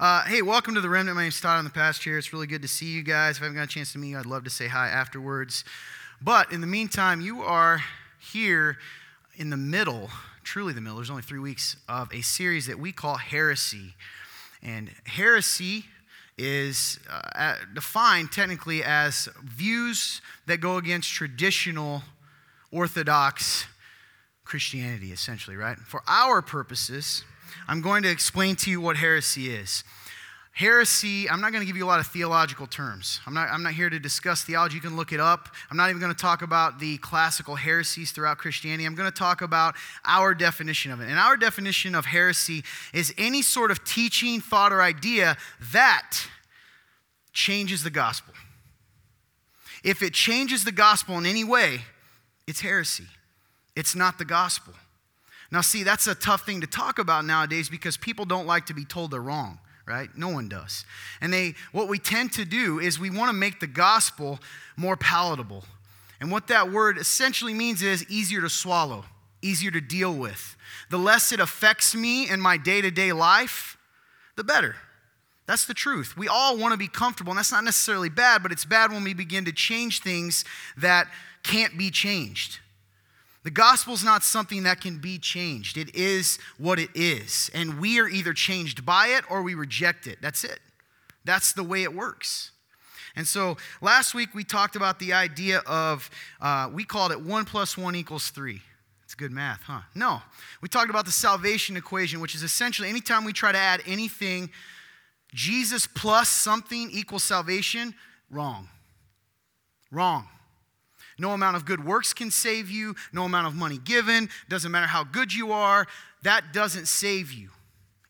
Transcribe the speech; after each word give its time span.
Uh, 0.00 0.22
hey, 0.26 0.42
welcome 0.42 0.76
to 0.76 0.80
the 0.80 0.88
Remnant. 0.88 1.16
My 1.16 1.22
name's 1.24 1.40
Todd. 1.40 1.58
I'm 1.58 1.64
the 1.64 1.70
pastor 1.70 2.10
here. 2.10 2.18
It's 2.18 2.32
really 2.32 2.46
good 2.46 2.62
to 2.62 2.68
see 2.68 2.86
you 2.86 3.02
guys. 3.02 3.38
If 3.38 3.42
I 3.42 3.46
haven't 3.46 3.56
got 3.56 3.64
a 3.64 3.66
chance 3.66 3.92
to 3.94 3.98
meet 3.98 4.10
you, 4.10 4.18
I'd 4.18 4.26
love 4.26 4.44
to 4.44 4.50
say 4.50 4.68
hi 4.68 4.86
afterwards. 4.86 5.64
But 6.22 6.52
in 6.52 6.60
the 6.60 6.68
meantime, 6.68 7.20
you 7.20 7.42
are 7.42 7.82
here 8.16 8.78
in 9.34 9.50
the 9.50 9.56
middle, 9.56 10.08
truly 10.44 10.72
the 10.72 10.80
middle, 10.80 10.98
there's 10.98 11.10
only 11.10 11.22
three 11.22 11.40
weeks 11.40 11.78
of 11.88 12.14
a 12.14 12.20
series 12.20 12.66
that 12.68 12.78
we 12.78 12.92
call 12.92 13.16
Heresy. 13.16 13.94
And 14.62 14.92
heresy 15.02 15.86
is 16.36 17.00
uh, 17.10 17.56
defined 17.74 18.30
technically 18.30 18.84
as 18.84 19.28
views 19.42 20.22
that 20.46 20.58
go 20.58 20.76
against 20.76 21.10
traditional 21.10 22.04
Orthodox 22.70 23.66
Christianity, 24.44 25.10
essentially, 25.10 25.56
right? 25.56 25.76
For 25.76 26.02
our 26.06 26.40
purposes, 26.40 27.24
I'm 27.68 27.82
going 27.82 28.02
to 28.04 28.10
explain 28.10 28.56
to 28.56 28.70
you 28.70 28.80
what 28.80 28.96
heresy 28.96 29.50
is. 29.50 29.84
Heresy, 30.52 31.30
I'm 31.30 31.40
not 31.40 31.52
going 31.52 31.60
to 31.60 31.66
give 31.66 31.76
you 31.76 31.84
a 31.84 31.86
lot 31.86 32.00
of 32.00 32.08
theological 32.08 32.66
terms. 32.66 33.20
I'm 33.26 33.34
not, 33.34 33.48
I'm 33.48 33.62
not 33.62 33.74
here 33.74 33.88
to 33.88 34.00
discuss 34.00 34.42
theology. 34.42 34.74
You 34.74 34.80
can 34.80 34.96
look 34.96 35.12
it 35.12 35.20
up. 35.20 35.50
I'm 35.70 35.76
not 35.76 35.88
even 35.88 36.00
going 36.00 36.12
to 36.12 36.20
talk 36.20 36.42
about 36.42 36.80
the 36.80 36.98
classical 36.98 37.54
heresies 37.54 38.10
throughout 38.10 38.38
Christianity. 38.38 38.84
I'm 38.84 38.96
going 38.96 39.08
to 39.08 39.16
talk 39.16 39.40
about 39.40 39.76
our 40.04 40.34
definition 40.34 40.90
of 40.90 41.00
it. 41.00 41.08
And 41.08 41.16
our 41.16 41.36
definition 41.36 41.94
of 41.94 42.06
heresy 42.06 42.64
is 42.92 43.14
any 43.16 43.40
sort 43.40 43.70
of 43.70 43.84
teaching, 43.84 44.40
thought, 44.40 44.72
or 44.72 44.82
idea 44.82 45.36
that 45.72 46.16
changes 47.32 47.84
the 47.84 47.90
gospel. 47.90 48.34
If 49.84 50.02
it 50.02 50.12
changes 50.12 50.64
the 50.64 50.72
gospel 50.72 51.18
in 51.18 51.26
any 51.26 51.44
way, 51.44 51.82
it's 52.48 52.62
heresy. 52.62 53.06
It's 53.76 53.94
not 53.94 54.18
the 54.18 54.24
gospel. 54.24 54.74
Now, 55.50 55.62
see, 55.62 55.82
that's 55.82 56.06
a 56.06 56.14
tough 56.14 56.44
thing 56.44 56.60
to 56.60 56.66
talk 56.66 56.98
about 56.98 57.24
nowadays 57.24 57.68
because 57.68 57.96
people 57.96 58.24
don't 58.24 58.46
like 58.46 58.66
to 58.66 58.74
be 58.74 58.84
told 58.84 59.10
they're 59.10 59.20
wrong, 59.20 59.58
right? 59.86 60.08
No 60.16 60.28
one 60.28 60.48
does. 60.48 60.84
And 61.20 61.32
they, 61.32 61.54
what 61.72 61.88
we 61.88 61.98
tend 61.98 62.32
to 62.34 62.44
do 62.44 62.78
is 62.78 62.98
we 62.98 63.10
want 63.10 63.30
to 63.30 63.32
make 63.32 63.60
the 63.60 63.66
gospel 63.66 64.40
more 64.76 64.96
palatable. 64.96 65.64
And 66.20 66.30
what 66.30 66.48
that 66.48 66.70
word 66.70 66.98
essentially 66.98 67.54
means 67.54 67.82
is 67.82 68.08
easier 68.10 68.40
to 68.42 68.50
swallow, 68.50 69.04
easier 69.40 69.70
to 69.70 69.80
deal 69.80 70.14
with. 70.14 70.56
The 70.90 70.98
less 70.98 71.32
it 71.32 71.40
affects 71.40 71.94
me 71.94 72.28
in 72.28 72.40
my 72.40 72.56
day 72.58 72.82
to 72.82 72.90
day 72.90 73.12
life, 73.12 73.78
the 74.36 74.44
better. 74.44 74.76
That's 75.46 75.64
the 75.64 75.74
truth. 75.74 76.14
We 76.14 76.28
all 76.28 76.58
want 76.58 76.72
to 76.72 76.78
be 76.78 76.88
comfortable, 76.88 77.30
and 77.30 77.38
that's 77.38 77.52
not 77.52 77.64
necessarily 77.64 78.10
bad, 78.10 78.42
but 78.42 78.52
it's 78.52 78.66
bad 78.66 78.92
when 78.92 79.02
we 79.02 79.14
begin 79.14 79.46
to 79.46 79.52
change 79.52 80.02
things 80.02 80.44
that 80.76 81.08
can't 81.42 81.78
be 81.78 81.90
changed. 81.90 82.58
The 83.48 83.54
gospel 83.54 83.94
is 83.94 84.04
not 84.04 84.24
something 84.24 84.64
that 84.64 84.82
can 84.82 84.98
be 84.98 85.16
changed. 85.16 85.78
It 85.78 85.94
is 85.94 86.38
what 86.58 86.78
it 86.78 86.90
is. 86.94 87.50
And 87.54 87.80
we 87.80 87.98
are 87.98 88.06
either 88.06 88.34
changed 88.34 88.84
by 88.84 89.06
it 89.06 89.24
or 89.30 89.42
we 89.42 89.54
reject 89.54 90.06
it. 90.06 90.18
That's 90.20 90.44
it. 90.44 90.60
That's 91.24 91.54
the 91.54 91.62
way 91.62 91.82
it 91.82 91.94
works. 91.94 92.50
And 93.16 93.26
so 93.26 93.56
last 93.80 94.14
week 94.14 94.34
we 94.34 94.44
talked 94.44 94.76
about 94.76 94.98
the 94.98 95.14
idea 95.14 95.62
of, 95.66 96.10
uh, 96.42 96.68
we 96.70 96.84
called 96.84 97.10
it 97.10 97.22
one 97.22 97.46
plus 97.46 97.78
one 97.78 97.96
equals 97.96 98.28
three. 98.28 98.60
It's 99.02 99.14
good 99.14 99.32
math, 99.32 99.62
huh? 99.62 99.80
No. 99.94 100.20
We 100.60 100.68
talked 100.68 100.90
about 100.90 101.06
the 101.06 101.10
salvation 101.10 101.74
equation, 101.78 102.20
which 102.20 102.34
is 102.34 102.42
essentially 102.42 102.90
anytime 102.90 103.24
we 103.24 103.32
try 103.32 103.50
to 103.50 103.56
add 103.56 103.80
anything, 103.86 104.50
Jesus 105.32 105.86
plus 105.86 106.28
something 106.28 106.90
equals 106.92 107.22
salvation, 107.22 107.94
wrong. 108.30 108.68
Wrong. 109.90 110.28
No 111.18 111.32
amount 111.32 111.56
of 111.56 111.64
good 111.64 111.84
works 111.84 112.14
can 112.14 112.30
save 112.30 112.70
you. 112.70 112.94
No 113.12 113.24
amount 113.24 113.46
of 113.46 113.54
money 113.54 113.78
given. 113.78 114.28
Doesn't 114.48 114.70
matter 114.70 114.86
how 114.86 115.04
good 115.04 115.34
you 115.34 115.52
are. 115.52 115.86
That 116.22 116.52
doesn't 116.52 116.86
save 116.86 117.32
you. 117.32 117.50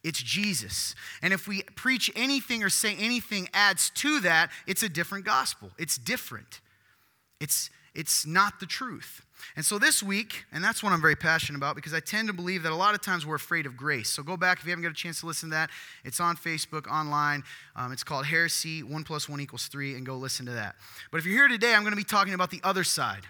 It's 0.04 0.22
Jesus. 0.22 0.94
And 1.22 1.32
if 1.32 1.48
we 1.48 1.62
preach 1.74 2.10
anything 2.14 2.62
or 2.62 2.68
say 2.68 2.94
anything 2.98 3.48
adds 3.52 3.90
to 3.90 4.20
that, 4.20 4.50
it's 4.66 4.82
a 4.82 4.88
different 4.88 5.24
gospel. 5.24 5.70
It's 5.78 5.98
different. 5.98 6.60
It's, 7.40 7.70
it's 7.94 8.26
not 8.26 8.60
the 8.60 8.66
truth. 8.66 9.22
And 9.56 9.64
so 9.64 9.78
this 9.78 10.02
week, 10.02 10.44
and 10.52 10.62
that's 10.62 10.82
what 10.82 10.92
I'm 10.92 11.00
very 11.00 11.16
passionate 11.16 11.58
about 11.58 11.76
because 11.76 11.94
I 11.94 12.00
tend 12.00 12.28
to 12.28 12.34
believe 12.34 12.62
that 12.64 12.72
a 12.72 12.76
lot 12.76 12.94
of 12.94 13.00
times 13.00 13.24
we're 13.24 13.36
afraid 13.36 13.66
of 13.66 13.76
grace. 13.76 14.08
So 14.08 14.22
go 14.22 14.36
back 14.36 14.58
if 14.58 14.64
you 14.64 14.70
haven't 14.70 14.82
got 14.82 14.90
a 14.90 14.94
chance 14.94 15.20
to 15.20 15.26
listen 15.26 15.50
to 15.50 15.54
that. 15.54 15.70
It's 16.04 16.20
on 16.20 16.36
Facebook, 16.36 16.86
online. 16.86 17.44
Um, 17.76 17.92
it's 17.92 18.04
called 18.04 18.26
Heresy, 18.26 18.82
1 18.82 19.04
plus 19.04 19.28
1 19.28 19.40
equals 19.40 19.66
3, 19.66 19.94
and 19.94 20.04
go 20.04 20.16
listen 20.16 20.46
to 20.46 20.52
that. 20.52 20.76
But 21.10 21.18
if 21.18 21.26
you're 21.26 21.36
here 21.36 21.48
today, 21.48 21.74
I'm 21.74 21.82
going 21.82 21.92
to 21.92 21.96
be 21.96 22.04
talking 22.04 22.34
about 22.34 22.50
the 22.50 22.60
other 22.64 22.84
side. 22.84 23.22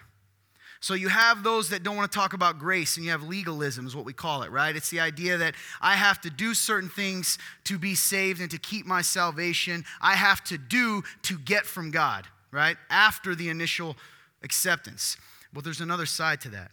So 0.80 0.94
you 0.94 1.08
have 1.08 1.42
those 1.42 1.70
that 1.70 1.82
don't 1.82 1.96
want 1.96 2.10
to 2.10 2.16
talk 2.16 2.34
about 2.34 2.58
grace, 2.58 2.96
and 2.96 3.04
you 3.04 3.10
have 3.10 3.24
legalism, 3.24 3.86
is 3.86 3.96
what 3.96 4.04
we 4.04 4.12
call 4.12 4.42
it, 4.42 4.50
right? 4.52 4.74
It's 4.74 4.90
the 4.90 5.00
idea 5.00 5.36
that 5.36 5.54
I 5.80 5.96
have 5.96 6.20
to 6.20 6.30
do 6.30 6.54
certain 6.54 6.88
things 6.88 7.36
to 7.64 7.78
be 7.78 7.94
saved 7.96 8.40
and 8.40 8.50
to 8.52 8.58
keep 8.58 8.86
my 8.86 9.02
salvation. 9.02 9.84
I 10.00 10.14
have 10.14 10.44
to 10.44 10.58
do 10.58 11.02
to 11.22 11.36
get 11.38 11.66
from 11.66 11.90
God, 11.90 12.26
right? 12.52 12.76
After 12.90 13.34
the 13.34 13.48
initial 13.48 13.96
acceptance. 14.42 15.16
But 15.52 15.64
there's 15.64 15.80
another 15.80 16.06
side 16.06 16.40
to 16.42 16.48
that. 16.50 16.70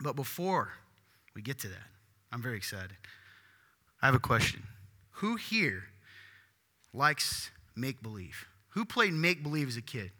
But 0.00 0.14
before 0.14 0.72
we 1.34 1.42
get 1.42 1.58
to 1.60 1.68
that, 1.68 1.86
I'm 2.32 2.42
very 2.42 2.56
excited. 2.56 2.96
I 4.00 4.06
have 4.06 4.14
a 4.14 4.20
question. 4.20 4.62
Who 5.12 5.36
here 5.36 5.84
likes 6.92 7.50
make 7.74 8.02
believe? 8.02 8.46
Who 8.70 8.84
played 8.84 9.12
make 9.12 9.42
believe 9.42 9.68
as 9.68 9.76
a 9.76 9.82
kid? 9.82 10.12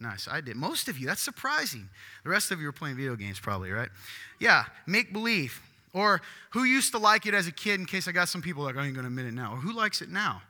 Nice, 0.00 0.28
I 0.30 0.40
did. 0.40 0.56
Most 0.56 0.88
of 0.88 0.96
you, 0.96 1.06
that's 1.06 1.20
surprising. 1.20 1.88
The 2.22 2.30
rest 2.30 2.50
of 2.50 2.60
you 2.60 2.66
were 2.66 2.72
playing 2.72 2.96
video 2.96 3.16
games, 3.16 3.40
probably, 3.40 3.70
right? 3.72 3.88
Yeah, 4.38 4.64
make 4.86 5.12
believe. 5.12 5.60
Or 5.92 6.20
who 6.50 6.64
used 6.64 6.92
to 6.92 6.98
like 6.98 7.26
it 7.26 7.34
as 7.34 7.48
a 7.48 7.52
kid, 7.52 7.80
in 7.80 7.86
case 7.86 8.06
I 8.06 8.12
got 8.12 8.28
some 8.28 8.40
people 8.40 8.62
like, 8.62 8.76
I 8.76 8.86
ain't 8.86 8.94
gonna 8.94 9.08
admit 9.08 9.26
it 9.26 9.34
now. 9.34 9.54
Or 9.54 9.56
who 9.56 9.72
likes 9.72 10.00
it 10.00 10.08
now? 10.08 10.42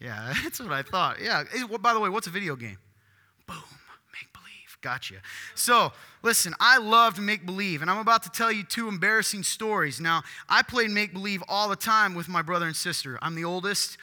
Yeah, 0.00 0.32
that's 0.42 0.60
what 0.60 0.72
I 0.72 0.82
thought. 0.82 1.20
Yeah, 1.20 1.44
by 1.80 1.92
the 1.92 2.00
way, 2.00 2.08
what's 2.08 2.26
a 2.26 2.30
video 2.30 2.56
game? 2.56 2.78
Boom. 3.46 3.56
Make 4.12 4.32
believe. 4.32 4.78
Gotcha. 4.80 5.16
So, 5.54 5.92
listen, 6.22 6.54
I 6.60 6.78
loved 6.78 7.20
make 7.20 7.46
believe, 7.46 7.82
and 7.82 7.90
I'm 7.90 7.98
about 7.98 8.22
to 8.24 8.30
tell 8.30 8.52
you 8.52 8.64
two 8.64 8.88
embarrassing 8.88 9.42
stories. 9.42 10.00
Now, 10.00 10.22
I 10.48 10.62
played 10.62 10.90
make 10.90 11.12
believe 11.12 11.42
all 11.48 11.68
the 11.68 11.76
time 11.76 12.14
with 12.14 12.28
my 12.28 12.42
brother 12.42 12.66
and 12.66 12.76
sister. 12.76 13.18
I'm 13.22 13.34
the 13.34 13.44
oldest, 13.44 13.98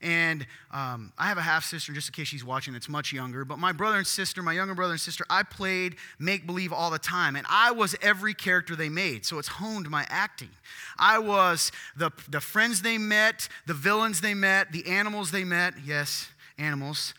and 0.00 0.46
um, 0.70 1.12
I 1.18 1.26
have 1.26 1.38
a 1.38 1.42
half 1.42 1.64
sister, 1.64 1.92
just 1.92 2.08
in 2.08 2.12
case 2.12 2.28
she's 2.28 2.44
watching, 2.44 2.72
that's 2.72 2.88
much 2.88 3.12
younger. 3.12 3.44
But 3.44 3.58
my 3.58 3.72
brother 3.72 3.96
and 3.96 4.06
sister, 4.06 4.42
my 4.42 4.52
younger 4.52 4.74
brother 4.74 4.92
and 4.92 5.00
sister, 5.00 5.24
I 5.28 5.42
played 5.42 5.96
make 6.20 6.46
believe 6.46 6.72
all 6.72 6.90
the 6.90 7.00
time, 7.00 7.34
and 7.34 7.46
I 7.50 7.72
was 7.72 7.96
every 8.00 8.32
character 8.32 8.76
they 8.76 8.88
made. 8.88 9.26
So 9.26 9.38
it's 9.38 9.48
honed 9.48 9.90
my 9.90 10.06
acting. 10.08 10.50
I 10.98 11.18
was 11.18 11.72
the, 11.96 12.12
the 12.28 12.40
friends 12.40 12.82
they 12.82 12.96
met, 12.96 13.48
the 13.66 13.74
villains 13.74 14.20
they 14.20 14.34
met, 14.34 14.70
the 14.70 14.86
animals 14.86 15.32
they 15.32 15.44
met. 15.44 15.74
Yes, 15.84 16.28
animals. 16.58 17.12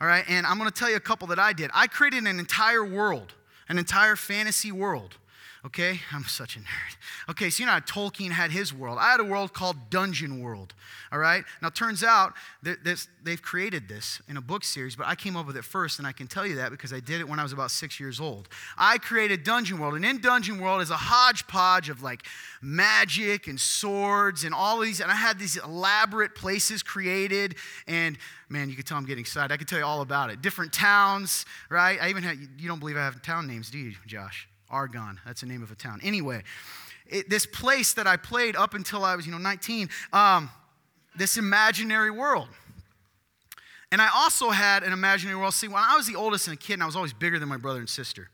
All 0.00 0.06
right, 0.06 0.24
and 0.28 0.46
I'm 0.46 0.58
going 0.58 0.70
to 0.70 0.74
tell 0.74 0.90
you 0.90 0.96
a 0.96 1.00
couple 1.00 1.28
that 1.28 1.38
I 1.38 1.52
did. 1.52 1.70
I 1.72 1.86
created 1.86 2.26
an 2.26 2.38
entire 2.38 2.84
world, 2.84 3.32
an 3.68 3.78
entire 3.78 4.16
fantasy 4.16 4.70
world. 4.70 5.16
Okay, 5.66 5.98
I'm 6.12 6.24
such 6.24 6.56
a 6.56 6.60
nerd. 6.60 6.96
Okay, 7.30 7.50
so 7.50 7.60
you 7.60 7.66
know 7.66 7.72
how 7.72 7.80
Tolkien 7.80 8.30
had 8.30 8.52
his 8.52 8.72
world. 8.72 8.98
I 9.00 9.10
had 9.10 9.20
a 9.20 9.24
world 9.24 9.52
called 9.52 9.90
Dungeon 9.90 10.40
World. 10.40 10.74
All 11.10 11.18
right, 11.18 11.44
now 11.60 11.70
turns 11.70 12.04
out 12.04 12.34
that 12.62 12.84
this, 12.84 13.08
they've 13.22 13.42
created 13.42 13.88
this 13.88 14.22
in 14.28 14.36
a 14.36 14.40
book 14.40 14.62
series, 14.62 14.94
but 14.94 15.06
I 15.06 15.16
came 15.16 15.36
up 15.36 15.46
with 15.46 15.56
it 15.56 15.64
first, 15.64 15.98
and 15.98 16.06
I 16.06 16.12
can 16.12 16.28
tell 16.28 16.46
you 16.46 16.56
that 16.56 16.70
because 16.70 16.92
I 16.92 17.00
did 17.00 17.20
it 17.20 17.28
when 17.28 17.40
I 17.40 17.42
was 17.42 17.52
about 17.52 17.72
six 17.72 17.98
years 17.98 18.20
old. 18.20 18.48
I 18.78 18.98
created 18.98 19.42
Dungeon 19.42 19.78
World, 19.78 19.94
and 19.94 20.04
in 20.04 20.20
Dungeon 20.20 20.60
World 20.60 20.82
is 20.82 20.90
a 20.90 20.96
hodgepodge 20.96 21.90
of 21.90 22.02
like 22.02 22.24
magic 22.62 23.48
and 23.48 23.60
swords 23.60 24.44
and 24.44 24.54
all 24.54 24.78
these, 24.78 25.00
and 25.00 25.10
I 25.10 25.16
had 25.16 25.38
these 25.38 25.56
elaborate 25.56 26.36
places 26.36 26.84
created, 26.84 27.56
and 27.88 28.16
man, 28.48 28.68
you 28.68 28.76
can 28.76 28.84
tell 28.84 28.98
I'm 28.98 29.04
getting 29.04 29.22
excited. 29.22 29.52
I 29.52 29.56
can 29.56 29.66
tell 29.66 29.80
you 29.80 29.84
all 29.84 30.00
about 30.00 30.30
it. 30.30 30.42
Different 30.42 30.72
towns, 30.72 31.44
right? 31.68 31.98
I 32.00 32.10
even 32.10 32.22
had, 32.22 32.38
you 32.58 32.68
don't 32.68 32.78
believe 32.78 32.96
I 32.96 33.00
have 33.00 33.20
town 33.22 33.48
names, 33.48 33.68
do 33.70 33.78
you, 33.78 33.94
Josh? 34.06 34.48
Argon. 34.70 35.20
That's 35.24 35.40
the 35.40 35.46
name 35.46 35.62
of 35.62 35.70
a 35.70 35.74
town. 35.74 36.00
Anyway, 36.02 36.42
it, 37.06 37.30
this 37.30 37.46
place 37.46 37.92
that 37.94 38.06
I 38.06 38.16
played 38.16 38.56
up 38.56 38.74
until 38.74 39.04
I 39.04 39.16
was, 39.16 39.26
you 39.26 39.32
know, 39.32 39.38
19, 39.38 39.88
um, 40.12 40.50
this 41.16 41.36
imaginary 41.36 42.10
world. 42.10 42.48
And 43.92 44.02
I 44.02 44.08
also 44.14 44.50
had 44.50 44.82
an 44.82 44.92
imaginary 44.92 45.38
world. 45.38 45.54
See, 45.54 45.68
when 45.68 45.82
I 45.82 45.96
was 45.96 46.06
the 46.06 46.16
oldest 46.16 46.48
and 46.48 46.54
a 46.54 46.60
kid, 46.60 46.74
and 46.74 46.82
I 46.82 46.86
was 46.86 46.96
always 46.96 47.12
bigger 47.12 47.38
than 47.38 47.48
my 47.48 47.56
brother 47.56 47.78
and 47.78 47.88
sister. 47.88 48.28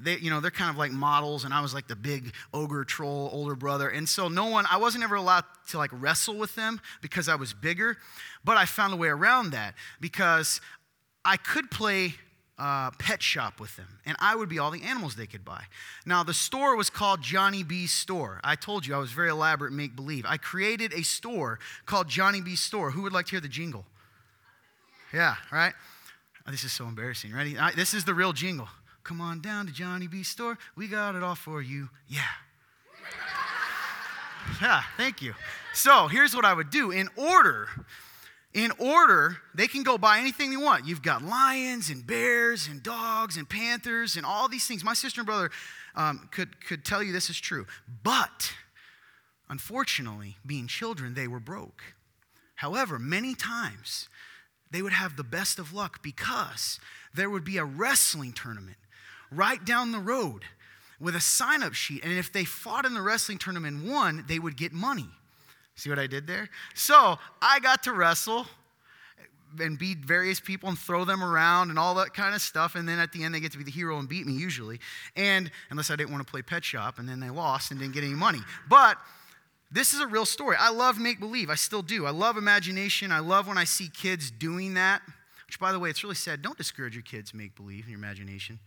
They, 0.00 0.16
you 0.18 0.30
know, 0.30 0.40
they're 0.40 0.50
kind 0.52 0.70
of 0.70 0.76
like 0.76 0.92
models, 0.92 1.44
and 1.44 1.52
I 1.52 1.60
was 1.60 1.74
like 1.74 1.88
the 1.88 1.96
big 1.96 2.34
ogre 2.54 2.84
troll 2.84 3.30
older 3.32 3.56
brother. 3.56 3.88
And 3.88 4.08
so 4.08 4.28
no 4.28 4.46
one, 4.46 4.64
I 4.70 4.76
wasn't 4.76 5.02
ever 5.02 5.16
allowed 5.16 5.44
to 5.68 5.78
like 5.78 5.90
wrestle 5.92 6.36
with 6.36 6.54
them 6.54 6.80
because 7.00 7.28
I 7.28 7.34
was 7.34 7.52
bigger. 7.52 7.96
But 8.44 8.56
I 8.56 8.64
found 8.64 8.92
a 8.92 8.96
way 8.96 9.08
around 9.08 9.50
that 9.50 9.74
because 10.00 10.60
I 11.24 11.36
could 11.36 11.70
play 11.70 12.14
uh, 12.58 12.90
pet 12.92 13.22
shop 13.22 13.58
with 13.58 13.74
them, 13.76 13.98
and 14.04 14.16
I 14.20 14.36
would 14.36 14.48
be 14.48 14.58
all 14.58 14.70
the 14.70 14.82
animals 14.82 15.16
they 15.16 15.26
could 15.26 15.44
buy. 15.44 15.64
Now, 16.06 16.22
the 16.22 16.34
store 16.34 16.76
was 16.76 16.90
called 16.90 17.22
Johnny 17.22 17.62
B's 17.62 17.92
Store. 17.92 18.40
I 18.44 18.56
told 18.56 18.86
you 18.86 18.94
I 18.94 18.98
was 18.98 19.12
very 19.12 19.30
elaborate 19.30 19.72
make 19.72 19.96
believe. 19.96 20.24
I 20.28 20.36
created 20.36 20.92
a 20.92 21.02
store 21.02 21.58
called 21.86 22.08
Johnny 22.08 22.40
B's 22.40 22.60
Store. 22.60 22.90
Who 22.90 23.02
would 23.02 23.12
like 23.12 23.26
to 23.26 23.30
hear 23.32 23.40
the 23.40 23.48
jingle? 23.48 23.84
Yeah, 25.12 25.36
right? 25.50 25.72
Oh, 26.46 26.50
this 26.50 26.64
is 26.64 26.72
so 26.72 26.86
embarrassing. 26.86 27.32
Ready? 27.32 27.56
This 27.76 27.94
is 27.94 28.04
the 28.04 28.14
real 28.14 28.32
jingle. 28.32 28.68
Come 29.04 29.20
on 29.20 29.40
down 29.40 29.66
to 29.66 29.72
Johnny 29.72 30.06
B's 30.06 30.28
Store. 30.28 30.58
We 30.76 30.88
got 30.88 31.14
it 31.14 31.22
all 31.22 31.34
for 31.34 31.62
you. 31.62 31.88
Yeah. 32.08 32.20
Yeah, 34.60 34.82
thank 34.96 35.22
you. 35.22 35.34
So 35.72 36.08
here's 36.08 36.34
what 36.34 36.44
I 36.44 36.52
would 36.52 36.68
do. 36.68 36.90
In 36.90 37.08
order, 37.16 37.68
in 38.54 38.70
order, 38.78 39.38
they 39.54 39.66
can 39.66 39.82
go 39.82 39.96
buy 39.96 40.18
anything 40.18 40.50
they 40.50 40.56
want. 40.56 40.86
You've 40.86 41.02
got 41.02 41.22
lions 41.22 41.88
and 41.88 42.06
bears 42.06 42.66
and 42.66 42.82
dogs 42.82 43.36
and 43.36 43.48
panthers 43.48 44.16
and 44.16 44.26
all 44.26 44.48
these 44.48 44.66
things. 44.66 44.84
My 44.84 44.94
sister 44.94 45.22
and 45.22 45.26
brother 45.26 45.50
um, 45.94 46.28
could, 46.30 46.64
could 46.66 46.84
tell 46.84 47.02
you 47.02 47.12
this 47.12 47.30
is 47.30 47.40
true. 47.40 47.66
But 48.02 48.52
unfortunately, 49.48 50.36
being 50.44 50.66
children, 50.66 51.14
they 51.14 51.28
were 51.28 51.40
broke. 51.40 51.82
However, 52.56 52.98
many 52.98 53.34
times 53.34 54.08
they 54.70 54.82
would 54.82 54.92
have 54.92 55.16
the 55.16 55.24
best 55.24 55.58
of 55.58 55.72
luck 55.72 56.02
because 56.02 56.78
there 57.14 57.30
would 57.30 57.44
be 57.44 57.56
a 57.56 57.64
wrestling 57.64 58.32
tournament 58.32 58.76
right 59.30 59.64
down 59.64 59.92
the 59.92 59.98
road 59.98 60.44
with 61.00 61.16
a 61.16 61.20
sign 61.20 61.62
up 61.62 61.72
sheet. 61.72 62.04
And 62.04 62.12
if 62.12 62.32
they 62.32 62.44
fought 62.44 62.84
in 62.84 62.94
the 62.94 63.02
wrestling 63.02 63.38
tournament 63.38 63.76
and 63.76 63.90
won, 63.90 64.24
they 64.28 64.38
would 64.38 64.56
get 64.56 64.72
money. 64.72 65.08
See 65.82 65.90
what 65.90 65.98
I 65.98 66.06
did 66.06 66.28
there? 66.28 66.48
So 66.74 67.18
I 67.40 67.58
got 67.58 67.82
to 67.82 67.92
wrestle 67.92 68.46
and 69.58 69.76
beat 69.76 69.98
various 69.98 70.38
people 70.38 70.68
and 70.68 70.78
throw 70.78 71.04
them 71.04 71.24
around 71.24 71.70
and 71.70 71.78
all 71.78 71.96
that 71.96 72.14
kind 72.14 72.36
of 72.36 72.40
stuff. 72.40 72.76
And 72.76 72.88
then 72.88 73.00
at 73.00 73.10
the 73.10 73.24
end, 73.24 73.34
they 73.34 73.40
get 73.40 73.50
to 73.50 73.58
be 73.58 73.64
the 73.64 73.72
hero 73.72 73.98
and 73.98 74.08
beat 74.08 74.24
me 74.24 74.32
usually. 74.32 74.78
And 75.16 75.50
unless 75.70 75.90
I 75.90 75.96
didn't 75.96 76.12
want 76.12 76.24
to 76.24 76.30
play 76.30 76.40
Pet 76.40 76.64
Shop, 76.64 77.00
and 77.00 77.08
then 77.08 77.18
they 77.18 77.30
lost 77.30 77.72
and 77.72 77.80
didn't 77.80 77.94
get 77.94 78.04
any 78.04 78.14
money. 78.14 78.38
But 78.68 78.96
this 79.72 79.92
is 79.92 79.98
a 79.98 80.06
real 80.06 80.24
story. 80.24 80.54
I 80.56 80.70
love 80.70 81.00
make 81.00 81.18
believe. 81.18 81.50
I 81.50 81.56
still 81.56 81.82
do. 81.82 82.06
I 82.06 82.10
love 82.10 82.36
imagination. 82.36 83.10
I 83.10 83.18
love 83.18 83.48
when 83.48 83.58
I 83.58 83.64
see 83.64 83.88
kids 83.88 84.30
doing 84.30 84.74
that. 84.74 85.02
Which, 85.48 85.58
by 85.58 85.72
the 85.72 85.80
way, 85.80 85.90
it's 85.90 86.04
really 86.04 86.14
sad. 86.14 86.42
Don't 86.42 86.56
discourage 86.56 86.94
your 86.94 87.02
kids' 87.02 87.34
make 87.34 87.56
believe 87.56 87.86
in 87.86 87.90
your 87.90 87.98
imagination. 87.98 88.60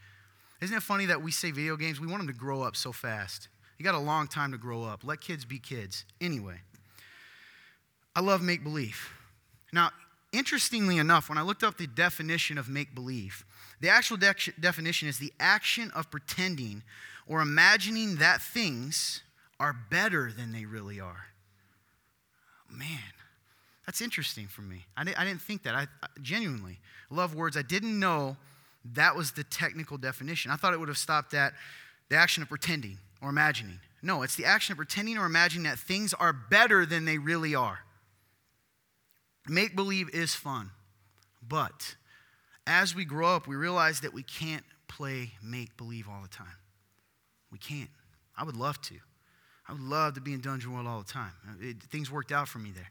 Isn't 0.62 0.76
it 0.76 0.84
funny 0.84 1.06
that 1.06 1.22
we 1.22 1.32
say 1.32 1.52
video 1.52 1.78
games, 1.78 2.02
we 2.02 2.08
want 2.08 2.20
them 2.20 2.28
to 2.28 2.38
grow 2.38 2.62
up 2.62 2.76
so 2.76 2.92
fast? 2.92 3.48
You 3.78 3.86
got 3.86 3.96
a 3.96 4.00
long 4.00 4.28
time 4.28 4.52
to 4.52 4.58
grow 4.58 4.84
up. 4.84 5.06
Let 5.06 5.22
kids 5.22 5.46
be 5.46 5.60
kids. 5.60 6.04
Anyway, 6.20 6.60
I 8.16 8.22
love 8.22 8.42
make 8.42 8.64
believe. 8.64 9.12
Now, 9.74 9.92
interestingly 10.32 10.98
enough, 10.98 11.30
when 11.30 11.38
I 11.38 11.42
looked 11.42 11.64
up 11.64 11.78
the 11.78 11.88
definition 11.88 12.58
of 12.58 12.70
make 12.70 12.96
believe, 12.96 13.46
the 13.82 13.90
actual 13.90 14.18
de- 14.18 14.34
definition 14.60 15.08
is 15.08 15.20
the 15.20 15.34
action 15.40 15.92
of 15.92 16.10
pretending 16.10 16.84
or 17.28 17.42
imagining 17.42 18.18
that 18.18 18.42
things 18.42 19.22
are 19.60 19.74
better 19.74 20.32
than 20.32 20.52
they 20.52 20.66
really 20.66 21.00
are. 21.00 21.26
Man, 22.70 23.00
that's 23.86 24.02
interesting 24.02 24.48
for 24.48 24.62
me. 24.62 24.86
I, 24.98 25.02
I 25.02 25.26
didn't 25.26 25.42
think 25.42 25.64
that. 25.64 25.76
I, 25.76 25.88
I 26.02 26.08
genuinely 26.22 26.80
love 27.10 27.36
words. 27.36 27.58
I 27.58 27.62
didn't 27.62 28.00
know 28.00 28.38
that 28.94 29.16
was 29.16 29.32
the 29.32 29.44
technical 29.44 29.98
definition. 29.98 30.52
I 30.52 30.56
thought 30.56 30.74
it 30.74 30.80
would 30.80 30.90
have 30.90 30.98
stopped 30.98 31.34
at 31.34 31.54
the 32.10 32.16
action 32.16 32.44
of 32.44 32.50
pretending 32.50 32.98
or 33.22 33.30
imagining. 33.30 33.80
No, 34.02 34.22
it's 34.22 34.36
the 34.36 34.46
action 34.46 34.74
of 34.74 34.78
pretending 34.78 35.18
or 35.18 35.26
imagining 35.26 35.64
that 35.64 35.80
things 35.80 36.14
are 36.14 36.34
better 36.34 36.86
than 36.86 37.06
they 37.06 37.18
really 37.18 37.56
are. 37.56 37.80
Make 39.48 39.76
believe 39.76 40.10
is 40.14 40.34
fun, 40.34 40.72
but 41.48 41.96
as 42.66 42.96
we 42.96 43.06
grow 43.06 43.36
up, 43.36 43.48
we 43.48 43.56
realize 43.56 44.02
that 44.02 44.14
we 44.14 44.24
can't 44.24 44.64
play 44.88 45.32
make 45.44 45.78
believe 45.78 46.08
all 46.10 46.22
the 46.22 46.28
time. 46.28 46.48
We 47.52 47.60
can't. 47.60 47.90
I 48.38 48.44
would 48.44 48.58
love 48.58 48.82
to. 48.84 48.96
I 49.68 49.74
would 49.74 49.82
love 49.82 50.16
to 50.16 50.22
be 50.22 50.34
in 50.34 50.42
Dungeon 50.42 50.74
World 50.74 50.88
all 50.88 51.00
the 51.00 51.12
time. 51.12 51.32
It, 51.60 51.82
things 51.84 52.12
worked 52.12 52.32
out 52.32 52.48
for 52.48 52.60
me 52.60 52.72
there. 52.72 52.90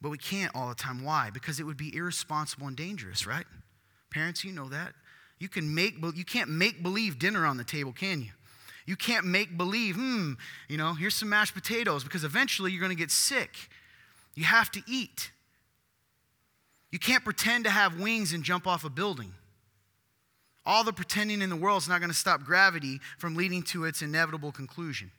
But 0.00 0.10
we 0.10 0.18
can't 0.18 0.54
all 0.54 0.68
the 0.68 0.74
time. 0.74 1.04
Why? 1.04 1.30
Because 1.32 1.60
it 1.60 1.64
would 1.64 1.76
be 1.76 1.94
irresponsible 1.94 2.66
and 2.66 2.76
dangerous, 2.76 3.26
right? 3.26 3.44
Parents, 4.10 4.44
you 4.44 4.52
know 4.52 4.68
that. 4.68 4.92
You, 5.38 5.48
can 5.48 5.74
make, 5.74 5.94
you 6.14 6.24
can't 6.24 6.50
make 6.50 6.82
believe 6.82 7.18
dinner 7.18 7.46
on 7.46 7.56
the 7.56 7.64
table, 7.64 7.92
can 7.92 8.22
you? 8.22 8.30
You 8.86 8.96
can't 8.96 9.26
make 9.26 9.56
believe, 9.56 9.96
hmm, 9.96 10.32
you 10.68 10.76
know, 10.76 10.94
here's 10.94 11.14
some 11.14 11.28
mashed 11.28 11.54
potatoes 11.54 12.02
because 12.02 12.24
eventually 12.24 12.72
you're 12.72 12.80
going 12.80 12.90
to 12.90 12.98
get 12.98 13.10
sick. 13.10 13.68
You 14.34 14.44
have 14.44 14.70
to 14.72 14.82
eat. 14.86 15.30
You 16.90 16.98
can't 16.98 17.24
pretend 17.24 17.64
to 17.64 17.70
have 17.70 18.00
wings 18.00 18.32
and 18.32 18.42
jump 18.42 18.66
off 18.66 18.84
a 18.84 18.90
building. 18.90 19.34
All 20.66 20.84
the 20.84 20.92
pretending 20.92 21.42
in 21.42 21.50
the 21.50 21.56
world 21.56 21.82
is 21.82 21.88
not 21.88 22.00
going 22.00 22.10
to 22.10 22.16
stop 22.16 22.44
gravity 22.44 23.00
from 23.18 23.34
leading 23.34 23.62
to 23.64 23.84
its 23.84 24.02
inevitable 24.02 24.52
conclusion. 24.52 25.10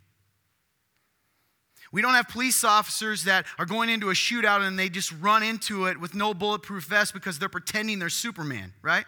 We 1.92 2.02
don't 2.02 2.14
have 2.14 2.30
police 2.30 2.64
officers 2.64 3.26
that 3.26 3.46
are 3.60 3.66
going 3.66 3.90
into 3.90 4.10
a 4.10 4.14
shootout 4.14 4.66
and 4.66 4.80
they 4.80 4.88
just 4.88 5.12
run 5.20 5.44
into 5.44 5.88
it 5.88 6.00
with 6.00 6.16
no 6.16 6.34
bulletproof 6.34 6.86
vest 6.86 7.14
because 7.14 7.38
they're 7.38 7.50
pretending 7.50 8.00
they're 8.00 8.10
Superman, 8.10 8.74
right? 8.82 9.06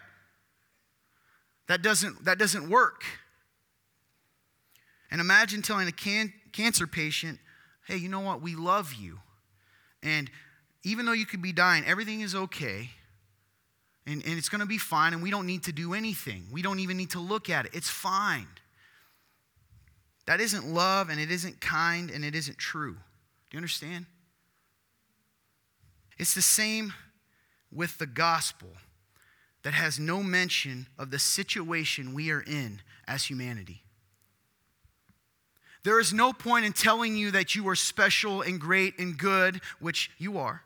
That 1.68 1.82
doesn't, 1.82 2.26
that 2.26 2.38
doesn't 2.38 2.70
work. 2.70 3.04
And 5.10 5.22
imagine 5.22 5.62
telling 5.62 5.88
a 5.88 5.94
can, 5.94 6.34
cancer 6.52 6.88
patient, 6.88 7.40
hey, 7.88 7.98
you 7.98 8.10
know 8.10 8.20
what? 8.20 8.42
We 8.42 8.56
love 8.56 8.94
you. 8.94 9.20
And 10.04 10.30
even 10.84 11.06
though 11.06 11.14
you 11.14 11.26
could 11.26 11.42
be 11.42 11.54
dying, 11.54 11.84
everything 11.86 12.22
is 12.22 12.36
okay. 12.36 12.90
And, 14.06 14.24
and 14.26 14.38
it's 14.38 14.50
going 14.50 14.62
to 14.62 14.68
be 14.68 14.78
fine. 14.78 15.14
And 15.14 15.24
we 15.24 15.32
don't 15.32 15.48
need 15.48 15.64
to 15.64 15.72
do 15.72 15.94
anything. 15.94 16.46
We 16.52 16.62
don't 16.62 16.80
even 16.80 16.98
need 16.98 17.12
to 17.12 17.20
look 17.20 17.50
at 17.50 17.66
it. 17.66 17.72
It's 17.74 17.90
fine. 17.90 18.48
That 20.26 20.40
isn't 20.40 20.66
love 20.66 21.10
and 21.10 21.20
it 21.20 21.32
isn't 21.32 21.62
kind 21.62 22.12
and 22.12 22.24
it 22.24 22.36
isn't 22.36 22.58
true. 22.58 22.94
Do 22.94 23.00
you 23.56 23.58
understand? 23.58 24.06
It's 26.18 26.34
the 26.34 26.42
same 26.42 26.94
with 27.72 27.98
the 27.98 28.06
gospel 28.06 28.70
that 29.64 29.74
has 29.74 30.00
no 30.00 30.22
mention 30.22 30.88
of 31.00 31.12
the 31.12 31.20
situation 31.20 32.14
we 32.14 32.30
are 32.30 32.42
in 32.42 32.82
as 33.08 33.26
humanity. 33.26 33.84
There 35.84 36.00
is 36.00 36.14
no 36.14 36.32
point 36.32 36.66
in 36.66 36.74
telling 36.74 37.16
you 37.16 37.32
that 37.32 37.56
you 37.56 37.68
are 37.68 37.76
special 37.76 38.42
and 38.42 38.60
great 38.60 38.98
and 39.00 39.18
good, 39.18 39.62
which 39.80 40.12
you 40.18 40.38
are. 40.38 40.64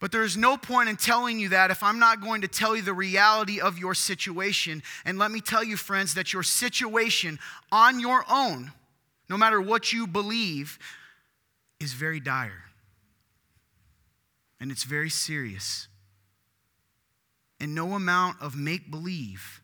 But 0.00 0.12
there 0.12 0.22
is 0.22 0.36
no 0.36 0.56
point 0.56 0.88
in 0.88 0.96
telling 0.96 1.40
you 1.40 1.48
that 1.50 1.70
if 1.70 1.82
I'm 1.82 1.98
not 1.98 2.20
going 2.20 2.42
to 2.42 2.48
tell 2.48 2.76
you 2.76 2.82
the 2.82 2.94
reality 2.94 3.60
of 3.60 3.78
your 3.78 3.94
situation. 3.94 4.82
And 5.04 5.18
let 5.18 5.30
me 5.30 5.40
tell 5.40 5.64
you, 5.64 5.76
friends, 5.76 6.14
that 6.14 6.32
your 6.32 6.44
situation 6.44 7.38
on 7.72 7.98
your 7.98 8.24
own, 8.30 8.72
no 9.28 9.36
matter 9.36 9.60
what 9.60 9.92
you 9.92 10.06
believe, 10.06 10.78
is 11.80 11.92
very 11.92 12.20
dire. 12.20 12.64
And 14.60 14.70
it's 14.70 14.84
very 14.84 15.10
serious. 15.10 15.88
And 17.60 17.74
no 17.74 17.94
amount 17.94 18.40
of 18.40 18.56
make 18.56 18.90
believe 18.90 19.60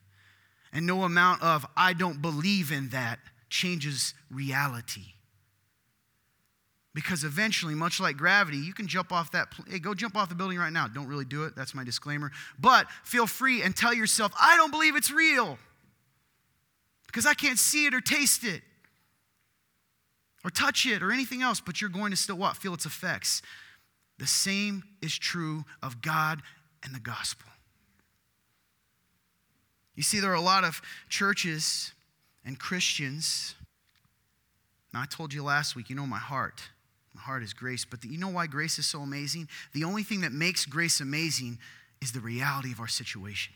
and 0.72 0.84
no 0.84 1.04
amount 1.04 1.42
of 1.42 1.64
I 1.76 1.92
don't 1.92 2.20
believe 2.20 2.72
in 2.72 2.88
that 2.88 3.20
changes 3.54 4.14
reality. 4.30 5.14
Because 6.92 7.24
eventually, 7.24 7.74
much 7.74 8.00
like 8.00 8.16
gravity, 8.16 8.58
you 8.58 8.72
can 8.72 8.86
jump 8.86 9.12
off 9.12 9.32
that. 9.32 9.48
Hey, 9.68 9.78
go 9.78 9.94
jump 9.94 10.16
off 10.16 10.28
the 10.28 10.34
building 10.34 10.58
right 10.58 10.72
now. 10.72 10.86
Don't 10.88 11.06
really 11.06 11.24
do 11.24 11.44
it. 11.44 11.54
That's 11.56 11.74
my 11.74 11.84
disclaimer. 11.84 12.30
But 12.58 12.86
feel 13.04 13.26
free 13.26 13.62
and 13.62 13.74
tell 13.74 13.94
yourself, 13.94 14.32
I 14.40 14.56
don't 14.56 14.70
believe 14.70 14.96
it's 14.96 15.10
real. 15.10 15.58
Because 17.06 17.26
I 17.26 17.34
can't 17.34 17.58
see 17.58 17.86
it 17.86 17.94
or 17.94 18.00
taste 18.00 18.44
it 18.44 18.62
or 20.44 20.50
touch 20.50 20.84
it 20.84 21.02
or 21.02 21.10
anything 21.10 21.42
else, 21.42 21.60
but 21.60 21.80
you're 21.80 21.90
going 21.90 22.10
to 22.10 22.16
still 22.16 22.36
what? 22.36 22.56
Feel 22.56 22.74
its 22.74 22.86
effects. 22.86 23.40
The 24.18 24.26
same 24.26 24.82
is 25.00 25.16
true 25.16 25.64
of 25.82 26.00
God 26.02 26.42
and 26.82 26.94
the 26.94 27.00
gospel. 27.00 27.48
You 29.94 30.02
see, 30.02 30.20
there 30.20 30.30
are 30.30 30.34
a 30.34 30.40
lot 30.40 30.64
of 30.64 30.82
churches 31.08 31.93
and 32.44 32.58
Christians. 32.58 33.54
Now, 34.92 35.02
I 35.02 35.06
told 35.06 35.32
you 35.32 35.42
last 35.42 35.74
week, 35.74 35.90
you 35.90 35.96
know 35.96 36.06
my 36.06 36.18
heart. 36.18 36.62
My 37.14 37.20
heart 37.20 37.42
is 37.42 37.52
grace. 37.52 37.84
But 37.84 38.00
the, 38.00 38.08
you 38.08 38.18
know 38.18 38.28
why 38.28 38.46
grace 38.46 38.78
is 38.78 38.86
so 38.86 39.00
amazing? 39.00 39.48
The 39.72 39.84
only 39.84 40.02
thing 40.02 40.22
that 40.22 40.32
makes 40.32 40.66
grace 40.66 41.00
amazing 41.00 41.58
is 42.00 42.12
the 42.12 42.20
reality 42.20 42.72
of 42.72 42.80
our 42.80 42.88
situation. 42.88 43.54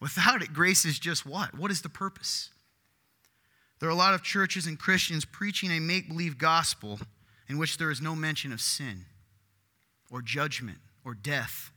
Without 0.00 0.42
it, 0.42 0.52
grace 0.52 0.84
is 0.84 0.98
just 0.98 1.24
what? 1.24 1.56
What 1.56 1.70
is 1.70 1.82
the 1.82 1.88
purpose? 1.88 2.50
There 3.78 3.88
are 3.88 3.92
a 3.92 3.96
lot 3.96 4.14
of 4.14 4.22
churches 4.22 4.66
and 4.66 4.78
Christians 4.78 5.24
preaching 5.24 5.70
a 5.70 5.80
make 5.80 6.08
believe 6.08 6.38
gospel 6.38 6.98
in 7.48 7.58
which 7.58 7.78
there 7.78 7.90
is 7.90 8.00
no 8.00 8.14
mention 8.14 8.52
of 8.52 8.60
sin 8.60 9.04
or 10.10 10.22
judgment 10.22 10.78
or 11.04 11.14
death. 11.14 11.70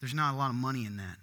There's 0.00 0.14
not 0.14 0.34
a 0.34 0.36
lot 0.36 0.50
of 0.50 0.56
money 0.56 0.84
in 0.84 0.96
that. 0.96 1.16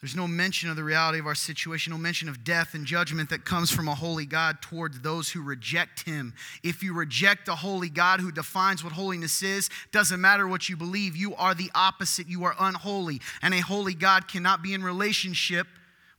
There's 0.00 0.14
no 0.14 0.28
mention 0.28 0.70
of 0.70 0.76
the 0.76 0.84
reality 0.84 1.18
of 1.18 1.26
our 1.26 1.34
situation, 1.34 1.90
no 1.90 1.98
mention 1.98 2.28
of 2.28 2.44
death 2.44 2.74
and 2.74 2.86
judgment 2.86 3.30
that 3.30 3.44
comes 3.44 3.72
from 3.72 3.88
a 3.88 3.96
holy 3.96 4.26
God 4.26 4.62
towards 4.62 5.00
those 5.00 5.30
who 5.30 5.42
reject 5.42 6.04
Him. 6.04 6.34
If 6.62 6.84
you 6.84 6.94
reject 6.94 7.48
a 7.48 7.56
holy 7.56 7.88
God 7.88 8.20
who 8.20 8.30
defines 8.30 8.84
what 8.84 8.92
holiness 8.92 9.42
is, 9.42 9.68
doesn't 9.90 10.20
matter 10.20 10.46
what 10.46 10.68
you 10.68 10.76
believe, 10.76 11.16
you 11.16 11.34
are 11.34 11.52
the 11.52 11.70
opposite. 11.74 12.28
You 12.28 12.44
are 12.44 12.54
unholy. 12.60 13.20
And 13.42 13.52
a 13.52 13.60
holy 13.60 13.94
God 13.94 14.28
cannot 14.28 14.62
be 14.62 14.72
in 14.72 14.84
relationship 14.84 15.66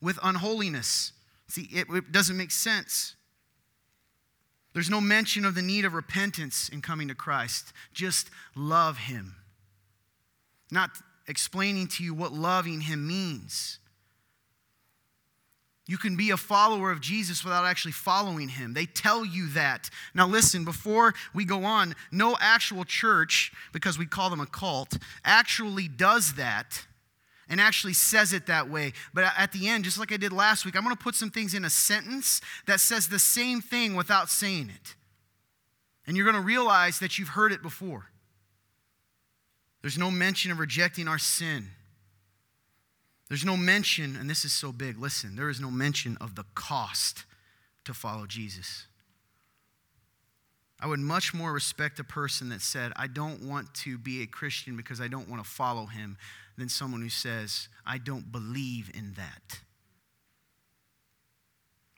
with 0.01 0.19
unholiness. 0.21 1.13
See, 1.47 1.69
it, 1.71 1.87
it 1.89 2.11
doesn't 2.11 2.35
make 2.35 2.51
sense. 2.51 3.15
There's 4.73 4.89
no 4.89 4.99
mention 4.99 5.45
of 5.45 5.55
the 5.55 5.61
need 5.61 5.85
of 5.85 5.93
repentance 5.93 6.67
in 6.67 6.81
coming 6.81 7.07
to 7.07 7.15
Christ. 7.15 7.71
Just 7.93 8.29
love 8.55 8.97
Him. 8.97 9.35
Not 10.69 10.91
explaining 11.29 11.87
to 11.87 12.03
you 12.03 12.13
what 12.13 12.33
loving 12.33 12.81
Him 12.81 13.07
means. 13.07 13.79
You 15.89 15.97
can 15.97 16.15
be 16.15 16.29
a 16.29 16.37
follower 16.37 16.91
of 16.91 17.01
Jesus 17.01 17.43
without 17.43 17.65
actually 17.65 17.93
following 17.93 18.47
him. 18.47 18.75
They 18.75 18.85
tell 18.85 19.25
you 19.25 19.49
that. 19.53 19.89
Now, 20.13 20.27
listen, 20.27 20.63
before 20.63 21.15
we 21.33 21.45
go 21.45 21.63
on, 21.63 21.95
no 22.11 22.37
actual 22.39 22.85
church, 22.85 23.51
because 23.73 23.97
we 23.97 24.05
call 24.05 24.29
them 24.29 24.39
a 24.39 24.45
cult, 24.45 24.99
actually 25.25 25.87
does 25.87 26.35
that 26.35 26.85
and 27.49 27.59
actually 27.59 27.93
says 27.93 28.33
it 28.33 28.45
that 28.45 28.69
way. 28.69 28.93
But 29.15 29.33
at 29.35 29.51
the 29.51 29.67
end, 29.67 29.83
just 29.83 29.97
like 29.97 30.13
I 30.13 30.17
did 30.17 30.31
last 30.31 30.63
week, 30.63 30.75
I'm 30.75 30.83
going 30.83 30.95
to 30.95 31.03
put 31.03 31.15
some 31.15 31.31
things 31.31 31.55
in 31.55 31.65
a 31.65 31.71
sentence 31.71 32.39
that 32.67 32.79
says 32.79 33.07
the 33.07 33.17
same 33.17 33.59
thing 33.59 33.95
without 33.95 34.29
saying 34.29 34.69
it. 34.69 34.95
And 36.05 36.15
you're 36.15 36.31
going 36.31 36.39
to 36.39 36.47
realize 36.47 36.99
that 36.99 37.17
you've 37.17 37.29
heard 37.29 37.51
it 37.51 37.63
before. 37.63 38.11
There's 39.81 39.97
no 39.97 40.11
mention 40.11 40.51
of 40.51 40.59
rejecting 40.59 41.07
our 41.07 41.17
sin. 41.17 41.67
There's 43.27 43.45
no 43.45 43.55
mention, 43.55 44.15
and 44.15 44.29
this 44.29 44.43
is 44.43 44.51
so 44.51 44.71
big, 44.71 44.97
listen, 44.97 45.35
there 45.35 45.49
is 45.49 45.61
no 45.61 45.69
mention 45.69 46.17
of 46.19 46.35
the 46.35 46.45
cost 46.55 47.25
to 47.85 47.93
follow 47.93 48.25
Jesus. 48.25 48.87
I 50.79 50.87
would 50.87 50.99
much 50.99 51.33
more 51.33 51.51
respect 51.51 51.99
a 51.99 52.03
person 52.03 52.49
that 52.49 52.61
said, 52.61 52.91
I 52.95 53.07
don't 53.07 53.43
want 53.43 53.73
to 53.75 53.97
be 53.97 54.21
a 54.21 54.25
Christian 54.25 54.77
because 54.77 54.99
I 54.99 55.07
don't 55.07 55.29
want 55.29 55.43
to 55.43 55.49
follow 55.49 55.85
him, 55.85 56.17
than 56.57 56.69
someone 56.69 57.01
who 57.01 57.09
says, 57.09 57.69
I 57.85 57.97
don't 57.97 58.31
believe 58.31 58.91
in 58.93 59.13
that. 59.13 59.59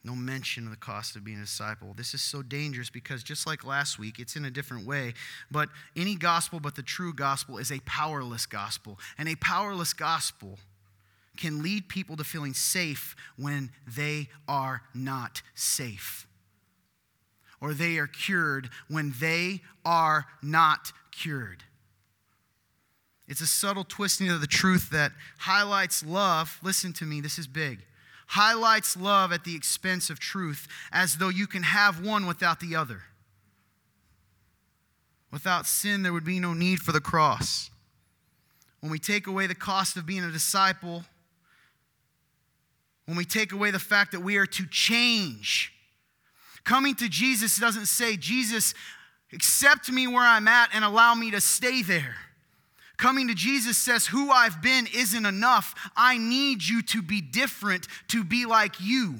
No 0.03 0.15
mention 0.15 0.65
of 0.65 0.71
the 0.71 0.77
cost 0.77 1.15
of 1.15 1.23
being 1.23 1.37
a 1.37 1.41
disciple. 1.41 1.93
This 1.95 2.13
is 2.13 2.21
so 2.21 2.41
dangerous 2.41 2.89
because 2.89 3.21
just 3.21 3.45
like 3.45 3.63
last 3.63 3.99
week, 3.99 4.19
it's 4.19 4.35
in 4.35 4.45
a 4.45 4.49
different 4.49 4.87
way. 4.87 5.13
But 5.51 5.69
any 5.95 6.15
gospel 6.15 6.59
but 6.59 6.75
the 6.75 6.81
true 6.81 7.13
gospel 7.13 7.59
is 7.59 7.71
a 7.71 7.79
powerless 7.81 8.47
gospel. 8.47 8.97
And 9.17 9.29
a 9.29 9.35
powerless 9.35 9.93
gospel 9.93 10.57
can 11.37 11.61
lead 11.61 11.87
people 11.87 12.17
to 12.17 12.23
feeling 12.23 12.53
safe 12.53 13.15
when 13.37 13.71
they 13.87 14.29
are 14.47 14.81
not 14.95 15.43
safe. 15.53 16.27
Or 17.59 17.75
they 17.75 17.97
are 17.97 18.07
cured 18.07 18.69
when 18.87 19.13
they 19.19 19.61
are 19.85 20.25
not 20.41 20.91
cured. 21.11 21.63
It's 23.27 23.39
a 23.41 23.47
subtle 23.47 23.83
twisting 23.83 24.29
of 24.29 24.41
the 24.41 24.47
truth 24.47 24.89
that 24.89 25.11
highlights 25.37 26.03
love. 26.03 26.59
Listen 26.63 26.91
to 26.93 27.05
me, 27.05 27.21
this 27.21 27.37
is 27.37 27.45
big. 27.45 27.79
Highlights 28.31 28.95
love 28.95 29.33
at 29.33 29.43
the 29.43 29.57
expense 29.57 30.09
of 30.09 30.17
truth, 30.17 30.65
as 30.93 31.17
though 31.17 31.27
you 31.27 31.47
can 31.47 31.63
have 31.63 31.99
one 31.99 32.25
without 32.25 32.61
the 32.61 32.77
other. 32.77 33.01
Without 35.31 35.65
sin, 35.65 36.01
there 36.01 36.13
would 36.13 36.23
be 36.23 36.39
no 36.39 36.53
need 36.53 36.79
for 36.79 36.93
the 36.93 37.01
cross. 37.01 37.69
When 38.79 38.89
we 38.89 38.99
take 38.99 39.27
away 39.27 39.47
the 39.47 39.55
cost 39.55 39.97
of 39.97 40.05
being 40.05 40.23
a 40.23 40.31
disciple, 40.31 41.03
when 43.05 43.17
we 43.17 43.25
take 43.25 43.51
away 43.51 43.69
the 43.69 43.79
fact 43.79 44.13
that 44.13 44.21
we 44.21 44.37
are 44.37 44.45
to 44.45 44.65
change. 44.65 45.73
Coming 46.63 46.95
to 46.95 47.09
Jesus 47.09 47.57
doesn't 47.57 47.87
say, 47.87 48.15
Jesus, 48.15 48.73
accept 49.33 49.91
me 49.91 50.07
where 50.07 50.23
I'm 50.23 50.47
at 50.47 50.69
and 50.73 50.85
allow 50.85 51.15
me 51.15 51.31
to 51.31 51.41
stay 51.41 51.81
there. 51.81 52.15
Coming 53.01 53.27
to 53.29 53.33
Jesus 53.33 53.77
says, 53.77 54.05
Who 54.05 54.29
I've 54.29 54.61
been 54.61 54.87
isn't 54.93 55.25
enough. 55.25 55.73
I 55.95 56.19
need 56.19 56.63
you 56.63 56.83
to 56.83 57.01
be 57.01 57.19
different, 57.19 57.87
to 58.09 58.23
be 58.23 58.45
like 58.45 58.75
you. 58.79 59.15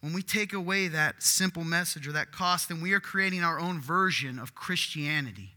When 0.00 0.12
we 0.12 0.22
take 0.22 0.52
away 0.52 0.88
that 0.88 1.22
simple 1.22 1.62
message 1.62 2.08
or 2.08 2.12
that 2.12 2.32
cost, 2.32 2.68
then 2.68 2.80
we 2.80 2.92
are 2.92 2.98
creating 2.98 3.44
our 3.44 3.60
own 3.60 3.80
version 3.80 4.40
of 4.40 4.56
Christianity. 4.56 5.54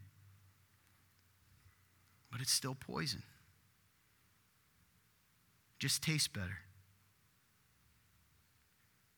But 2.32 2.42
it's 2.42 2.54
still 2.54 2.76
poison 2.76 3.24
just 5.80 6.02
tastes 6.02 6.28
better. 6.28 6.60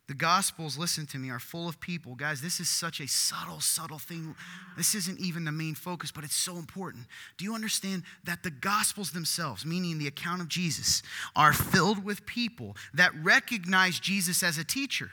The 0.10 0.16
Gospels, 0.16 0.75
listen 0.75 1.06
to 1.06 1.20
me, 1.20 1.30
are 1.30 1.38
full 1.38 1.70
of 1.70 1.80
people. 1.80 2.16
Guys, 2.16 2.42
this 2.42 2.60
is 2.60 2.68
such 2.68 3.00
a 3.00 3.08
subtle, 3.08 3.62
subtle 3.62 4.00
thing. 4.00 4.36
This 4.75 4.96
isn't 4.96 5.20
even 5.20 5.46
the 5.46 5.51
main 5.51 5.75
focus, 5.75 6.12
but 6.12 6.24
it's 6.24 6.36
so 6.36 6.56
important. 6.56 7.06
Do 7.38 7.46
you 7.46 7.54
understand 7.54 8.01
that 8.24 8.42
the 8.42 8.50
Gospels 8.50 9.12
themselves, 9.12 9.68
meaning 9.68 10.00
the 10.00 10.08
account 10.08 10.42
of 10.42 10.48
Jesus, 10.48 11.04
are 11.36 11.54
filled 11.54 12.04
with 12.04 12.25
people 12.25 12.75
that 12.96 13.12
recognize 13.22 14.00
Jesus 14.00 14.42
as 14.42 14.58
a 14.58 14.63
teacher, 14.63 15.12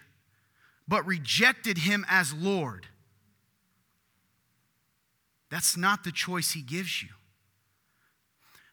but 0.88 1.04
rejected 1.04 1.76
him 1.76 2.06
as 2.08 2.32
Lord? 2.32 2.86
That's 5.50 5.76
not 5.76 6.04
the 6.04 6.12
choice 6.12 6.52
he 6.52 6.62
gives 6.62 7.02
you. 7.02 7.10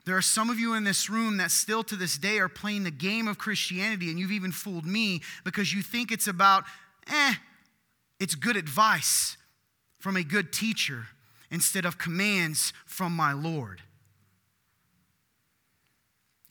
There 0.06 0.18
are 0.18 0.22
some 0.22 0.50
of 0.50 0.60
you 0.60 0.74
in 0.74 0.84
this 0.84 1.10
room 1.10 1.38
that 1.38 1.52
still 1.52 1.84
to 1.86 1.96
this 1.96 2.18
day 2.18 2.40
are 2.40 2.50
playing 2.50 2.84
the 2.84 2.92
game 2.92 3.28
of 3.28 3.38
Christianity, 3.38 4.10
and 4.10 4.20
you've 4.20 4.32
even 4.32 4.52
fooled 4.52 4.86
me 4.86 5.22
because 5.46 5.74
you 5.74 5.82
think 5.82 6.12
it's 6.12 6.28
about, 6.28 6.66
eh, 7.08 7.36
it's 8.20 8.36
good 8.36 8.58
advice 8.58 9.38
from 10.00 10.18
a 10.18 10.24
good 10.24 10.52
teacher 10.52 11.08
instead 11.50 11.86
of 11.86 11.98
commands 11.98 12.74
from 12.86 13.16
my 13.16 13.32
Lord. 13.32 13.82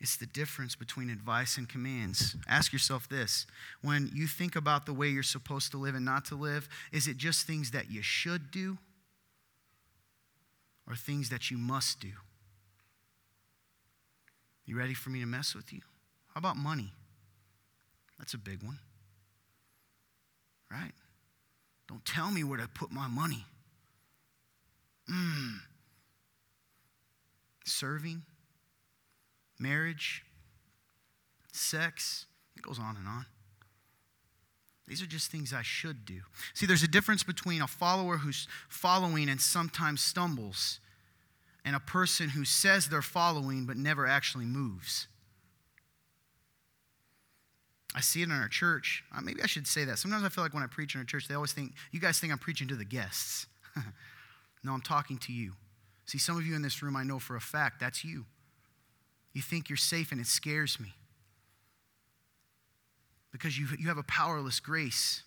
It's 0.00 0.16
the 0.16 0.26
difference 0.26 0.74
between 0.74 1.10
advice 1.10 1.56
and 1.58 1.68
commands. 1.68 2.34
Ask 2.48 2.72
yourself 2.72 3.08
this 3.08 3.46
when 3.82 4.10
you 4.12 4.26
think 4.26 4.56
about 4.56 4.86
the 4.86 4.92
way 4.92 5.08
you're 5.08 5.22
supposed 5.22 5.70
to 5.72 5.76
live 5.76 5.94
and 5.94 6.04
not 6.04 6.24
to 6.26 6.34
live, 6.34 6.68
is 6.90 7.06
it 7.06 7.18
just 7.18 7.46
things 7.46 7.70
that 7.70 7.90
you 7.90 8.02
should 8.02 8.50
do 8.50 8.78
or 10.88 10.96
things 10.96 11.28
that 11.28 11.50
you 11.52 11.58
must 11.58 12.00
do? 12.00 12.12
You 14.64 14.78
ready 14.78 14.94
for 14.94 15.10
me 15.10 15.20
to 15.20 15.26
mess 15.26 15.54
with 15.54 15.72
you? 15.72 15.80
How 16.34 16.38
about 16.38 16.56
money? 16.56 16.92
That's 18.18 18.34
a 18.34 18.38
big 18.38 18.62
one. 18.62 18.78
Right? 20.70 20.92
Don't 21.88 22.04
tell 22.04 22.30
me 22.30 22.44
where 22.44 22.58
to 22.58 22.68
put 22.68 22.90
my 22.90 23.08
money. 23.08 23.44
Mm. 25.10 25.58
Serving, 27.64 28.22
marriage, 29.58 30.24
sex, 31.52 32.26
it 32.56 32.62
goes 32.62 32.78
on 32.78 32.96
and 32.96 33.06
on. 33.06 33.26
These 34.88 35.02
are 35.02 35.06
just 35.06 35.30
things 35.30 35.52
I 35.52 35.62
should 35.62 36.04
do. 36.04 36.20
See, 36.54 36.66
there's 36.66 36.82
a 36.82 36.88
difference 36.88 37.22
between 37.22 37.62
a 37.62 37.66
follower 37.66 38.18
who's 38.18 38.48
following 38.68 39.28
and 39.28 39.40
sometimes 39.40 40.02
stumbles 40.02 40.80
and 41.64 41.76
a 41.76 41.80
person 41.80 42.30
who 42.30 42.44
says 42.44 42.88
they're 42.88 43.02
following 43.02 43.66
but 43.66 43.76
never 43.76 44.06
actually 44.06 44.44
moves. 44.44 45.06
I 47.94 48.00
see 48.00 48.22
it 48.22 48.24
in 48.24 48.32
our 48.32 48.48
church. 48.48 49.04
Uh, 49.14 49.20
maybe 49.20 49.42
I 49.42 49.46
should 49.46 49.66
say 49.66 49.84
that. 49.84 49.98
Sometimes 49.98 50.24
I 50.24 50.28
feel 50.28 50.42
like 50.42 50.54
when 50.54 50.62
I 50.62 50.66
preach 50.66 50.94
in 50.94 51.00
our 51.00 51.04
church, 51.04 51.28
they 51.28 51.34
always 51.34 51.52
think, 51.52 51.72
you 51.90 52.00
guys 52.00 52.18
think 52.18 52.32
I'm 52.32 52.38
preaching 52.38 52.68
to 52.68 52.74
the 52.74 52.84
guests. 52.84 53.46
no, 54.64 54.72
I'm 54.72 54.80
talking 54.80 55.18
to 55.18 55.32
you. 55.32 55.52
See, 56.06 56.18
some 56.18 56.36
of 56.36 56.46
you 56.46 56.56
in 56.56 56.62
this 56.62 56.82
room, 56.82 56.96
I 56.96 57.04
know 57.04 57.18
for 57.18 57.36
a 57.36 57.40
fact 57.40 57.80
that's 57.80 58.04
you. 58.04 58.24
You 59.34 59.42
think 59.42 59.68
you're 59.68 59.76
safe, 59.76 60.12
and 60.12 60.20
it 60.20 60.26
scares 60.26 60.80
me. 60.80 60.94
Because 63.30 63.58
you, 63.58 63.66
you 63.78 63.88
have 63.88 63.98
a 63.98 64.02
powerless 64.02 64.60
grace. 64.60 65.22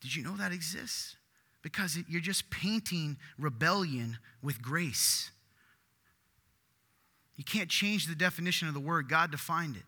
Did 0.00 0.14
you 0.14 0.24
know 0.24 0.36
that 0.36 0.52
exists? 0.52 1.16
Because 1.62 1.98
you're 2.08 2.20
just 2.20 2.50
painting 2.50 3.16
rebellion 3.38 4.18
with 4.42 4.62
grace. 4.62 5.30
You 7.36 7.44
can't 7.44 7.70
change 7.70 8.06
the 8.06 8.14
definition 8.14 8.68
of 8.68 8.74
the 8.74 8.80
word, 8.80 9.08
God 9.08 9.30
defined 9.30 9.76
it. 9.76 9.84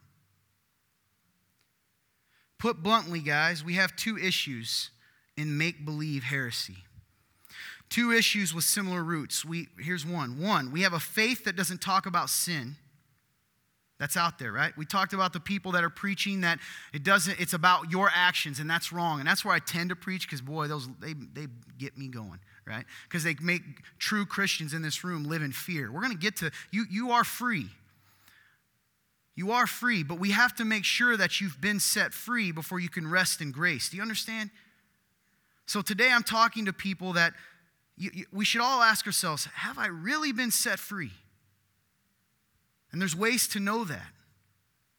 Put 2.58 2.82
bluntly, 2.82 3.20
guys, 3.20 3.64
we 3.64 3.74
have 3.74 3.96
two 3.96 4.16
issues 4.16 4.90
in 5.36 5.58
make 5.58 5.84
believe 5.84 6.22
heresy. 6.22 6.76
Two 7.88 8.12
issues 8.12 8.54
with 8.54 8.64
similar 8.64 9.02
roots. 9.02 9.44
We, 9.44 9.68
here's 9.78 10.06
one. 10.06 10.40
One, 10.40 10.72
we 10.72 10.82
have 10.82 10.92
a 10.92 11.00
faith 11.00 11.44
that 11.44 11.56
doesn't 11.56 11.80
talk 11.80 12.06
about 12.06 12.30
sin. 12.30 12.76
That's 14.02 14.16
out 14.16 14.40
there, 14.40 14.50
right? 14.50 14.76
We 14.76 14.84
talked 14.84 15.12
about 15.12 15.32
the 15.32 15.38
people 15.38 15.70
that 15.72 15.84
are 15.84 15.88
preaching 15.88 16.40
that 16.40 16.58
it 16.92 17.04
doesn't, 17.04 17.38
it's 17.38 17.52
about 17.52 17.92
your 17.92 18.10
actions, 18.12 18.58
and 18.58 18.68
that's 18.68 18.92
wrong. 18.92 19.20
And 19.20 19.28
that's 19.28 19.44
where 19.44 19.54
I 19.54 19.60
tend 19.60 19.90
to 19.90 19.94
preach 19.94 20.26
because, 20.26 20.40
boy, 20.40 20.66
those, 20.66 20.88
they, 20.98 21.12
they 21.12 21.46
get 21.78 21.96
me 21.96 22.08
going, 22.08 22.40
right? 22.66 22.84
Because 23.04 23.22
they 23.22 23.36
make 23.40 23.62
true 24.00 24.26
Christians 24.26 24.74
in 24.74 24.82
this 24.82 25.04
room 25.04 25.22
live 25.22 25.40
in 25.40 25.52
fear. 25.52 25.92
We're 25.92 26.00
going 26.00 26.14
to 26.14 26.18
get 26.18 26.34
to, 26.38 26.50
you, 26.72 26.84
you 26.90 27.12
are 27.12 27.22
free. 27.22 27.68
You 29.36 29.52
are 29.52 29.68
free, 29.68 30.02
but 30.02 30.18
we 30.18 30.32
have 30.32 30.52
to 30.56 30.64
make 30.64 30.84
sure 30.84 31.16
that 31.16 31.40
you've 31.40 31.60
been 31.60 31.78
set 31.78 32.12
free 32.12 32.50
before 32.50 32.80
you 32.80 32.88
can 32.88 33.08
rest 33.08 33.40
in 33.40 33.52
grace. 33.52 33.88
Do 33.88 33.98
you 33.98 34.02
understand? 34.02 34.50
So 35.66 35.80
today 35.80 36.10
I'm 36.10 36.24
talking 36.24 36.64
to 36.64 36.72
people 36.72 37.12
that 37.12 37.34
you, 37.96 38.10
you, 38.12 38.24
we 38.32 38.44
should 38.44 38.62
all 38.62 38.82
ask 38.82 39.06
ourselves 39.06 39.44
have 39.54 39.78
I 39.78 39.86
really 39.86 40.32
been 40.32 40.50
set 40.50 40.80
free? 40.80 41.12
And 42.92 43.00
there's 43.00 43.16
ways 43.16 43.48
to 43.48 43.60
know 43.60 43.84
that. 43.84 44.06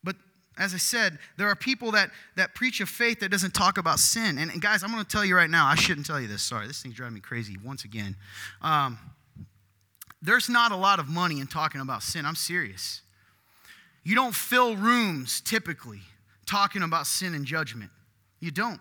But 0.03 0.15
as 0.57 0.73
I 0.73 0.77
said, 0.77 1.19
there 1.38 1.47
are 1.47 1.55
people 1.55 1.91
that, 1.91 2.09
that 2.35 2.55
preach 2.55 2.81
a 2.81 2.85
faith 2.85 3.19
that 3.19 3.29
doesn't 3.29 3.53
talk 3.53 3.77
about 3.77 4.00
sin. 4.00 4.38
And, 4.38 4.51
and 4.51 4.62
guys, 4.62 4.83
I'm 4.83 4.91
going 4.91 5.03
to 5.03 5.09
tell 5.09 5.23
you 5.23 5.35
right 5.35 5.50
now, 5.50 5.67
I 5.67 5.75
shouldn't 5.75 6.05
tell 6.05 6.19
you 6.19 6.27
this. 6.27 6.41
Sorry, 6.41 6.67
this 6.67 6.81
thing's 6.81 6.95
driving 6.95 7.15
me 7.15 7.21
crazy 7.21 7.57
once 7.63 7.85
again. 7.85 8.15
Um, 8.62 8.97
there's 10.21 10.50
not 10.50 10.71
a 10.71 10.75
lot 10.75 11.00
of 11.00 11.07
money 11.07 11.39
in 11.39 11.47
talking 11.47 11.81
about 11.81 12.01
sin. 12.01 12.25
I'm 12.25 12.35
serious. 12.35 13.01
You 14.03 14.15
don't 14.15 14.35
fill 14.35 14.75
rooms 14.75 15.41
typically 15.41 16.01
talking 16.45 16.81
about 16.81 17.07
sin 17.07 17.33
and 17.33 17.45
judgment. 17.45 17.91
You 18.39 18.51
don't. 18.51 18.79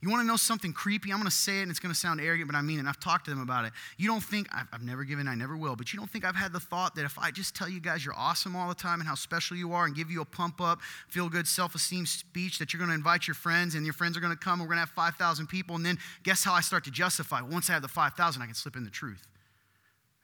You 0.00 0.10
want 0.10 0.22
to 0.22 0.26
know 0.26 0.36
something 0.36 0.72
creepy? 0.72 1.10
I'm 1.10 1.18
going 1.18 1.28
to 1.28 1.34
say 1.34 1.58
it 1.58 1.62
and 1.62 1.70
it's 1.72 1.80
going 1.80 1.92
to 1.92 1.98
sound 1.98 2.20
arrogant, 2.20 2.48
but 2.48 2.56
I 2.56 2.62
mean 2.62 2.78
it. 2.78 2.86
I've 2.86 3.00
talked 3.00 3.24
to 3.24 3.32
them 3.32 3.40
about 3.40 3.64
it. 3.64 3.72
You 3.96 4.06
don't 4.06 4.22
think, 4.22 4.46
I've, 4.54 4.68
I've, 4.72 4.82
never 4.84 5.02
given, 5.02 5.26
I 5.26 5.34
never 5.34 5.56
will, 5.56 5.74
but 5.74 5.92
you 5.92 5.98
don't 5.98 6.08
think 6.08 6.24
I've 6.24 6.36
had 6.36 6.52
the 6.52 6.60
thought 6.60 6.94
that 6.94 7.04
if 7.04 7.18
I 7.18 7.32
just 7.32 7.56
tell 7.56 7.68
you 7.68 7.80
guys 7.80 8.04
you're 8.04 8.14
awesome 8.16 8.54
all 8.54 8.68
the 8.68 8.76
time 8.76 9.00
and 9.00 9.08
how 9.08 9.16
special 9.16 9.56
you 9.56 9.72
are 9.72 9.86
and 9.86 9.96
give 9.96 10.08
you 10.08 10.20
a 10.20 10.24
pump 10.24 10.60
up, 10.60 10.80
feel 11.08 11.28
good, 11.28 11.48
self 11.48 11.74
esteem 11.74 12.06
speech, 12.06 12.60
that 12.60 12.72
you're 12.72 12.78
going 12.78 12.90
to 12.90 12.94
invite 12.94 13.26
your 13.26 13.34
friends 13.34 13.74
and 13.74 13.84
your 13.84 13.92
friends 13.92 14.16
are 14.16 14.20
going 14.20 14.32
to 14.32 14.38
come 14.38 14.60
and 14.60 14.68
we're 14.68 14.74
going 14.74 14.76
to 14.76 14.86
have 14.86 14.90
5,000 14.90 15.48
people. 15.48 15.74
And 15.74 15.84
then 15.84 15.98
guess 16.22 16.44
how 16.44 16.52
I 16.52 16.60
start 16.60 16.84
to 16.84 16.92
justify? 16.92 17.42
Once 17.42 17.68
I 17.68 17.72
have 17.72 17.82
the 17.82 17.88
5,000, 17.88 18.40
I 18.40 18.46
can 18.46 18.54
slip 18.54 18.76
in 18.76 18.84
the 18.84 18.90
truth. 18.90 19.26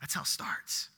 That's 0.00 0.14
how 0.14 0.20
it 0.20 0.28
starts. 0.28 0.90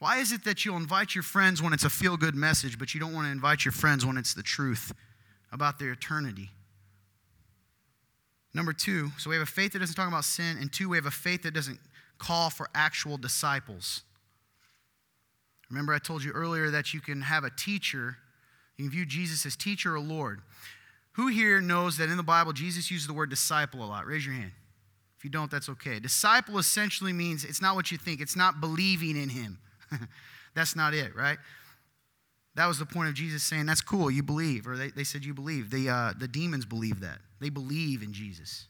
Why 0.00 0.18
is 0.18 0.32
it 0.32 0.44
that 0.44 0.64
you'll 0.64 0.78
invite 0.78 1.14
your 1.14 1.22
friends 1.22 1.62
when 1.62 1.72
it's 1.72 1.84
a 1.84 1.90
feel 1.90 2.16
good 2.16 2.34
message, 2.34 2.76
but 2.76 2.92
you 2.92 2.98
don't 2.98 3.12
want 3.12 3.26
to 3.26 3.30
invite 3.30 3.64
your 3.64 3.72
friends 3.72 4.04
when 4.04 4.16
it's 4.16 4.34
the 4.34 4.42
truth? 4.42 4.92
About 5.52 5.78
their 5.78 5.92
eternity. 5.92 6.50
Number 8.52 8.72
two, 8.72 9.10
so 9.18 9.30
we 9.30 9.36
have 9.36 9.42
a 9.42 9.50
faith 9.50 9.72
that 9.72 9.78
doesn't 9.78 9.94
talk 9.94 10.08
about 10.08 10.24
sin, 10.24 10.56
and 10.60 10.72
two, 10.72 10.88
we 10.88 10.96
have 10.96 11.06
a 11.06 11.10
faith 11.10 11.42
that 11.42 11.54
doesn't 11.54 11.78
call 12.18 12.50
for 12.50 12.68
actual 12.74 13.16
disciples. 13.16 14.02
Remember, 15.70 15.94
I 15.94 15.98
told 15.98 16.24
you 16.24 16.32
earlier 16.32 16.70
that 16.70 16.92
you 16.92 17.00
can 17.00 17.22
have 17.22 17.44
a 17.44 17.50
teacher, 17.50 18.16
you 18.76 18.84
can 18.84 18.90
view 18.90 19.06
Jesus 19.06 19.46
as 19.46 19.56
teacher 19.56 19.94
or 19.94 20.00
Lord. 20.00 20.40
Who 21.12 21.28
here 21.28 21.60
knows 21.60 21.96
that 21.98 22.08
in 22.08 22.16
the 22.16 22.22
Bible, 22.22 22.52
Jesus 22.52 22.90
uses 22.90 23.06
the 23.06 23.12
word 23.12 23.30
disciple 23.30 23.84
a 23.84 23.86
lot? 23.86 24.06
Raise 24.06 24.26
your 24.26 24.34
hand. 24.34 24.52
If 25.16 25.24
you 25.24 25.30
don't, 25.30 25.50
that's 25.50 25.68
okay. 25.68 26.00
Disciple 26.00 26.58
essentially 26.58 27.12
means 27.12 27.44
it's 27.44 27.60
not 27.60 27.76
what 27.76 27.92
you 27.92 27.98
think, 27.98 28.20
it's 28.20 28.36
not 28.36 28.60
believing 28.60 29.16
in 29.20 29.28
him. 29.28 29.58
that's 30.54 30.74
not 30.74 30.94
it, 30.94 31.14
right? 31.14 31.38
That 32.56 32.66
was 32.66 32.78
the 32.78 32.86
point 32.86 33.08
of 33.08 33.14
Jesus 33.14 33.42
saying, 33.42 33.66
That's 33.66 33.80
cool, 33.80 34.10
you 34.10 34.22
believe. 34.22 34.66
Or 34.66 34.76
they, 34.76 34.88
they 34.88 35.04
said, 35.04 35.24
You 35.24 35.34
believe. 35.34 35.70
The, 35.70 35.88
uh, 35.88 36.12
the 36.18 36.28
demons 36.28 36.64
believe 36.64 37.00
that. 37.00 37.18
They 37.40 37.48
believe 37.48 38.02
in 38.02 38.12
Jesus. 38.12 38.66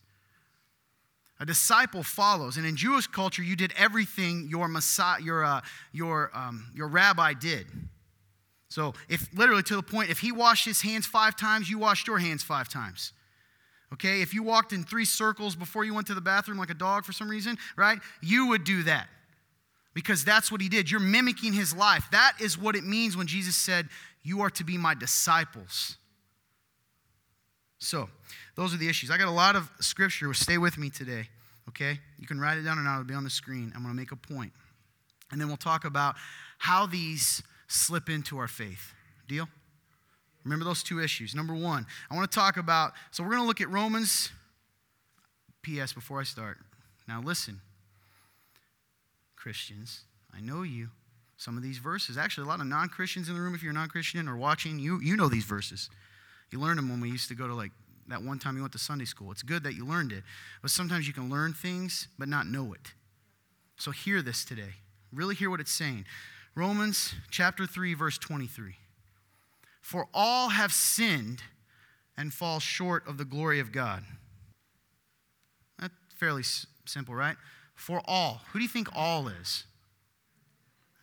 A 1.40 1.46
disciple 1.46 2.02
follows. 2.02 2.58
And 2.58 2.66
in 2.66 2.76
Jewish 2.76 3.06
culture, 3.06 3.42
you 3.42 3.56
did 3.56 3.72
everything 3.76 4.49
your, 4.50 4.68
Messiah, 4.68 5.20
your, 5.22 5.42
uh, 5.42 5.62
your, 5.92 6.30
um, 6.34 6.66
your 6.75 6.88
rabbi 6.88 7.32
did. 7.32 7.66
So, 8.68 8.94
if 9.08 9.28
literally 9.34 9.62
to 9.64 9.76
the 9.76 9.82
point, 9.82 10.10
if 10.10 10.20
he 10.20 10.30
washed 10.30 10.66
his 10.66 10.82
hands 10.82 11.06
five 11.06 11.34
times, 11.34 11.68
you 11.68 11.78
washed 11.78 12.06
your 12.06 12.18
hands 12.18 12.42
five 12.42 12.68
times. 12.68 13.12
Okay? 13.94 14.20
If 14.20 14.34
you 14.34 14.42
walked 14.42 14.72
in 14.72 14.84
three 14.84 15.06
circles 15.06 15.56
before 15.56 15.84
you 15.84 15.94
went 15.94 16.06
to 16.08 16.14
the 16.14 16.20
bathroom 16.20 16.58
like 16.58 16.70
a 16.70 16.75
dog 16.75 17.04
for 17.04 17.12
some 17.12 17.28
reason, 17.28 17.56
right? 17.75 17.99
You 18.20 18.49
would 18.49 18.64
do 18.64 18.82
that 18.84 19.08
because 19.94 20.25
that's 20.25 20.52
what 20.52 20.61
he 20.61 20.68
did. 20.68 20.90
You're 20.90 21.00
mimicking 21.00 21.52
his 21.52 21.75
life. 21.75 22.06
That 22.12 22.35
is 22.40 22.56
what 22.56 22.76
it 22.76 22.85
means 22.85 23.16
when 23.16 23.26
Jesus 23.26 23.56
said, 23.56 23.88
You 24.23 24.42
are 24.42 24.50
to 24.50 24.64
be 24.64 24.78
my 24.78 24.94
disciples. 24.94 25.97
So, 27.78 28.09
those 28.56 28.75
are 28.75 28.76
the 28.76 28.88
issues. 28.88 29.11
I 29.11 29.16
got 29.16 29.28
a 29.28 29.32
lot 29.32 29.56
of 29.56 29.70
scripture. 29.80 30.32
Stay 30.35 30.59
with 30.59 30.76
me 30.76 30.90
today, 30.90 31.28
okay? 31.68 31.99
You 32.18 32.26
can 32.26 32.38
write 32.38 32.59
it 32.59 32.62
down 32.62 32.78
or 32.78 32.82
not, 32.82 33.00
it'll 33.00 33.04
be 33.04 33.14
on 33.14 33.25
the 33.25 33.30
screen. 33.30 33.73
I'm 33.75 33.82
going 33.82 33.94
to 33.94 33.99
make 33.99 34.12
a 34.12 34.16
point. 34.16 34.52
And 35.32 35.40
then 35.40 35.49
we'll 35.49 35.56
talk 35.56 35.85
about 35.85 36.16
how 36.59 36.87
these 36.87 37.42
slip 37.68 38.11
into 38.11 38.37
our 38.38 38.49
faith. 38.49 38.92
Deal? 39.28 39.49
Remember 40.44 40.64
those 40.64 40.82
two 40.82 41.00
issues. 41.00 41.35
Number 41.35 41.54
one, 41.54 41.87
I 42.11 42.16
want 42.16 42.30
to 42.30 42.35
talk 42.35 42.56
about, 42.56 42.92
so 43.11 43.23
we're 43.23 43.30
going 43.30 43.42
to 43.42 43.47
look 43.47 43.61
at 43.61 43.70
Romans. 43.70 44.30
P.S. 45.62 45.92
before 45.92 46.20
I 46.20 46.25
start. 46.25 46.59
Now, 47.06 47.20
listen. 47.20 47.61
Christians, 49.40 50.02
I 50.37 50.40
know 50.40 50.62
you. 50.62 50.88
Some 51.38 51.56
of 51.56 51.62
these 51.62 51.78
verses, 51.78 52.18
actually, 52.18 52.44
a 52.44 52.49
lot 52.49 52.61
of 52.61 52.66
non 52.66 52.88
Christians 52.88 53.28
in 53.28 53.35
the 53.35 53.40
room, 53.40 53.54
if 53.54 53.62
you're 53.62 53.73
non 53.73 53.88
Christian 53.88 54.28
or 54.28 54.37
watching, 54.37 54.78
you, 54.78 55.00
you 55.00 55.16
know 55.16 55.28
these 55.28 55.44
verses. 55.44 55.88
You 56.50 56.61
learned 56.61 56.78
them 56.78 56.90
when 56.90 57.00
we 57.00 57.09
used 57.09 57.28
to 57.28 57.35
go 57.35 57.47
to 57.47 57.54
like 57.54 57.70
that 58.09 58.23
one 58.23 58.38
time 58.38 58.56
you 58.56 58.62
went 58.62 58.73
to 58.73 58.78
Sunday 58.78 59.06
school. 59.06 59.30
It's 59.30 59.42
good 59.42 59.62
that 59.62 59.75
you 59.75 59.87
learned 59.87 60.12
it, 60.12 60.25
but 60.60 60.71
sometimes 60.71 61.06
you 61.06 61.14
can 61.14 61.30
learn 61.30 61.54
things 61.54 62.08
but 62.19 62.28
not 62.28 62.47
know 62.47 62.75
it. 62.75 62.93
So 63.78 63.93
hear 63.93 64.21
this 64.21 64.45
today. 64.45 64.75
Really 65.12 65.34
hear 65.34 65.49
what 65.49 65.60
it's 65.60 65.73
saying. 65.73 66.04
Romans 66.54 67.14
chapter 67.30 67.67
3, 67.67 67.95
verse 67.95 68.19
23. 68.19 68.75
For 69.80 70.08
all 70.12 70.50
have 70.50 70.73
sinned 70.73 71.43
and 72.17 72.32
fall 72.34 72.60
short 72.60 73.06
of 73.08 73.17
the 73.17 73.25
glory 73.25 73.60
of 73.60 73.73
God. 73.73 74.02
That's 75.78 75.95
fairly 76.17 76.43
simple, 76.84 77.14
right? 77.14 77.36
For 77.80 78.02
all. 78.04 78.43
Who 78.52 78.58
do 78.58 78.62
you 78.62 78.69
think 78.69 78.88
all 78.95 79.28
is? 79.28 79.64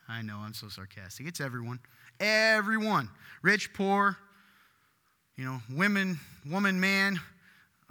I 0.07 0.21
know, 0.21 0.37
I'm 0.37 0.53
so 0.53 0.69
sarcastic. 0.69 1.27
It's 1.27 1.41
everyone. 1.41 1.79
Everyone. 2.19 3.09
Rich, 3.41 3.73
poor, 3.73 4.15
you 5.35 5.43
know, 5.43 5.59
women, 5.71 6.19
woman, 6.47 6.79
man. 6.79 7.19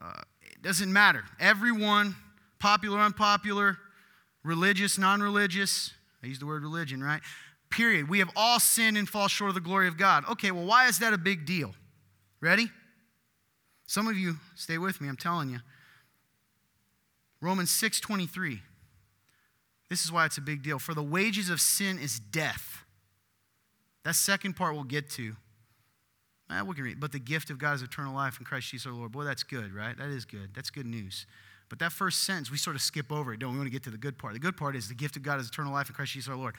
Uh, 0.00 0.22
it 0.40 0.62
doesn't 0.62 0.92
matter. 0.92 1.24
Everyone, 1.40 2.14
popular, 2.60 3.00
unpopular, 3.00 3.76
religious, 4.44 4.98
non 4.98 5.20
religious. 5.20 5.92
I 6.22 6.28
use 6.28 6.38
the 6.38 6.46
word 6.46 6.62
religion, 6.62 7.02
right? 7.02 7.20
Period. 7.70 8.08
We 8.08 8.20
have 8.20 8.30
all 8.36 8.60
sinned 8.60 8.96
and 8.96 9.08
fall 9.08 9.26
short 9.26 9.48
of 9.48 9.56
the 9.56 9.60
glory 9.60 9.88
of 9.88 9.98
God. 9.98 10.24
Okay, 10.30 10.52
well, 10.52 10.64
why 10.64 10.86
is 10.86 11.00
that 11.00 11.12
a 11.12 11.18
big 11.18 11.44
deal? 11.44 11.74
Ready? 12.40 12.70
Some 13.88 14.06
of 14.06 14.16
you, 14.16 14.36
stay 14.54 14.78
with 14.78 15.00
me, 15.00 15.08
I'm 15.08 15.16
telling 15.16 15.50
you. 15.50 15.58
Romans 17.40 17.72
6 17.72 17.98
23. 17.98 18.62
This 19.88 20.04
is 20.04 20.10
why 20.10 20.26
it's 20.26 20.38
a 20.38 20.42
big 20.42 20.62
deal. 20.62 20.78
For 20.78 20.94
the 20.94 21.02
wages 21.02 21.48
of 21.48 21.60
sin 21.60 21.98
is 21.98 22.18
death. 22.18 22.84
That 24.04 24.14
second 24.14 24.56
part 24.56 24.74
we'll 24.74 24.84
get 24.84 25.10
to. 25.10 25.36
Eh, 26.50 26.62
we 26.62 26.74
can 26.74 26.84
read. 26.84 27.00
But 27.00 27.12
the 27.12 27.18
gift 27.18 27.50
of 27.50 27.58
God 27.58 27.74
is 27.74 27.82
eternal 27.82 28.14
life 28.14 28.38
in 28.38 28.44
Christ 28.44 28.70
Jesus 28.70 28.86
our 28.86 28.92
Lord. 28.92 29.12
Boy, 29.12 29.24
that's 29.24 29.42
good, 29.42 29.72
right? 29.74 29.96
That 29.96 30.08
is 30.08 30.24
good. 30.24 30.50
That's 30.54 30.70
good 30.70 30.86
news. 30.86 31.26
But 31.68 31.80
that 31.80 31.92
first 31.92 32.22
sentence, 32.22 32.50
we 32.50 32.58
sort 32.58 32.76
of 32.76 32.82
skip 32.82 33.10
over 33.10 33.32
it, 33.32 33.40
don't 33.40 33.50
we? 33.50 33.54
We 33.54 33.58
want 33.60 33.66
to 33.68 33.72
get 33.72 33.82
to 33.84 33.90
the 33.90 33.98
good 33.98 34.18
part. 34.18 34.34
The 34.34 34.38
good 34.40 34.56
part 34.56 34.76
is 34.76 34.88
the 34.88 34.94
gift 34.94 35.16
of 35.16 35.22
God 35.22 35.40
is 35.40 35.48
eternal 35.48 35.72
life 35.72 35.88
in 35.88 35.94
Christ 35.94 36.12
Jesus 36.12 36.28
our 36.28 36.36
Lord. 36.36 36.54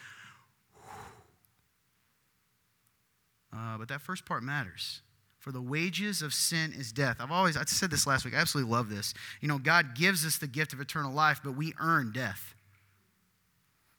Uh, 3.53 3.77
but 3.77 3.87
that 3.87 4.01
first 4.01 4.25
part 4.25 4.43
matters. 4.43 5.01
For 5.39 5.53
the 5.53 5.61
wages 5.61 6.21
of 6.21 6.33
sin 6.33 6.73
is 6.75 6.91
death. 6.91 7.17
I've 7.21 7.31
always, 7.31 7.55
I 7.55 7.63
said 7.63 7.89
this 7.89 8.05
last 8.05 8.25
week, 8.25 8.35
I 8.35 8.39
absolutely 8.39 8.71
love 8.73 8.89
this. 8.89 9.13
You 9.39 9.47
know, 9.47 9.57
God 9.57 9.95
gives 9.95 10.25
us 10.25 10.37
the 10.37 10.47
gift 10.47 10.73
of 10.73 10.81
eternal 10.81 11.13
life, 11.13 11.39
but 11.41 11.55
we 11.55 11.73
earn 11.79 12.11
death. 12.11 12.53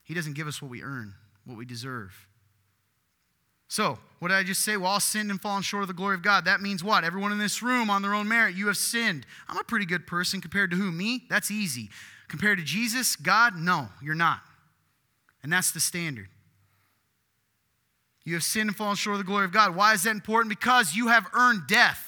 He 0.09 0.15
doesn't 0.15 0.33
give 0.33 0.47
us 0.47 0.59
what 0.59 0.71
we 0.71 0.81
earn, 0.81 1.13
what 1.45 1.55
we 1.55 1.65
deserve. 1.65 2.27
So, 3.67 3.99
what 4.17 4.29
did 4.29 4.37
I 4.37 4.43
just 4.43 4.65
say? 4.65 4.75
Well, 4.75 4.89
all 4.89 4.99
sinned 4.99 5.29
and 5.29 5.39
fallen 5.39 5.61
short 5.61 5.83
of 5.83 5.87
the 5.87 5.93
glory 5.93 6.15
of 6.15 6.23
God. 6.23 6.45
That 6.45 6.61
means 6.61 6.83
what? 6.83 7.03
Everyone 7.03 7.31
in 7.31 7.37
this 7.37 7.61
room, 7.61 7.91
on 7.91 8.01
their 8.01 8.15
own 8.15 8.27
merit, 8.27 8.55
you 8.55 8.65
have 8.65 8.77
sinned. 8.77 9.27
I'm 9.47 9.59
a 9.59 9.63
pretty 9.63 9.85
good 9.85 10.07
person 10.07 10.41
compared 10.41 10.71
to 10.71 10.77
who? 10.77 10.91
Me? 10.91 11.25
That's 11.29 11.51
easy. 11.51 11.91
Compared 12.27 12.57
to 12.57 12.63
Jesus, 12.63 13.15
God? 13.15 13.55
No, 13.55 13.89
you're 14.01 14.15
not. 14.15 14.39
And 15.43 15.53
that's 15.53 15.69
the 15.69 15.79
standard. 15.79 16.29
You 18.23 18.33
have 18.33 18.43
sinned 18.43 18.69
and 18.69 18.75
fallen 18.75 18.95
short 18.95 19.13
of 19.13 19.19
the 19.19 19.25
glory 19.25 19.45
of 19.45 19.51
God. 19.51 19.75
Why 19.75 19.93
is 19.93 20.01
that 20.03 20.15
important? 20.15 20.49
Because 20.49 20.95
you 20.95 21.09
have 21.09 21.27
earned 21.33 21.67
death. 21.67 22.03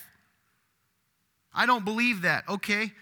I 1.53 1.67
don't 1.67 1.85
believe 1.85 2.23
that. 2.23 2.49
Okay. 2.49 2.93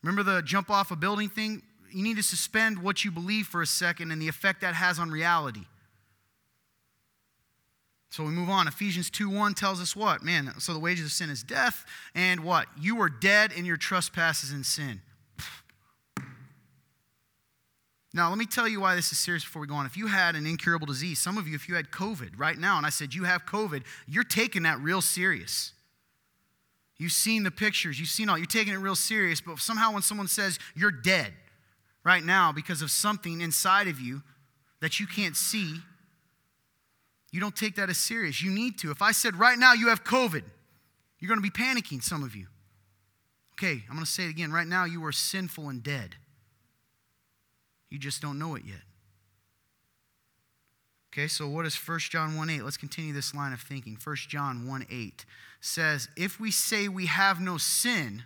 Remember 0.00 0.22
the 0.22 0.42
jump 0.42 0.70
off 0.70 0.92
a 0.92 0.96
building 0.96 1.28
thing? 1.28 1.62
You 1.92 2.02
need 2.02 2.16
to 2.16 2.22
suspend 2.22 2.82
what 2.82 3.04
you 3.04 3.10
believe 3.10 3.46
for 3.46 3.62
a 3.62 3.66
second 3.66 4.10
and 4.10 4.20
the 4.20 4.28
effect 4.28 4.60
that 4.60 4.74
has 4.74 4.98
on 4.98 5.10
reality. 5.10 5.64
So 8.10 8.24
we 8.24 8.30
move 8.30 8.50
on. 8.50 8.66
Ephesians 8.66 9.08
2 9.08 9.30
1 9.30 9.54
tells 9.54 9.80
us 9.80 9.94
what? 9.94 10.22
Man, 10.22 10.52
so 10.58 10.72
the 10.72 10.80
wages 10.80 11.04
of 11.06 11.12
sin 11.12 11.30
is 11.30 11.42
death, 11.42 11.84
and 12.14 12.40
what? 12.40 12.66
You 12.78 13.00
are 13.00 13.08
dead 13.08 13.52
in 13.52 13.64
your 13.64 13.76
trespasses 13.76 14.50
and 14.50 14.66
sin. 14.66 15.00
Now, 18.12 18.28
let 18.28 18.38
me 18.38 18.46
tell 18.46 18.66
you 18.66 18.80
why 18.80 18.96
this 18.96 19.12
is 19.12 19.18
serious 19.18 19.44
before 19.44 19.62
we 19.62 19.68
go 19.68 19.74
on. 19.74 19.86
If 19.86 19.96
you 19.96 20.08
had 20.08 20.34
an 20.34 20.44
incurable 20.44 20.86
disease, 20.86 21.20
some 21.20 21.38
of 21.38 21.46
you, 21.46 21.54
if 21.54 21.68
you 21.68 21.76
had 21.76 21.92
COVID 21.92 22.30
right 22.36 22.58
now, 22.58 22.76
and 22.76 22.84
I 22.84 22.90
said 22.90 23.14
you 23.14 23.22
have 23.22 23.46
COVID, 23.46 23.84
you're 24.08 24.24
taking 24.24 24.64
that 24.64 24.80
real 24.80 25.00
serious. 25.00 25.72
You've 26.98 27.12
seen 27.12 27.44
the 27.44 27.52
pictures, 27.52 28.00
you've 28.00 28.08
seen 28.08 28.28
all, 28.28 28.36
you're 28.36 28.46
taking 28.46 28.74
it 28.74 28.78
real 28.78 28.96
serious, 28.96 29.40
but 29.40 29.58
somehow 29.60 29.92
when 29.92 30.02
someone 30.02 30.26
says 30.26 30.58
you're 30.74 30.90
dead, 30.90 31.32
right 32.04 32.24
now 32.24 32.52
because 32.52 32.82
of 32.82 32.90
something 32.90 33.40
inside 33.40 33.88
of 33.88 34.00
you 34.00 34.22
that 34.80 34.98
you 34.98 35.06
can't 35.06 35.36
see, 35.36 35.76
you 37.30 37.40
don't 37.40 37.54
take 37.54 37.76
that 37.76 37.90
as 37.90 37.98
serious. 37.98 38.42
You 38.42 38.50
need 38.50 38.78
to. 38.78 38.90
If 38.90 39.02
I 39.02 39.12
said 39.12 39.36
right 39.36 39.58
now 39.58 39.72
you 39.72 39.88
have 39.88 40.04
COVID, 40.04 40.42
you're 41.18 41.28
going 41.28 41.42
to 41.42 41.42
be 41.42 41.50
panicking, 41.50 42.02
some 42.02 42.22
of 42.22 42.34
you. 42.34 42.46
Okay, 43.54 43.82
I'm 43.88 43.94
going 43.94 44.04
to 44.04 44.10
say 44.10 44.24
it 44.24 44.30
again. 44.30 44.52
Right 44.52 44.66
now 44.66 44.84
you 44.84 45.04
are 45.04 45.12
sinful 45.12 45.68
and 45.68 45.82
dead. 45.82 46.16
You 47.90 47.98
just 47.98 48.22
don't 48.22 48.38
know 48.38 48.54
it 48.54 48.62
yet. 48.64 48.82
Okay, 51.12 51.26
so 51.26 51.48
what 51.48 51.66
is 51.66 51.76
1 51.76 51.98
John 51.98 52.36
1 52.36 52.50
8? 52.50 52.62
Let's 52.62 52.76
continue 52.76 53.12
this 53.12 53.34
line 53.34 53.52
of 53.52 53.60
thinking. 53.60 53.98
1 54.02 54.16
John 54.28 54.66
1 54.66 54.86
8 54.88 55.24
says, 55.60 56.08
If 56.16 56.38
we 56.38 56.50
say 56.50 56.88
we 56.88 57.06
have 57.06 57.40
no 57.40 57.58
sin, 57.58 58.22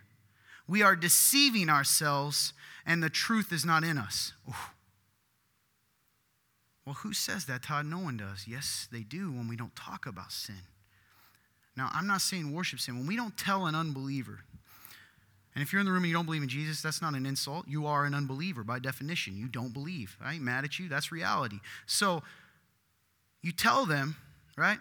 we 0.67 0.83
are 0.83 0.97
deceiving 0.97 1.69
ourselves 1.69 2.53
and 2.87 3.03
the 3.03 3.11
truth 3.11 3.53
is 3.53 3.65
not 3.65 3.85
in 3.85 3.99
us. 3.99 4.33
Ooh. 4.49 4.55
Well, 6.85 6.97
who 6.97 7.15
says 7.15 7.47
that, 7.47 7.63
Todd? 7.63 7.87
No 7.87 7.99
one 7.99 8.19
does. 8.19 8.47
Yes, 8.47 8.89
they 8.93 9.01
do 9.01 9.33
when 9.33 9.49
we 9.49 9.57
don't 9.57 9.75
talk 9.75 10.07
about 10.07 10.33
sin. 10.33 10.63
Now, 11.77 11.89
I'm 11.93 12.07
not 12.07 12.21
saying 12.21 12.53
worship 12.53 12.79
sin. 12.79 12.99
When 12.99 13.07
we 13.07 13.17
don't 13.17 13.37
tell 13.37 13.67
an 13.67 13.75
unbeliever, 13.75 14.41
and 15.55 15.63
if 15.63 15.73
you're 15.73 15.81
in 15.81 15.87
the 15.87 15.93
room 15.93 16.03
and 16.03 16.09
you 16.09 16.15
don't 16.15 16.27
believe 16.27 16.43
in 16.43 16.49
Jesus, 16.49 16.83
that's 16.83 17.01
not 17.01 17.15
an 17.15 17.27
insult. 17.27 17.67
You 17.69 17.87
are 17.87 18.05
an 18.05 18.15
unbeliever 18.15 18.65
by 18.65 18.81
definition. 18.81 19.37
You 19.37 19.49
don't 19.49 19.73
believe. 19.73 20.17
I 20.23 20.35
ain't 20.35 20.43
mad 20.43 20.65
at 20.65 20.79
you. 20.79 20.89
That's 20.89 21.11
reality. 21.11 21.61
So 21.87 22.23
you 23.41 23.53
tell 23.53 23.87
them, 23.87 24.17
right, 24.57 24.79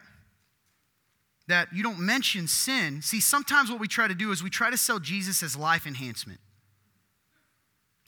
that 1.47 1.67
you 1.73 1.83
don't 1.83 1.99
mention 1.99 2.47
sin. 2.47 3.01
See, 3.01 3.19
sometimes 3.19 3.69
what 3.69 3.79
we 3.79 3.87
try 3.87 4.07
to 4.07 4.15
do 4.15 4.31
is 4.31 4.43
we 4.43 4.49
try 4.49 4.69
to 4.69 4.77
sell 4.77 4.99
Jesus 4.99 5.43
as 5.43 5.55
life 5.55 5.85
enhancement. 5.85 6.39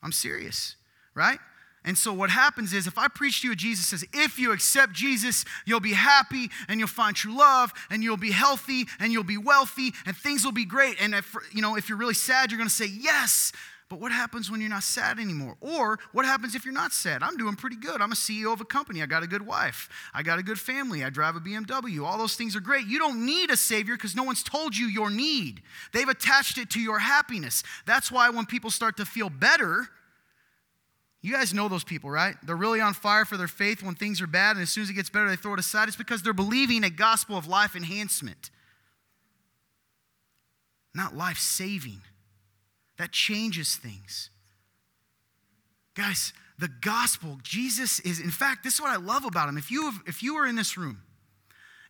I'm 0.02 0.12
serious, 0.12 0.76
right? 1.14 1.40
And 1.86 1.98
so 1.98 2.12
what 2.14 2.32
happens 2.32 2.74
is 2.74 2.88
if 2.88 2.98
I 2.98 3.08
preach 3.08 3.42
to 3.42 3.50
you, 3.50 3.56
Jesus 3.56 3.88
says, 3.88 4.04
if 4.12 4.40
you 4.40 4.52
accept 4.52 4.94
Jesus, 4.94 5.46
you'll 5.66 5.80
be 5.80 5.94
happy 5.94 6.50
and 6.68 6.80
you'll 6.80 6.88
find 6.88 7.16
true 7.16 7.38
love 7.38 7.72
and 7.92 8.04
you'll 8.04 8.18
be 8.18 8.32
healthy 8.32 8.86
and 9.00 9.14
you'll 9.14 9.24
be 9.24 9.38
wealthy 9.38 9.94
and 10.06 10.18
things 10.18 10.44
will 10.44 10.52
be 10.52 10.66
great. 10.66 11.00
And 11.00 11.14
if 11.14 11.36
you 11.52 11.62
know 11.62 11.76
if 11.76 11.88
you're 11.88 11.98
really 11.98 12.16
sad, 12.16 12.52
you're 12.52 12.58
to 12.64 12.70
say 12.70 12.88
yes. 12.88 13.52
But 13.88 14.00
what 14.00 14.12
happens 14.12 14.50
when 14.50 14.62
you're 14.62 14.70
not 14.70 14.82
sad 14.82 15.20
anymore? 15.20 15.58
Or 15.62 16.00
what 16.12 16.26
happens 16.26 16.56
if 16.56 16.66
you're 16.66 16.74
not 16.74 16.92
sad? 16.92 17.22
I'm 17.22 17.38
doing 17.38 17.56
pretty 17.56 17.76
good. 17.76 18.02
I'm 18.02 18.12
a 18.12 18.16
CEO 18.16 18.52
of 18.52 18.60
a 18.60 18.66
company. 18.66 19.04
I 19.04 19.06
got 19.06 19.22
a 19.22 19.28
good 19.28 19.46
wife. 19.46 19.90
I 20.12 20.24
got 20.24 20.40
a 20.40 20.44
good 20.44 20.60
family. 20.60 21.04
I 21.04 21.12
drive 21.12 21.36
a 21.36 21.40
BMW. 21.40 22.04
All 22.04 22.18
those 22.18 22.36
things 22.36 22.56
are 22.56 22.60
great. 22.62 22.88
You 22.88 22.98
don't 22.98 23.24
need 23.26 23.52
a 23.52 23.58
savior 23.58 23.96
because 23.96 24.16
no 24.16 24.24
one's 24.24 24.42
told 24.42 24.76
you 24.76 24.88
your 24.88 25.12
need. 25.12 25.62
They've 25.94 26.10
attached 26.10 26.58
it 26.58 26.72
to 26.72 26.80
your 26.80 26.98
happiness. 26.98 27.62
That's 27.86 28.12
why 28.12 28.30
when 28.32 28.48
people 28.48 28.72
start 28.72 28.98
to 28.98 29.06
feel 29.06 29.30
better, 29.30 29.88
you 31.22 31.32
guys 31.34 31.54
know 31.54 31.68
those 31.68 31.84
people, 31.84 32.10
right? 32.10 32.36
They're 32.44 32.56
really 32.56 32.82
on 32.82 32.96
fire 32.96 33.26
for 33.26 33.38
their 33.38 33.48
faith 33.48 33.84
when 33.84 33.94
things 33.94 34.20
are 34.20 34.28
bad, 34.28 34.56
and 34.56 34.64
as 34.64 34.72
soon 34.72 34.84
as 34.84 34.90
it 34.90 34.94
gets 34.94 35.10
better, 35.10 35.28
they 35.30 35.36
throw 35.36 35.54
it 35.54 35.60
aside. 35.60 35.88
It's 35.88 35.98
because 35.98 36.22
they're 36.22 36.34
believing 36.34 36.84
a 36.84 36.90
gospel 36.90 37.36
of 37.38 37.48
life 37.48 37.76
enhancement, 37.76 38.50
not 40.94 41.16
life 41.16 41.40
saving. 41.40 42.02
That 42.98 43.12
changes 43.12 43.76
things. 43.76 44.30
Guys, 45.96 46.34
the 46.58 46.70
gospel, 46.82 47.40
Jesus 47.44 48.00
is, 48.02 48.20
in 48.20 48.32
fact, 48.32 48.64
this 48.64 48.76
is 48.76 48.82
what 48.82 48.92
I 48.92 48.98
love 48.98 49.26
about 49.26 49.50
him. 49.50 49.58
If 49.58 49.72
you, 49.72 49.86
have, 49.86 50.02
if 50.08 50.24
you 50.24 50.36
were 50.36 50.46
in 50.46 50.56
this 50.56 50.78
room 50.78 51.02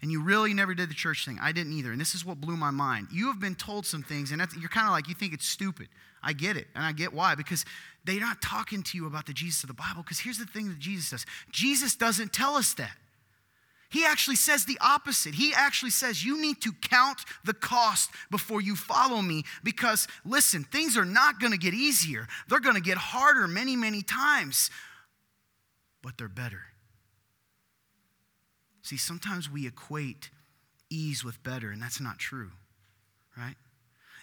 and 0.02 0.12
you 0.12 0.22
really 0.22 0.54
never 0.54 0.74
did 0.74 0.90
the 0.90 0.96
church 0.96 1.26
thing, 1.26 1.38
I 1.42 1.52
didn't 1.52 1.74
either, 1.74 1.92
and 1.92 2.02
this 2.02 2.16
is 2.16 2.26
what 2.26 2.42
blew 2.42 2.58
my 2.58 2.72
mind. 2.72 3.08
You 3.12 3.28
have 3.28 3.40
been 3.40 3.56
told 3.56 3.86
some 3.86 4.04
things, 4.04 4.32
and 4.32 4.42
you're 4.60 4.70
kind 4.70 4.88
of 4.88 4.92
like, 4.92 5.08
you 5.08 5.16
think 5.16 5.34
it's 5.34 5.48
stupid. 5.48 5.88
I 6.24 6.34
get 6.34 6.58
it, 6.58 6.68
and 6.76 6.84
I 6.84 6.92
get 6.92 7.14
why, 7.14 7.36
because 7.36 7.66
they're 8.04 8.20
not 8.20 8.42
talking 8.42 8.82
to 8.84 8.98
you 8.98 9.06
about 9.06 9.28
the 9.28 9.34
Jesus 9.34 9.64
of 9.64 9.68
the 9.68 9.76
Bible. 9.76 10.02
Because 10.02 10.20
here's 10.20 10.40
the 10.40 10.46
thing 10.46 10.70
that 10.70 10.80
Jesus 10.80 11.12
does 11.12 11.26
Jesus 11.52 11.96
doesn't 11.96 12.34
tell 12.34 12.56
us 12.56 12.74
that. 12.76 12.98
He 13.90 14.06
actually 14.06 14.36
says 14.36 14.66
the 14.66 14.78
opposite. 14.82 15.36
He 15.36 15.54
actually 15.54 15.92
says, 15.92 16.24
You 16.24 16.42
need 16.42 16.62
to 16.62 16.72
count 16.74 17.20
the 17.44 17.54
cost 17.54 18.10
before 18.32 18.62
you 18.62 18.76
follow 18.76 19.22
me 19.22 19.44
because, 19.64 20.08
listen, 20.26 20.64
things 20.64 20.98
are 20.98 21.06
not 21.06 21.40
going 21.40 21.52
to 21.52 21.58
get 21.58 21.74
easier. 21.74 22.28
They're 22.48 22.60
going 22.60 22.76
to 22.76 22.82
get 22.82 22.98
harder 22.98 23.48
many, 23.48 23.76
many 23.76 24.02
times, 24.02 24.70
but 26.02 26.18
they're 26.18 26.28
better. 26.28 26.62
See, 28.82 28.98
sometimes 28.98 29.50
we 29.50 29.66
equate 29.66 30.30
ease 30.90 31.24
with 31.24 31.42
better, 31.42 31.72
and 31.72 31.82
that's 31.82 32.00
not 32.00 32.20
true, 32.20 32.52
right? 33.38 33.56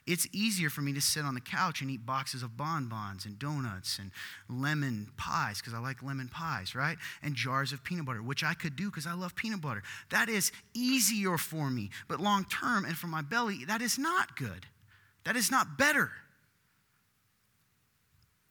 It's 0.06 0.26
easier 0.32 0.68
for 0.68 0.80
me 0.80 0.92
to 0.94 1.00
sit 1.00 1.24
on 1.24 1.34
the 1.34 1.40
couch 1.40 1.80
and 1.80 1.90
eat 1.90 2.04
boxes 2.04 2.42
of 2.42 2.56
bonbons 2.56 3.24
and 3.24 3.38
donuts 3.38 3.98
and 3.98 4.10
lemon 4.48 5.10
pies 5.16 5.58
because 5.58 5.74
I 5.74 5.78
like 5.78 6.02
lemon 6.02 6.28
pies, 6.28 6.74
right? 6.74 6.98
And 7.22 7.36
jars 7.36 7.72
of 7.72 7.84
peanut 7.84 8.04
butter, 8.04 8.22
which 8.22 8.42
I 8.42 8.54
could 8.54 8.74
do 8.74 8.86
because 8.86 9.06
I 9.06 9.12
love 9.12 9.36
peanut 9.36 9.60
butter. 9.60 9.82
That 10.10 10.28
is 10.28 10.50
easier 10.74 11.38
for 11.38 11.70
me. 11.70 11.90
But 12.08 12.20
long 12.20 12.44
term 12.46 12.84
and 12.84 12.96
for 12.96 13.06
my 13.06 13.22
belly, 13.22 13.64
that 13.66 13.80
is 13.80 13.96
not 13.96 14.36
good. 14.36 14.66
That 15.24 15.36
is 15.36 15.50
not 15.50 15.78
better. 15.78 16.10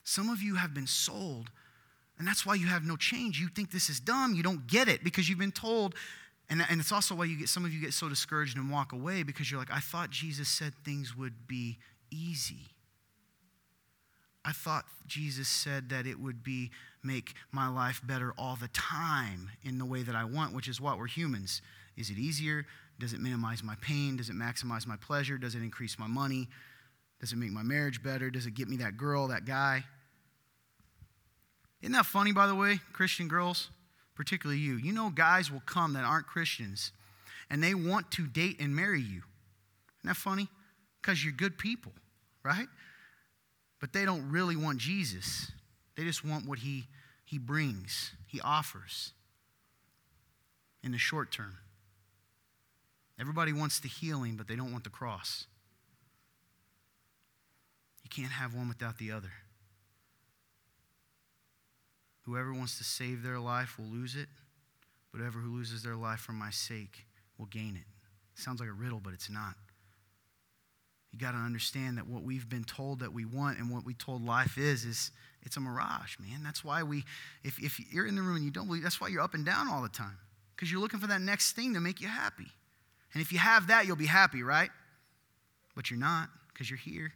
Some 0.04 0.30
of 0.30 0.40
you 0.42 0.56
have 0.56 0.74
been 0.74 0.86
sold, 0.86 1.50
and 2.18 2.26
that's 2.26 2.44
why 2.46 2.54
you 2.54 2.66
have 2.66 2.84
no 2.84 2.96
change. 2.96 3.38
You 3.38 3.48
think 3.48 3.70
this 3.70 3.88
is 3.90 4.00
dumb. 4.00 4.34
You 4.34 4.42
don't 4.42 4.66
get 4.66 4.88
it 4.88 5.04
because 5.04 5.28
you've 5.28 5.38
been 5.38 5.52
told 5.52 5.94
and, 6.52 6.62
and 6.68 6.80
it's 6.82 6.92
also 6.92 7.14
why 7.14 7.24
you 7.24 7.38
get 7.38 7.48
some 7.48 7.64
of 7.64 7.72
you 7.72 7.80
get 7.80 7.94
so 7.94 8.10
discouraged 8.10 8.58
and 8.58 8.70
walk 8.70 8.92
away 8.92 9.22
because 9.22 9.50
you're 9.50 9.58
like, 9.58 9.72
I 9.72 9.80
thought 9.80 10.10
Jesus 10.10 10.48
said 10.48 10.74
things 10.84 11.16
would 11.16 11.48
be 11.48 11.78
easy. 12.10 12.74
I 14.44 14.52
thought 14.52 14.84
Jesus 15.06 15.48
said 15.48 15.88
that 15.88 16.06
it 16.06 16.20
would 16.20 16.42
be 16.42 16.70
make 17.02 17.32
my 17.52 17.68
life 17.68 18.02
better 18.04 18.34
all 18.36 18.56
the 18.60 18.68
time 18.68 19.48
in 19.64 19.78
the 19.78 19.86
way 19.86 20.02
that 20.02 20.14
I 20.14 20.24
want, 20.24 20.54
which 20.54 20.68
is 20.68 20.78
what 20.78 20.98
we're 20.98 21.06
humans. 21.06 21.62
Is 21.96 22.10
it 22.10 22.18
easier? 22.18 22.66
Does 23.00 23.14
it 23.14 23.20
minimize 23.20 23.62
my 23.62 23.76
pain? 23.80 24.16
Does 24.16 24.28
it 24.28 24.36
maximize 24.36 24.86
my 24.86 24.96
pleasure? 24.96 25.38
Does 25.38 25.54
it 25.54 25.62
increase 25.62 25.98
my 25.98 26.06
money? 26.06 26.48
Does 27.18 27.32
it 27.32 27.36
make 27.36 27.52
my 27.52 27.62
marriage 27.62 28.02
better? 28.02 28.28
Does 28.28 28.44
it 28.44 28.52
get 28.52 28.68
me 28.68 28.76
that 28.76 28.98
girl, 28.98 29.28
that 29.28 29.46
guy? 29.46 29.84
Isn't 31.80 31.92
that 31.92 32.04
funny, 32.04 32.32
by 32.32 32.46
the 32.46 32.54
way, 32.54 32.80
Christian 32.92 33.26
girls? 33.26 33.70
Particularly 34.14 34.60
you. 34.60 34.76
You 34.76 34.92
know, 34.92 35.10
guys 35.10 35.50
will 35.50 35.62
come 35.66 35.94
that 35.94 36.04
aren't 36.04 36.26
Christians 36.26 36.92
and 37.50 37.62
they 37.62 37.74
want 37.74 38.10
to 38.12 38.26
date 38.26 38.56
and 38.60 38.74
marry 38.74 39.00
you. 39.00 39.22
Isn't 40.00 40.06
that 40.06 40.16
funny? 40.16 40.48
Because 41.00 41.22
you're 41.22 41.34
good 41.34 41.58
people, 41.58 41.92
right? 42.42 42.66
But 43.80 43.92
they 43.92 44.04
don't 44.04 44.30
really 44.30 44.56
want 44.56 44.78
Jesus. 44.78 45.52
They 45.96 46.04
just 46.04 46.24
want 46.24 46.46
what 46.46 46.60
he, 46.60 46.86
he 47.24 47.38
brings, 47.38 48.12
he 48.26 48.40
offers 48.40 49.12
in 50.82 50.92
the 50.92 50.98
short 50.98 51.30
term. 51.30 51.58
Everybody 53.20 53.52
wants 53.52 53.80
the 53.80 53.88
healing, 53.88 54.36
but 54.36 54.48
they 54.48 54.56
don't 54.56 54.72
want 54.72 54.84
the 54.84 54.90
cross. 54.90 55.46
You 58.02 58.10
can't 58.10 58.32
have 58.32 58.54
one 58.54 58.68
without 58.68 58.98
the 58.98 59.12
other. 59.12 59.30
Whoever 62.22 62.54
wants 62.54 62.78
to 62.78 62.84
save 62.84 63.22
their 63.22 63.38
life 63.38 63.78
will 63.78 63.86
lose 63.86 64.16
it, 64.16 64.28
but 65.10 65.18
whoever 65.18 65.38
who 65.38 65.56
loses 65.56 65.82
their 65.82 65.96
life 65.96 66.20
for 66.20 66.32
my 66.32 66.50
sake 66.50 67.06
will 67.38 67.46
gain 67.46 67.76
it. 67.76 67.86
Sounds 68.40 68.60
like 68.60 68.68
a 68.68 68.72
riddle, 68.72 69.00
but 69.02 69.12
it's 69.12 69.28
not. 69.28 69.54
You 71.12 71.18
got 71.18 71.32
to 71.32 71.38
understand 71.38 71.98
that 71.98 72.06
what 72.06 72.22
we've 72.22 72.48
been 72.48 72.64
told 72.64 73.00
that 73.00 73.12
we 73.12 73.26
want 73.26 73.58
and 73.58 73.70
what 73.70 73.84
we 73.84 73.92
told 73.92 74.24
life 74.24 74.56
is, 74.56 74.84
is 74.84 75.10
it's 75.42 75.56
a 75.56 75.60
mirage, 75.60 76.16
man. 76.18 76.42
That's 76.42 76.64
why 76.64 76.82
we, 76.82 77.04
if, 77.44 77.58
if 77.58 77.78
you're 77.92 78.06
in 78.06 78.14
the 78.14 78.22
room 78.22 78.36
and 78.36 78.44
you 78.44 78.50
don't 78.50 78.66
believe, 78.66 78.82
that's 78.82 79.00
why 79.00 79.08
you're 79.08 79.20
up 79.20 79.34
and 79.34 79.44
down 79.44 79.68
all 79.68 79.82
the 79.82 79.90
time. 79.90 80.16
Because 80.56 80.72
you're 80.72 80.80
looking 80.80 81.00
for 81.00 81.08
that 81.08 81.20
next 81.20 81.52
thing 81.52 81.74
to 81.74 81.80
make 81.80 82.00
you 82.00 82.08
happy. 82.08 82.46
And 83.12 83.20
if 83.20 83.32
you 83.32 83.38
have 83.38 83.66
that, 83.66 83.86
you'll 83.86 83.96
be 83.96 84.06
happy, 84.06 84.42
right? 84.42 84.70
But 85.74 85.90
you're 85.90 86.00
not, 86.00 86.30
because 86.52 86.70
you're 86.70 86.78
here. 86.78 87.12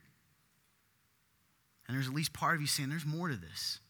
And 1.89 1.97
there's 1.97 2.09
at 2.09 2.15
least 2.15 2.33
part 2.35 2.57
of 2.57 2.61
you 2.61 2.67
saying, 2.67 2.91
there's 2.91 3.07
more 3.07 3.29
to 3.29 3.37
this. 3.37 3.81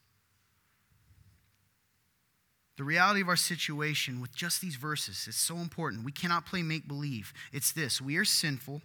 The 2.77 2.85
reality 2.85 3.23
of 3.23 3.29
our 3.29 3.37
situation 3.37 4.21
with 4.21 4.35
just 4.35 4.61
these 4.61 4.77
verses 4.77 5.27
is 5.27 5.37
so 5.37 5.57
important. 5.57 6.05
We 6.05 6.13
cannot 6.13 6.45
play 6.45 6.63
make 6.63 6.87
believe. 6.87 7.33
It's 7.53 7.73
this 7.73 8.01
we 8.01 8.17
are 8.17 8.25
sinful, 8.25 8.83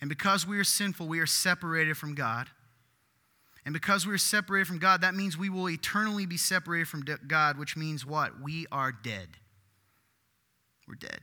and 0.00 0.08
because 0.08 0.46
we 0.46 0.58
are 0.58 0.64
sinful, 0.64 1.06
we 1.06 1.20
are 1.20 1.26
separated 1.26 1.96
from 1.96 2.14
God. 2.14 2.48
And 3.64 3.74
because 3.74 4.06
we 4.06 4.14
are 4.14 4.18
separated 4.18 4.66
from 4.66 4.78
God, 4.78 5.02
that 5.02 5.14
means 5.14 5.36
we 5.36 5.50
will 5.50 5.68
eternally 5.68 6.24
be 6.24 6.38
separated 6.38 6.88
from 6.88 7.04
God, 7.26 7.58
which 7.58 7.76
means 7.76 8.06
what? 8.06 8.40
We 8.40 8.64
are 8.72 8.92
dead. 8.92 9.28
We're 10.86 10.94
dead. 10.94 11.20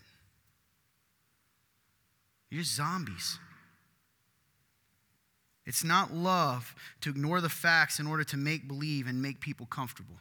You're 2.52 2.64
zombies. 2.64 3.40
It's 5.66 5.84
not 5.84 6.14
love 6.14 6.76
to 7.02 7.10
ignore 7.10 7.42
the 7.42 7.50
facts 7.50 8.00
in 8.00 8.06
order 8.06 8.24
to 8.26 8.38
make 8.38 8.68
believe 8.68 9.08
and 9.08 9.24
make 9.24 9.40
people 9.40 9.66
comfortable. 9.66 10.18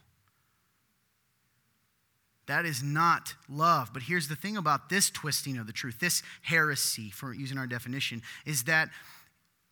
That 2.46 2.66
is 2.66 2.82
not 2.82 3.34
love. 3.48 3.90
But 3.92 4.02
here's 4.02 4.28
the 4.28 4.36
thing 4.36 4.56
about 4.56 4.88
this 4.88 5.10
twisting 5.10 5.56
of 5.56 5.66
the 5.66 5.72
truth, 5.72 5.98
this 5.98 6.22
heresy, 6.42 7.10
for 7.10 7.32
using 7.32 7.58
our 7.58 7.66
definition, 7.66 8.22
is 8.44 8.64
that 8.64 8.90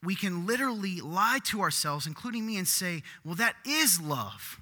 we 0.02 0.14
can 0.14 0.46
literally 0.46 1.00
lie 1.00 1.38
to 1.44 1.60
ourselves, 1.60 2.06
including 2.06 2.46
me, 2.46 2.56
and 2.56 2.66
say, 2.66 3.02
well, 3.24 3.34
that 3.36 3.54
is 3.66 4.00
love. 4.00 4.60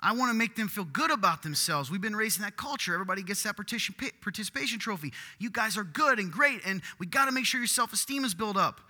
I 0.00 0.12
want 0.12 0.30
to 0.30 0.34
make 0.34 0.54
them 0.54 0.68
feel 0.68 0.84
good 0.84 1.10
about 1.10 1.42
themselves. 1.42 1.90
We've 1.90 2.00
been 2.00 2.16
raised 2.16 2.38
in 2.38 2.44
that 2.44 2.56
culture. 2.56 2.94
Everybody 2.94 3.22
gets 3.22 3.42
that 3.42 3.56
participation 3.56 4.78
trophy. 4.78 5.12
You 5.38 5.50
guys 5.50 5.76
are 5.76 5.84
good 5.84 6.18
and 6.18 6.30
great, 6.30 6.60
and 6.64 6.82
we 6.98 7.06
got 7.06 7.26
to 7.26 7.32
make 7.32 7.44
sure 7.44 7.60
your 7.60 7.66
self 7.66 7.92
esteem 7.92 8.24
is 8.24 8.34
built 8.34 8.56
up. 8.56 8.80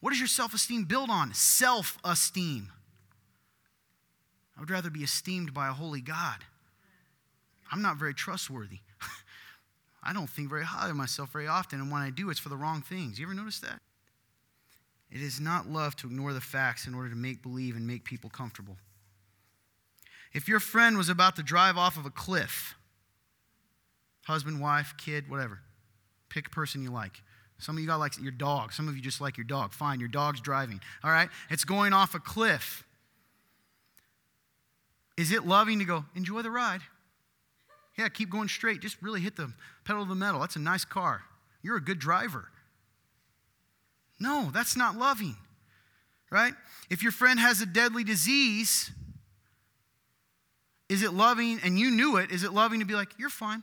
What 0.00 0.10
does 0.10 0.18
your 0.18 0.28
self 0.28 0.52
esteem 0.52 0.84
build 0.84 1.08
on? 1.08 1.32
Self 1.34 1.98
esteem. 2.04 2.70
I 4.56 4.60
would 4.60 4.70
rather 4.70 4.90
be 4.90 5.02
esteemed 5.02 5.54
by 5.54 5.68
a 5.68 5.72
holy 5.72 6.00
God. 6.00 6.44
I'm 7.74 7.82
not 7.82 7.96
very 7.96 8.14
trustworthy. 8.14 8.78
I 10.04 10.12
don't 10.12 10.30
think 10.30 10.48
very 10.48 10.62
highly 10.62 10.90
of 10.90 10.96
myself 10.96 11.32
very 11.32 11.48
often, 11.48 11.80
and 11.80 11.90
when 11.90 12.02
I 12.02 12.10
do, 12.10 12.30
it's 12.30 12.38
for 12.38 12.48
the 12.48 12.56
wrong 12.56 12.82
things. 12.82 13.18
You 13.18 13.26
ever 13.26 13.34
notice 13.34 13.58
that? 13.58 13.80
It 15.10 15.20
is 15.20 15.40
not 15.40 15.68
love 15.68 15.96
to 15.96 16.06
ignore 16.06 16.32
the 16.32 16.40
facts 16.40 16.86
in 16.86 16.94
order 16.94 17.08
to 17.08 17.16
make 17.16 17.42
believe 17.42 17.74
and 17.74 17.84
make 17.84 18.04
people 18.04 18.30
comfortable. 18.30 18.76
If 20.32 20.46
your 20.46 20.60
friend 20.60 20.96
was 20.96 21.08
about 21.08 21.34
to 21.34 21.42
drive 21.42 21.76
off 21.76 21.96
of 21.96 22.06
a 22.06 22.10
cliff, 22.10 22.76
husband, 24.24 24.60
wife, 24.60 24.94
kid, 24.96 25.28
whatever, 25.28 25.58
pick 26.28 26.46
a 26.46 26.50
person 26.50 26.80
you 26.80 26.92
like. 26.92 27.22
Some 27.58 27.76
of 27.76 27.80
you 27.80 27.88
got 27.88 27.98
like 27.98 28.12
your 28.22 28.30
dog. 28.30 28.72
Some 28.72 28.86
of 28.86 28.94
you 28.94 29.02
just 29.02 29.20
like 29.20 29.36
your 29.36 29.46
dog. 29.46 29.72
Fine, 29.72 29.98
your 29.98 30.08
dog's 30.08 30.40
driving. 30.40 30.80
All 31.02 31.10
right? 31.10 31.28
It's 31.50 31.64
going 31.64 31.92
off 31.92 32.14
a 32.14 32.20
cliff. 32.20 32.84
Is 35.16 35.32
it 35.32 35.44
loving 35.44 35.80
to 35.80 35.84
go, 35.84 36.04
enjoy 36.14 36.42
the 36.42 36.52
ride? 36.52 36.82
Yeah, 37.96 38.08
keep 38.08 38.30
going 38.30 38.48
straight. 38.48 38.80
Just 38.80 39.00
really 39.00 39.20
hit 39.20 39.36
the 39.36 39.52
pedal 39.84 40.02
to 40.02 40.08
the 40.08 40.14
metal. 40.14 40.40
That's 40.40 40.56
a 40.56 40.60
nice 40.60 40.84
car. 40.84 41.22
You're 41.62 41.76
a 41.76 41.84
good 41.84 41.98
driver. 41.98 42.48
No, 44.20 44.50
that's 44.52 44.76
not 44.76 44.96
loving, 44.96 45.36
right? 46.30 46.54
If 46.90 47.02
your 47.02 47.12
friend 47.12 47.38
has 47.38 47.60
a 47.60 47.66
deadly 47.66 48.04
disease, 48.04 48.90
is 50.88 51.02
it 51.02 51.12
loving 51.12 51.60
and 51.64 51.78
you 51.78 51.90
knew 51.90 52.16
it? 52.16 52.30
Is 52.30 52.44
it 52.44 52.52
loving 52.52 52.80
to 52.80 52.86
be 52.86 52.94
like, 52.94 53.18
you're 53.18 53.30
fine? 53.30 53.62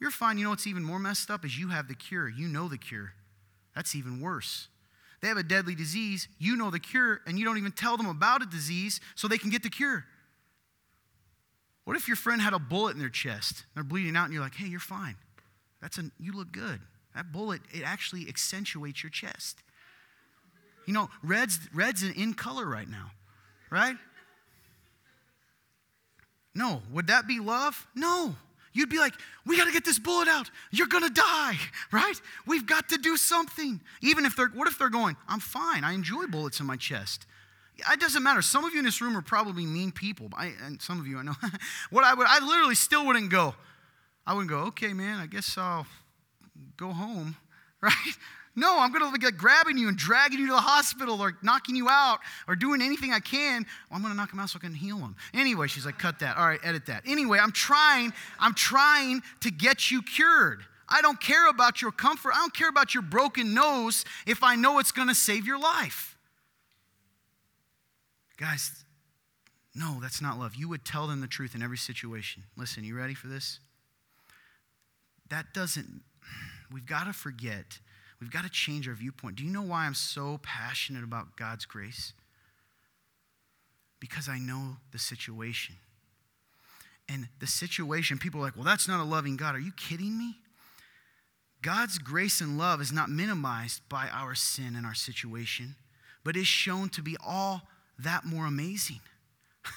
You're 0.00 0.10
fine. 0.10 0.38
You 0.38 0.44
know 0.44 0.50
what's 0.50 0.66
even 0.66 0.84
more 0.84 0.98
messed 0.98 1.30
up 1.30 1.44
is 1.44 1.58
you 1.58 1.68
have 1.68 1.88
the 1.88 1.94
cure. 1.94 2.28
You 2.28 2.48
know 2.48 2.68
the 2.68 2.78
cure. 2.78 3.14
That's 3.74 3.94
even 3.94 4.20
worse. 4.20 4.68
They 5.22 5.28
have 5.28 5.38
a 5.38 5.42
deadly 5.42 5.74
disease. 5.74 6.28
You 6.38 6.56
know 6.56 6.70
the 6.70 6.78
cure, 6.78 7.20
and 7.26 7.38
you 7.38 7.44
don't 7.44 7.58
even 7.58 7.72
tell 7.72 7.96
them 7.96 8.06
about 8.06 8.42
a 8.42 8.46
disease 8.46 9.00
so 9.14 9.26
they 9.26 9.38
can 9.38 9.50
get 9.50 9.62
the 9.62 9.70
cure. 9.70 10.04
What 11.86 11.96
if 11.96 12.08
your 12.08 12.16
friend 12.16 12.42
had 12.42 12.52
a 12.52 12.58
bullet 12.58 12.94
in 12.94 12.98
their 12.98 13.08
chest? 13.08 13.64
They're 13.74 13.84
bleeding 13.84 14.16
out, 14.16 14.24
and 14.24 14.34
you're 14.34 14.42
like, 14.42 14.56
hey, 14.56 14.66
you're 14.66 14.80
fine. 14.80 15.14
That's 15.80 15.98
a, 15.98 16.10
you 16.18 16.32
look 16.32 16.50
good. 16.50 16.80
That 17.14 17.30
bullet, 17.30 17.60
it 17.72 17.84
actually 17.84 18.28
accentuates 18.28 19.04
your 19.04 19.10
chest. 19.10 19.62
You 20.84 20.94
know, 20.94 21.08
red's, 21.22 21.60
red's 21.72 22.02
in 22.02 22.34
color 22.34 22.66
right 22.66 22.88
now, 22.88 23.12
right? 23.70 23.94
No. 26.56 26.82
Would 26.90 27.06
that 27.06 27.28
be 27.28 27.38
love? 27.38 27.86
No. 27.94 28.34
You'd 28.72 28.90
be 28.90 28.98
like, 28.98 29.14
we 29.46 29.56
got 29.56 29.66
to 29.66 29.72
get 29.72 29.84
this 29.84 30.00
bullet 30.00 30.26
out. 30.26 30.50
You're 30.72 30.88
going 30.88 31.04
to 31.04 31.10
die, 31.10 31.54
right? 31.92 32.20
We've 32.48 32.66
got 32.66 32.88
to 32.88 32.98
do 32.98 33.16
something. 33.16 33.80
Even 34.02 34.26
if 34.26 34.34
they're, 34.34 34.48
what 34.48 34.66
if 34.66 34.76
they're 34.76 34.90
going, 34.90 35.16
I'm 35.28 35.38
fine. 35.38 35.84
I 35.84 35.92
enjoy 35.92 36.26
bullets 36.26 36.58
in 36.58 36.66
my 36.66 36.76
chest. 36.76 37.26
It 37.78 38.00
doesn't 38.00 38.22
matter. 38.22 38.42
Some 38.42 38.64
of 38.64 38.72
you 38.72 38.78
in 38.78 38.84
this 38.84 39.00
room 39.00 39.16
are 39.16 39.22
probably 39.22 39.66
mean 39.66 39.92
people, 39.92 40.28
I, 40.34 40.52
and 40.64 40.80
some 40.80 40.98
of 40.98 41.06
you 41.06 41.18
I 41.18 41.22
know. 41.22 41.34
what 41.90 42.04
I 42.04 42.14
would, 42.14 42.26
I 42.28 42.44
literally 42.44 42.74
still 42.74 43.06
wouldn't 43.06 43.30
go. 43.30 43.54
I 44.26 44.32
wouldn't 44.32 44.50
go, 44.50 44.60
okay, 44.68 44.92
man, 44.92 45.20
I 45.20 45.26
guess 45.26 45.56
I'll 45.56 45.86
go 46.76 46.88
home, 46.88 47.36
right? 47.80 47.92
No, 48.58 48.80
I'm 48.80 48.90
to 48.92 49.08
like 49.10 49.36
grabbing 49.36 49.76
you 49.76 49.88
and 49.88 49.98
dragging 49.98 50.38
you 50.38 50.46
to 50.46 50.54
the 50.54 50.60
hospital 50.60 51.20
or 51.20 51.36
knocking 51.42 51.76
you 51.76 51.90
out 51.90 52.20
or 52.48 52.56
doing 52.56 52.80
anything 52.80 53.12
I 53.12 53.20
can. 53.20 53.66
Well, 53.90 53.98
I'm 53.98 54.02
to 54.02 54.16
knock 54.16 54.32
him 54.32 54.40
out 54.40 54.48
so 54.48 54.58
I 54.58 54.64
can 54.64 54.72
heal 54.72 54.96
him. 54.96 55.14
Anyway, 55.34 55.68
she's 55.68 55.84
like, 55.84 55.98
cut 55.98 56.20
that. 56.20 56.38
All 56.38 56.46
right, 56.46 56.58
edit 56.64 56.86
that. 56.86 57.02
Anyway, 57.06 57.38
I'm 57.38 57.52
trying, 57.52 58.14
I'm 58.40 58.54
trying 58.54 59.22
to 59.40 59.50
get 59.50 59.90
you 59.90 60.02
cured. 60.02 60.62
I 60.88 61.02
don't 61.02 61.20
care 61.20 61.50
about 61.50 61.82
your 61.82 61.92
comfort. 61.92 62.32
I 62.34 62.38
don't 62.38 62.54
care 62.54 62.70
about 62.70 62.94
your 62.94 63.02
broken 63.02 63.52
nose 63.52 64.06
if 64.26 64.42
I 64.42 64.54
know 64.56 64.78
it's 64.78 64.92
to 65.08 65.14
save 65.14 65.46
your 65.46 65.58
life. 65.58 66.15
Guys, 68.36 68.84
no, 69.74 69.98
that's 70.00 70.20
not 70.20 70.38
love. 70.38 70.54
You 70.54 70.68
would 70.68 70.84
tell 70.84 71.06
them 71.06 71.20
the 71.20 71.26
truth 71.26 71.54
in 71.54 71.62
every 71.62 71.78
situation. 71.78 72.44
Listen, 72.56 72.84
you 72.84 72.96
ready 72.96 73.14
for 73.14 73.28
this? 73.28 73.60
That 75.28 75.52
doesn't, 75.52 76.02
we've 76.72 76.86
got 76.86 77.04
to 77.04 77.12
forget 77.12 77.78
We've 78.20 78.30
got 78.30 78.44
to 78.44 78.50
change 78.50 78.88
our 78.88 78.94
viewpoint. 78.94 79.36
Do 79.36 79.44
you 79.44 79.50
know 79.50 79.62
why 79.62 79.84
I'm 79.84 79.94
so 79.94 80.40
passionate 80.42 81.04
about 81.04 81.36
God's 81.36 81.66
grace? 81.66 82.12
Because 84.00 84.28
I 84.28 84.38
know 84.38 84.76
the 84.92 84.98
situation. 84.98 85.76
And 87.08 87.28
the 87.38 87.46
situation, 87.46 88.18
people 88.18 88.40
are 88.40 88.44
like, 88.44 88.56
well, 88.56 88.64
that's 88.64 88.88
not 88.88 89.00
a 89.00 89.04
loving 89.04 89.36
God. 89.36 89.54
Are 89.54 89.60
you 89.60 89.72
kidding 89.72 90.18
me? 90.18 90.36
God's 91.62 91.98
grace 91.98 92.40
and 92.40 92.58
love 92.58 92.80
is 92.80 92.92
not 92.92 93.10
minimized 93.10 93.82
by 93.88 94.08
our 94.08 94.34
sin 94.34 94.76
and 94.76 94.86
our 94.86 94.94
situation, 94.94 95.76
but 96.24 96.36
is 96.36 96.46
shown 96.46 96.88
to 96.90 97.02
be 97.02 97.16
all 97.24 97.62
that 97.98 98.24
more 98.24 98.46
amazing. 98.46 99.00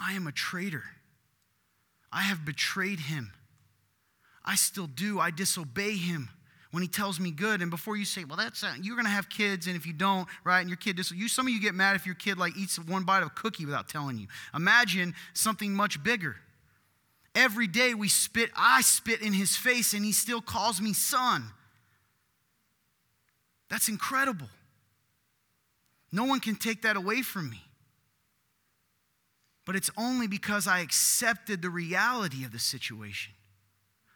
I 0.00 0.12
am 0.12 0.26
a 0.26 0.32
traitor. 0.32 0.84
I 2.12 2.22
have 2.22 2.44
betrayed 2.44 3.00
him. 3.00 3.32
I 4.44 4.56
still 4.56 4.86
do. 4.86 5.18
I 5.18 5.30
disobey 5.30 5.96
him 5.96 6.28
when 6.70 6.82
he 6.82 6.88
tells 6.88 7.18
me 7.18 7.30
good. 7.30 7.62
And 7.62 7.70
before 7.70 7.96
you 7.96 8.04
say, 8.04 8.24
well, 8.24 8.36
that's 8.36 8.62
uh, 8.62 8.74
you're 8.82 8.96
going 8.96 9.06
to 9.06 9.10
have 9.10 9.28
kids, 9.28 9.66
and 9.66 9.76
if 9.76 9.86
you 9.86 9.92
don't, 9.92 10.28
right, 10.44 10.60
and 10.60 10.68
your 10.68 10.76
kid 10.76 10.96
dis- 10.96 11.12
you 11.12 11.28
some 11.28 11.46
of 11.46 11.52
you 11.52 11.60
get 11.60 11.74
mad 11.74 11.96
if 11.96 12.04
your 12.04 12.14
kid 12.14 12.36
like 12.36 12.56
eats 12.56 12.78
one 12.78 13.04
bite 13.04 13.22
of 13.22 13.28
a 13.28 13.30
cookie 13.30 13.64
without 13.64 13.88
telling 13.88 14.18
you. 14.18 14.26
Imagine 14.54 15.14
something 15.32 15.72
much 15.72 16.02
bigger. 16.02 16.36
Every 17.34 17.66
day 17.66 17.94
we 17.94 18.08
spit, 18.08 18.50
I 18.54 18.80
spit 18.82 19.20
in 19.22 19.32
his 19.32 19.56
face, 19.56 19.92
and 19.92 20.04
he 20.04 20.12
still 20.12 20.40
calls 20.40 20.80
me 20.80 20.92
son. 20.92 21.44
That's 23.70 23.88
incredible. 23.88 24.48
No 26.14 26.22
one 26.22 26.38
can 26.38 26.54
take 26.54 26.82
that 26.82 26.96
away 26.96 27.22
from 27.22 27.50
me. 27.50 27.60
But 29.66 29.74
it's 29.74 29.90
only 29.96 30.28
because 30.28 30.68
I 30.68 30.78
accepted 30.78 31.60
the 31.60 31.70
reality 31.70 32.44
of 32.44 32.52
the 32.52 32.60
situation. 32.60 33.32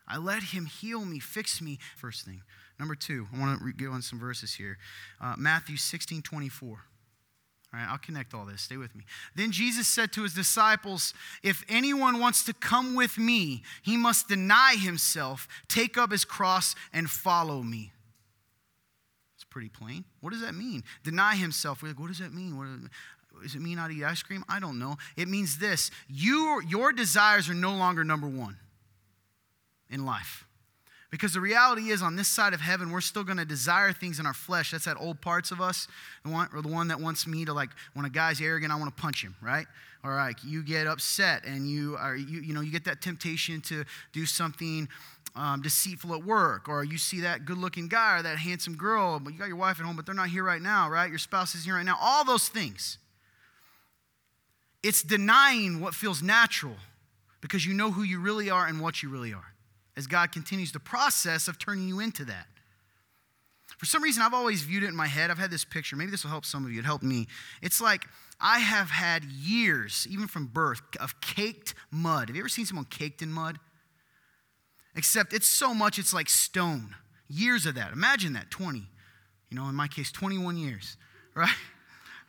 I 0.07 0.19
let 0.19 0.45
him 0.45 0.67
heal 0.67 1.05
me, 1.05 1.19
fix 1.19 1.61
me. 1.61 1.81
First 1.97 2.25
thing. 2.25 2.43
Number 2.79 2.95
two, 2.95 3.27
I 3.35 3.41
want 3.41 3.61
to 3.61 3.73
go 3.73 3.91
on 3.91 4.03
some 4.03 4.21
verses 4.21 4.55
here. 4.55 4.79
Uh, 5.21 5.35
Matthew 5.37 5.77
16 5.77 6.23
24. 6.23 6.69
All 6.69 6.79
right, 7.73 7.89
I'll 7.91 7.99
connect 7.99 8.33
all 8.33 8.45
this. 8.47 8.63
Stay 8.63 8.77
with 8.77 8.95
me. 8.95 9.05
Then 9.35 9.51
Jesus 9.51 9.89
said 9.89 10.13
to 10.13 10.23
his 10.23 10.35
disciples, 10.35 11.13
If 11.43 11.65
anyone 11.69 12.21
wants 12.21 12.45
to 12.45 12.55
come 12.55 12.95
with 12.95 13.19
me, 13.19 13.65
he 13.83 13.97
must 13.97 14.29
deny 14.29 14.77
himself, 14.77 15.49
take 15.69 15.99
up 15.99 16.13
his 16.13 16.25
cross, 16.25 16.77
and 16.93 17.11
follow 17.11 17.65
me. 17.65 17.91
Pretty 19.59 19.71
plain. 19.71 20.05
What 20.21 20.31
does 20.31 20.43
that 20.43 20.55
mean? 20.55 20.85
Deny 21.03 21.35
himself. 21.35 21.83
We're 21.83 21.89
like, 21.89 21.99
what 21.99 22.07
does 22.07 22.21
that 22.21 22.33
mean? 22.33 22.57
What 22.57 22.69
does 23.43 23.57
it 23.57 23.61
mean 23.61 23.75
not 23.75 23.91
eat 23.91 24.05
ice 24.05 24.23
cream? 24.23 24.45
I 24.49 24.61
don't 24.61 24.79
know. 24.79 24.99
It 25.17 25.27
means 25.27 25.59
this 25.59 25.91
you, 26.07 26.63
your 26.69 26.93
desires 26.93 27.49
are 27.49 27.55
no 27.55 27.75
longer 27.75 28.05
number 28.05 28.29
one 28.29 28.57
in 29.91 30.07
life. 30.07 30.47
Because 31.11 31.33
the 31.33 31.41
reality 31.41 31.89
is, 31.89 32.03
on 32.03 32.17
this 32.17 32.29
side 32.29 32.53
of 32.53 32.61
heaven, 32.61 32.91
we're 32.91 33.01
still 33.01 33.25
going 33.25 33.39
to 33.39 33.47
desire 33.47 33.93
things 33.93 34.21
in 34.21 34.27
our 34.27 34.35
flesh. 34.35 34.73
That's 34.73 34.85
that 34.85 34.99
old 35.01 35.23
parts 35.23 35.51
of 35.51 35.61
us, 35.61 35.89
the 36.23 36.31
one, 36.31 36.49
or 36.53 36.61
the 36.61 36.69
one 36.69 36.89
that 36.89 37.01
wants 37.01 37.27
me 37.27 37.47
to 37.47 37.55
like, 37.55 37.71
when 37.95 38.05
a 38.05 38.11
guy's 38.11 38.43
arrogant, 38.43 38.73
I 38.73 38.77
want 38.77 38.95
to 38.95 39.03
punch 39.03 39.23
him, 39.23 39.35
right? 39.41 39.67
Or 40.05 40.15
like 40.15 40.37
you 40.45 40.63
get 40.63 40.87
upset 40.87 41.47
and 41.47 41.69
you 41.69 41.97
are, 41.99 42.15
you, 42.15 42.41
you 42.41 42.53
know, 42.53 42.61
you 42.61 42.71
get 42.71 42.85
that 42.85 43.01
temptation 43.01 43.63
to 43.63 43.85
do 44.13 44.27
something 44.27 44.87
um, 45.35 45.63
deceitful 45.63 46.15
at 46.15 46.25
work, 46.25 46.69
or 46.69 46.85
you 46.85 46.99
see 46.99 47.21
that 47.21 47.47
good-looking 47.47 47.89
guy 47.89 48.19
or 48.19 48.23
that 48.23 48.39
handsome 48.39 48.77
girl, 48.77 49.19
but 49.19 49.33
you 49.33 49.39
got 49.39 49.49
your 49.49 49.57
wife 49.57 49.81
at 49.81 49.87
home, 49.87 49.97
but 49.97 50.05
they're 50.05 50.15
not 50.15 50.29
here 50.29 50.45
right 50.45 50.61
now, 50.61 50.91
right? 50.91 51.09
Your 51.09 51.19
spouse 51.19 51.55
is 51.55 51.65
here 51.65 51.75
right 51.75 51.87
now. 51.87 51.97
All 52.01 52.25
those 52.25 52.49
things. 52.49 52.99
It's 54.83 55.03
denying 55.03 55.81
what 55.81 55.95
feels 55.95 56.23
natural 56.23 56.77
because 57.41 57.65
you 57.65 57.73
know 57.73 57.93
who 57.93 58.03
you 58.03 58.21
really 58.21 58.51
are 58.51 58.67
and 58.67 58.81
what 58.81 59.03
you 59.03 59.09
really 59.09 59.33
are 59.33 59.55
as 59.99 60.07
God 60.07 60.31
continues 60.31 60.71
the 60.71 60.79
process 60.79 61.49
of 61.49 61.59
turning 61.59 61.89
you 61.89 61.99
into 61.99 62.25
that. 62.25 62.47
For 63.77 63.85
some 63.85 64.01
reason, 64.01 64.23
I've 64.23 64.33
always 64.33 64.63
viewed 64.63 64.85
it 64.85 64.89
in 64.89 64.97
my 64.97 65.09
head. 65.09 65.29
I've 65.29 65.39
had 65.39 65.51
this 65.51 65.65
picture. 65.65 65.97
Maybe 65.97 66.13
this 66.13 66.23
will 66.23 66.31
help 66.31 66.47
some 66.47 66.65
of 66.65 66.71
you. 66.71 66.79
It 66.79 66.85
helped 66.85 67.03
me. 67.03 67.27
It's 67.63 67.81
like 67.81 68.07
I 68.41 68.61
have 68.61 68.91
had 68.91 69.25
years, 69.25 70.07
even 70.09 70.29
from 70.29 70.47
birth, 70.47 70.81
of 71.01 71.21
caked 71.21 71.75
mud. 71.91 72.29
Have 72.29 72.37
you 72.37 72.43
ever 72.43 72.49
seen 72.49 72.65
someone 72.65 72.87
caked 72.87 73.23
in 73.23 73.33
mud? 73.33 73.59
Except 74.95 75.33
it's 75.33 75.49
so 75.49 75.75
much, 75.75 75.99
it's 75.99 76.15
like 76.15 76.29
stone. 76.29 76.95
Years 77.29 77.67
of 77.67 77.75
that. 77.75 77.93
Imagine 77.93 78.33
that 78.35 78.51
20. 78.51 78.79
You 79.51 79.57
know, 79.57 79.69
in 79.69 79.75
my 79.75 79.89
case, 79.89 80.13
21 80.13 80.57
years, 80.57 80.97
right? 81.35 81.51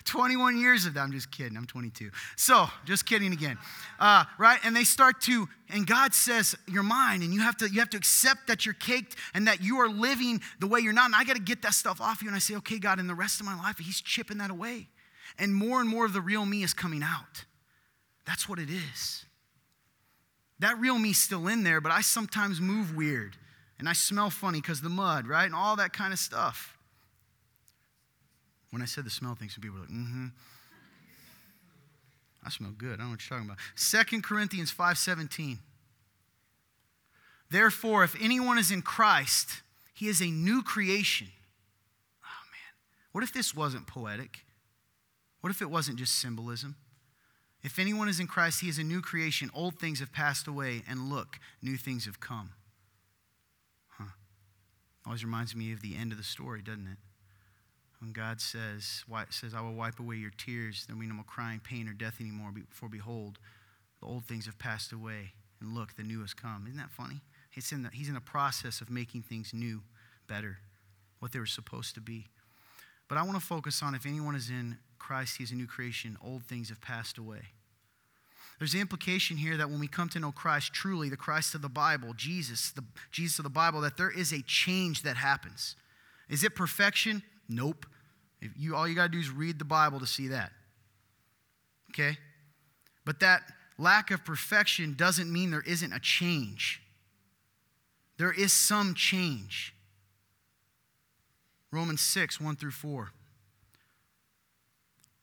21 0.06 0.60
years 0.60 0.86
of 0.86 0.94
that. 0.94 1.02
I'm 1.02 1.12
just 1.12 1.32
kidding. 1.32 1.58
I'm 1.58 1.66
22. 1.66 2.10
So, 2.36 2.68
just 2.86 3.06
kidding 3.06 3.34
again. 3.34 3.58
Uh, 4.00 4.24
right? 4.38 4.60
And 4.64 4.76
they 4.76 4.84
start 4.84 5.22
to, 5.22 5.48
and 5.70 5.86
God 5.86 6.14
says, 6.14 6.56
You're 6.68 6.84
mine. 6.84 7.22
And 7.22 7.34
you 7.34 7.42
have 7.42 7.58
to, 7.58 7.70
you 7.70 7.80
have 7.80 7.90
to 7.92 7.98
accept 7.98 8.48
that 8.48 8.66
you're 8.66 8.76
caked 8.76 9.16
and 9.34 9.48
that 9.48 9.62
you 9.62 9.78
are 9.80 9.90
living 9.90 10.42
the 10.60 10.68
way 10.68 10.80
you're 10.80 10.94
not. 10.94 11.06
And 11.06 11.16
I 11.16 11.24
got 11.24 11.36
to 11.36 11.42
get 11.42 11.62
that 11.64 11.74
stuff 11.74 12.02
off 12.02 12.22
you. 12.22 12.28
And 12.28 12.36
I 12.36 12.40
say, 12.40 12.56
Okay, 12.56 12.80
God, 12.80 13.00
in 13.00 13.08
the 13.08 13.16
rest 13.16 13.40
of 13.40 13.46
my 13.46 13.58
life, 13.58 13.78
He's 13.78 14.02
chipping 14.02 14.38
that 14.40 14.52
away. 14.52 14.88
And 15.38 15.54
more 15.54 15.80
and 15.80 15.90
more 15.90 16.06
of 16.06 16.14
the 16.14 16.22
real 16.22 16.46
me 16.46 16.64
is 16.64 16.74
coming 16.74 17.04
out. 17.04 17.46
That's 18.26 18.48
what 18.48 18.60
it 18.60 18.70
is. 18.70 19.26
That 20.60 20.78
real 20.78 21.00
me's 21.00 21.18
still 21.18 21.48
in 21.48 21.64
there, 21.64 21.80
but 21.80 21.92
I 21.92 22.02
sometimes 22.02 22.60
move 22.60 22.96
weird 22.96 23.38
and 23.80 23.88
I 23.88 23.94
smell 23.94 24.30
funny 24.30 24.60
because 24.60 24.82
the 24.82 24.90
mud, 24.90 25.26
right? 25.26 25.46
And 25.46 25.56
all 25.56 25.78
that 25.78 25.94
kind 25.94 26.12
of 26.12 26.20
stuff. 26.20 26.78
When 28.72 28.82
I 28.82 28.86
said 28.86 29.06
the 29.06 29.10
smell 29.10 29.36
thing, 29.36 29.50
some 29.50 29.62
people 29.62 29.78
were 29.78 29.82
like, 29.82 29.92
mm 29.92 30.08
hmm. 30.08 30.28
I 32.46 32.50
smell 32.50 32.72
good. 32.72 32.94
I 32.94 32.98
don't 32.98 33.06
know 33.08 33.12
what 33.12 33.30
you're 33.30 33.38
talking 33.38 33.50
about. 33.50 33.60
Second 33.76 34.24
Corinthians 34.24 34.74
5.17. 34.74 35.58
Therefore, 37.52 38.04
if 38.04 38.16
anyone 38.22 38.58
is 38.58 38.72
in 38.72 38.82
Christ, 38.82 39.62
he 39.94 40.08
is 40.08 40.22
a 40.22 40.28
new 40.28 40.62
creation. 40.62 41.28
Oh, 42.24 42.46
man. 42.52 43.12
What 43.12 43.24
if 43.24 43.34
this 43.34 43.54
wasn't 43.54 43.88
poetic? 43.88 44.46
What 45.42 45.50
if 45.50 45.62
it 45.62 45.70
wasn't 45.70 45.98
just 45.98 46.18
symbolism? 46.20 46.76
If 47.62 47.78
anyone 47.78 48.08
is 48.08 48.20
in 48.20 48.28
Christ, 48.28 48.62
he 48.62 48.70
is 48.70 48.78
a 48.78 48.84
new 48.84 49.02
creation. 49.02 49.52
Old 49.54 49.78
things 49.78 50.00
have 50.00 50.14
passed 50.14 50.48
away, 50.48 50.84
and 50.88 51.10
look, 51.10 51.40
new 51.62 51.76
things 51.76 52.06
have 52.06 52.20
come. 52.20 52.52
Huh. 53.90 54.12
Always 55.06 55.26
reminds 55.26 55.56
me 55.56 55.74
of 55.74 55.82
the 55.82 55.98
end 55.98 56.14
of 56.14 56.18
the 56.18 56.24
story, 56.24 56.62
doesn't 56.62 56.88
it? 56.88 56.98
When 58.00 58.14
God 58.14 58.40
says, 58.40 59.04
says, 59.30 59.54
I 59.54 59.62
will 59.62 59.74
wipe 59.74 60.00
away 60.00 60.16
your 60.16 60.32
tears, 60.38 60.86
there 60.86 60.96
will 60.96 61.02
be 61.02 61.08
no 61.08 61.16
more 61.16 61.26
crying, 61.26 61.60
pain, 61.62 61.88
or 61.90 61.94
death 61.94 62.22
anymore, 62.22 62.52
for 62.70 62.88
behold, 62.88 63.40
the 64.00 64.08
old 64.08 64.24
things 64.26 64.46
have 64.46 64.58
passed 64.58 64.94
away, 64.94 65.34
and 65.60 65.76
look, 65.76 65.96
the 65.96 66.04
new 66.04 66.22
has 66.22 66.34
come. 66.34 66.66
Isn't 66.66 66.78
that 66.78 66.92
funny? 66.92 67.22
He's 67.50 67.72
in 67.74 67.84
the, 67.84 67.90
he's 67.90 68.08
in 68.08 68.14
the 68.14 68.22
process 68.22 68.80
of 68.80 68.90
making 68.90 69.24
things 69.24 69.54
new, 69.54 69.82
better, 70.28 70.60
what 71.20 71.34
they 71.34 71.40
were 71.40 71.46
supposed 71.46 71.96
to 71.96 72.02
be. 72.02 72.28
But 73.10 73.18
I 73.18 73.24
want 73.24 73.38
to 73.38 73.46
focus 73.46 73.84
on 73.84 73.96
if 73.96 74.06
anyone 74.06 74.36
is 74.36 74.50
in 74.50 74.78
Christ, 74.98 75.38
he 75.38 75.44
is 75.44 75.52
a 75.52 75.56
new 75.56 75.68
creation. 75.68 76.18
Old 76.24 76.44
things 76.44 76.70
have 76.70 76.80
passed 76.80 77.18
away. 77.18 77.42
There's 78.60 78.74
the 78.74 78.82
implication 78.82 79.38
here 79.38 79.58
that 79.58 79.70
when 79.70 79.80
we 79.80 79.88
come 79.88 80.10
to 80.10 80.20
know 80.20 80.32
Christ, 80.32 80.74
truly 80.74 81.10
the 81.10 81.18
Christ 81.18 81.56
of 81.56 81.62
the 81.62 81.70
Bible, 81.70 82.14
Jesus, 82.16 82.72
the 82.72 82.84
Jesus 83.12 83.40
of 83.40 83.44
the 83.44 83.50
Bible, 83.50 83.82
that 83.82 83.98
there 83.98 84.12
is 84.12 84.32
a 84.32 84.42
change 84.42 85.04
that 85.04 85.16
happens. 85.16 85.76
Is 86.30 86.44
it 86.44 86.56
perfection? 86.56 87.24
Nope. 87.50 87.86
If 88.42 88.52
you, 88.58 88.76
all 88.76 88.88
you 88.88 88.96
got 88.96 89.08
to 89.08 89.10
do 89.10 89.20
is 89.20 89.30
read 89.30 89.60
the 89.60 89.66
Bible 89.66 90.00
to 90.00 90.08
see 90.08 90.30
that. 90.30 90.52
Okay? 91.92 92.18
But 93.04 93.20
that 93.20 93.42
lack 93.78 94.12
of 94.12 94.24
perfection 94.24 94.94
doesn't 94.94 95.32
mean 95.32 95.52
there 95.52 95.64
isn't 95.66 95.92
a 95.92 96.00
change. 96.00 96.82
There 98.18 98.32
is 98.32 98.54
some 98.54 98.94
change. 98.94 99.74
Romans 101.72 102.02
6, 102.02 102.40
1 102.40 102.56
through 102.56 102.72
4. 102.72 103.10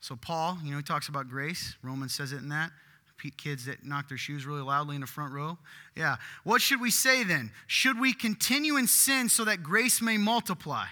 So, 0.00 0.16
Paul, 0.16 0.58
you 0.62 0.70
know, 0.70 0.76
he 0.76 0.82
talks 0.82 1.08
about 1.08 1.28
grace. 1.28 1.76
Romans 1.82 2.14
says 2.14 2.32
it 2.32 2.38
in 2.38 2.48
that. 2.50 2.70
Kids 3.38 3.64
that 3.64 3.84
knock 3.84 4.08
their 4.08 4.18
shoes 4.18 4.46
really 4.46 4.60
loudly 4.60 4.94
in 4.94 5.00
the 5.00 5.06
front 5.06 5.32
row. 5.32 5.58
Yeah. 5.96 6.16
What 6.44 6.62
should 6.62 6.80
we 6.80 6.92
say 6.92 7.24
then? 7.24 7.50
Should 7.66 7.98
we 7.98 8.12
continue 8.12 8.76
in 8.76 8.86
sin 8.86 9.28
so 9.28 9.44
that 9.44 9.64
grace 9.64 10.00
may 10.00 10.16
multiply? 10.16 10.86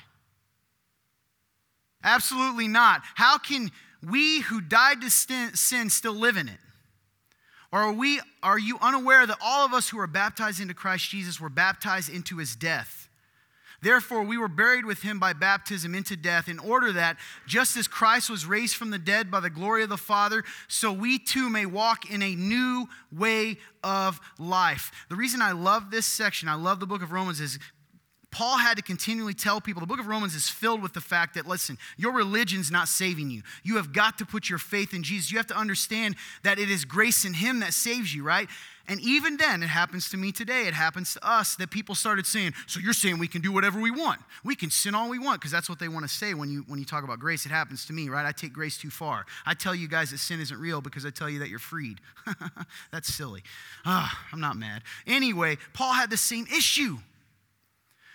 Absolutely 2.05 2.69
not. 2.69 3.03
How 3.14 3.38
can 3.38 3.73
we 4.07 4.40
who 4.43 4.61
died 4.61 5.01
to 5.01 5.11
sin 5.11 5.90
still 5.90 6.12
live 6.12 6.37
in 6.37 6.49
it? 6.49 6.59
Or 7.73 7.81
are, 7.81 7.93
we, 7.93 8.21
are 8.43 8.59
you 8.59 8.79
unaware 8.81 9.27
that 9.27 9.38
all 9.43 9.67
of 9.67 9.73
us 9.73 9.88
who 9.88 9.99
are 9.99 10.07
baptized 10.07 10.61
into 10.61 10.75
Christ 10.75 11.11
Jesus 11.11 11.40
were 11.40 11.49
baptized 11.49 12.09
into 12.09 12.37
his 12.37 12.55
death? 12.55 13.09
Therefore, 13.83 14.23
we 14.23 14.38
were 14.38 14.49
buried 14.49 14.87
with 14.87 15.03
him 15.03 15.19
by 15.19 15.35
baptism 15.35 15.95
into 15.95 16.17
death, 16.17 16.49
in 16.49 16.59
order 16.59 16.93
that, 16.93 17.19
just 17.47 17.77
as 17.77 17.87
Christ 17.87 18.31
was 18.31 18.47
raised 18.47 18.77
from 18.77 18.88
the 18.90 18.99
dead 18.99 19.31
by 19.31 19.40
the 19.40 19.51
glory 19.51 19.83
of 19.83 19.90
the 19.90 19.99
Father, 19.99 20.43
so 20.69 20.90
we 20.90 21.19
too 21.19 21.51
may 21.51 21.67
walk 21.67 22.11
in 22.11 22.23
a 22.23 22.35
new 22.35 22.88
way 23.12 23.59
of 23.83 24.21
life. 24.38 24.90
The 25.11 25.17
reason 25.17 25.43
I 25.43 25.53
love 25.53 25.90
this 25.90 26.07
section, 26.07 26.49
I 26.49 26.55
love 26.55 26.81
the 26.81 26.87
book 26.87 27.03
of 27.03 27.12
Romans, 27.12 27.40
is 27.40 27.59
Paul 28.35 28.59
had 28.59 28.77
to 28.79 28.83
continually 28.83 29.33
tell 29.33 29.61
people 29.61 29.79
the 29.79 29.87
book 29.87 30.01
of 30.01 30.09
Romans 30.09 30.35
is 30.35 30.49
filled 30.49 30.83
with 30.83 30.92
the 30.92 31.01
fact 31.01 31.35
that, 31.35 31.47
listen, 31.47 31.79
your 31.97 32.12
religion's 32.12 32.68
not 32.68 32.88
saving 32.88 33.31
you. 33.31 33.42
You 33.62 33.77
have 33.77 33.92
got 33.92 34.18
to 34.18 34.27
put 34.27 34.51
your 34.51 34.59
faith 34.59 34.92
in 34.92 35.05
Jesus. 35.05 35.31
You 35.31 35.38
have 35.38 35.47
to 35.47 35.57
understand 35.57 36.16
that 36.42 36.59
it 36.59 36.68
is 36.68 36.85
grace 36.85 37.25
in 37.25 37.33
Him 37.33 37.61
that 37.61 37.73
saves 37.73 38.12
you, 38.12 38.25
right? 38.25 38.49
And 38.88 39.01
even 39.01 39.37
then, 39.37 39.62
it 39.62 39.68
happens 39.68 40.11
to 40.11 40.16
me 40.16 40.33
today, 40.33 40.66
it 40.66 40.75
happens 40.75 41.14
to 41.14 41.25
us 41.25 41.55
that 41.57 41.70
people 41.70 41.94
started 41.94 42.27
saying, 42.27 42.55
So 42.66 42.81
you're 42.81 42.92
saying 42.92 43.20
we 43.20 43.29
can 43.29 43.40
do 43.40 43.53
whatever 43.53 43.81
we 43.81 43.92
want? 43.92 44.20
We 44.42 44.57
can 44.57 44.68
sin 44.68 44.97
all 44.97 45.09
we 45.09 45.20
want, 45.20 45.40
because 45.40 45.53
that's 45.53 45.68
what 45.68 45.79
they 45.79 45.87
want 45.87 46.05
to 46.05 46.12
say 46.12 46.35
when 46.35 46.51
you, 46.51 46.64
when 46.66 46.81
you 46.81 46.85
talk 46.85 47.05
about 47.05 47.20
grace. 47.20 47.47
It 47.47 47.53
happens 47.53 47.87
to 47.87 47.92
me, 47.92 48.09
right? 48.09 48.27
I 48.27 48.33
take 48.33 48.53
grace 48.53 48.77
too 48.77 48.90
far. 48.90 49.27
I 49.47 49.55
tell 49.55 49.77
you 49.77 49.87
guys 49.87 50.11
that 50.11 50.18
sin 50.18 50.40
isn't 50.40 50.59
real 50.59 50.81
because 50.81 51.07
I 51.07 51.11
tell 51.11 51.31
you 51.31 51.38
that 51.38 51.51
you're 51.51 51.61
freed. 51.61 52.01
that's 52.90 53.14
silly. 53.14 53.44
Ah, 53.87 54.27
I'm 54.33 54.40
not 54.40 54.57
mad. 54.57 54.83
Anyway, 55.07 55.57
Paul 55.73 55.92
had 55.92 56.11
the 56.11 56.16
same 56.16 56.49
issue. 56.49 56.99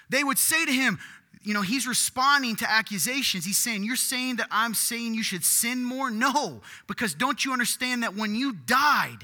They 0.10 0.24
would 0.24 0.38
say 0.38 0.66
to 0.66 0.72
him, 0.72 1.00
you 1.42 1.54
know, 1.54 1.62
he's 1.62 1.88
responding 1.88 2.58
to 2.58 2.70
accusations. 2.70 3.46
He's 3.46 3.58
saying, 3.58 3.84
You're 3.84 3.96
saying 3.96 4.38
that 4.38 4.48
I'm 4.52 4.74
saying 4.74 5.14
you 5.14 5.24
should 5.24 5.46
sin 5.46 5.84
more? 5.84 6.12
No, 6.12 6.62
because 6.88 7.14
don't 7.14 7.44
you 7.44 7.54
understand 7.54 8.04
that 8.04 8.16
when 8.16 8.36
you 8.36 8.54
died, 8.54 9.20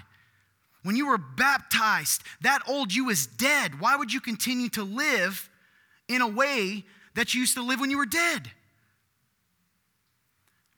when 0.84 0.95
you 0.95 1.08
were 1.08 1.17
baptized, 1.17 2.24
that 2.41 2.62
old 2.67 2.93
you 2.93 3.10
is 3.10 3.28
dead. 3.28 3.80
Why 3.82 3.95
would 3.95 4.13
you 4.13 4.21
continue 4.21 4.69
to 4.69 4.84
live 4.84 5.50
in 6.08 6.21
a 6.21 6.28
way 6.28 6.86
that 7.15 7.34
you 7.34 7.41
used 7.41 7.56
to 7.56 7.63
live 7.63 7.80
when 7.80 7.89
you 7.89 7.98
were 7.98 8.06
dead? 8.06 8.50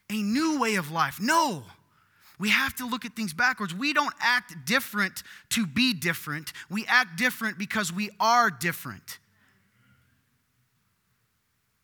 A 0.10 0.22
new 0.22 0.60
way 0.60 0.76
of 0.76 0.91
life. 0.91 1.20
No. 1.22 1.63
We 2.39 2.50
have 2.50 2.76
to 2.76 2.88
look 2.88 3.04
at 3.04 3.15
things 3.15 3.34
backwards. 3.34 3.76
We 3.76 3.93
don't 3.93 4.13
act 4.22 4.54
different 4.65 5.24
to 5.50 5.65
be 5.65 5.93
different. 5.93 6.54
We 6.70 6.86
act 6.88 7.17
different 7.17 7.58
because 7.58 7.91
we 7.91 8.12
are 8.20 8.50
different. 8.50 9.20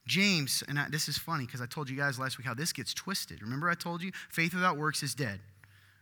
James, 0.06 0.63
and 0.68 0.78
I, 0.78 0.88
this 0.89 1.08
is 1.08 1.18
funny 1.18 1.46
because 1.46 1.62
I 1.62 1.66
told 1.66 1.89
you 1.89 1.96
guys 1.96 2.20
last 2.20 2.38
week 2.38 2.46
how 2.46 2.54
this 2.54 2.74
gets 2.74 2.94
twisted. 2.94 3.42
Remember, 3.42 3.70
I 3.70 3.76
told 3.76 4.02
you 4.02 4.12
faith 4.30 4.54
without 4.54 4.78
works 4.78 5.02
is 5.04 5.16
dead. 5.16 5.39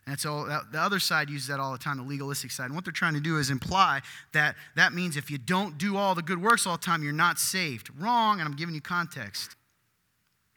And 0.08 0.20
so 0.20 0.46
the 0.72 0.80
other 0.80 1.00
side 1.00 1.30
uses 1.30 1.48
that 1.48 1.60
all 1.60 1.72
the 1.72 1.78
time, 1.78 1.98
the 1.98 2.04
legalistic 2.04 2.50
side. 2.50 2.66
And 2.66 2.76
what 2.76 2.84
they're 2.84 2.92
trying 2.92 3.14
to 3.14 3.20
do 3.20 3.38
is 3.38 3.52
imply 3.52 4.02
that 4.34 4.56
that 4.76 4.94
means 4.94 5.16
if 5.16 5.30
you 5.30 5.38
don't 5.38 5.78
do 5.78 5.96
all 5.96 6.16
the 6.16 6.24
good 6.24 6.42
works 6.42 6.66
all 6.66 6.78
the 6.78 6.84
time, 6.84 7.04
you're 7.04 7.14
not 7.14 7.38
saved. 7.38 7.90
Wrong, 8.00 8.40
and 8.40 8.50
I'm 8.50 8.56
giving 8.56 8.74
you 8.74 8.82
context. 8.82 9.56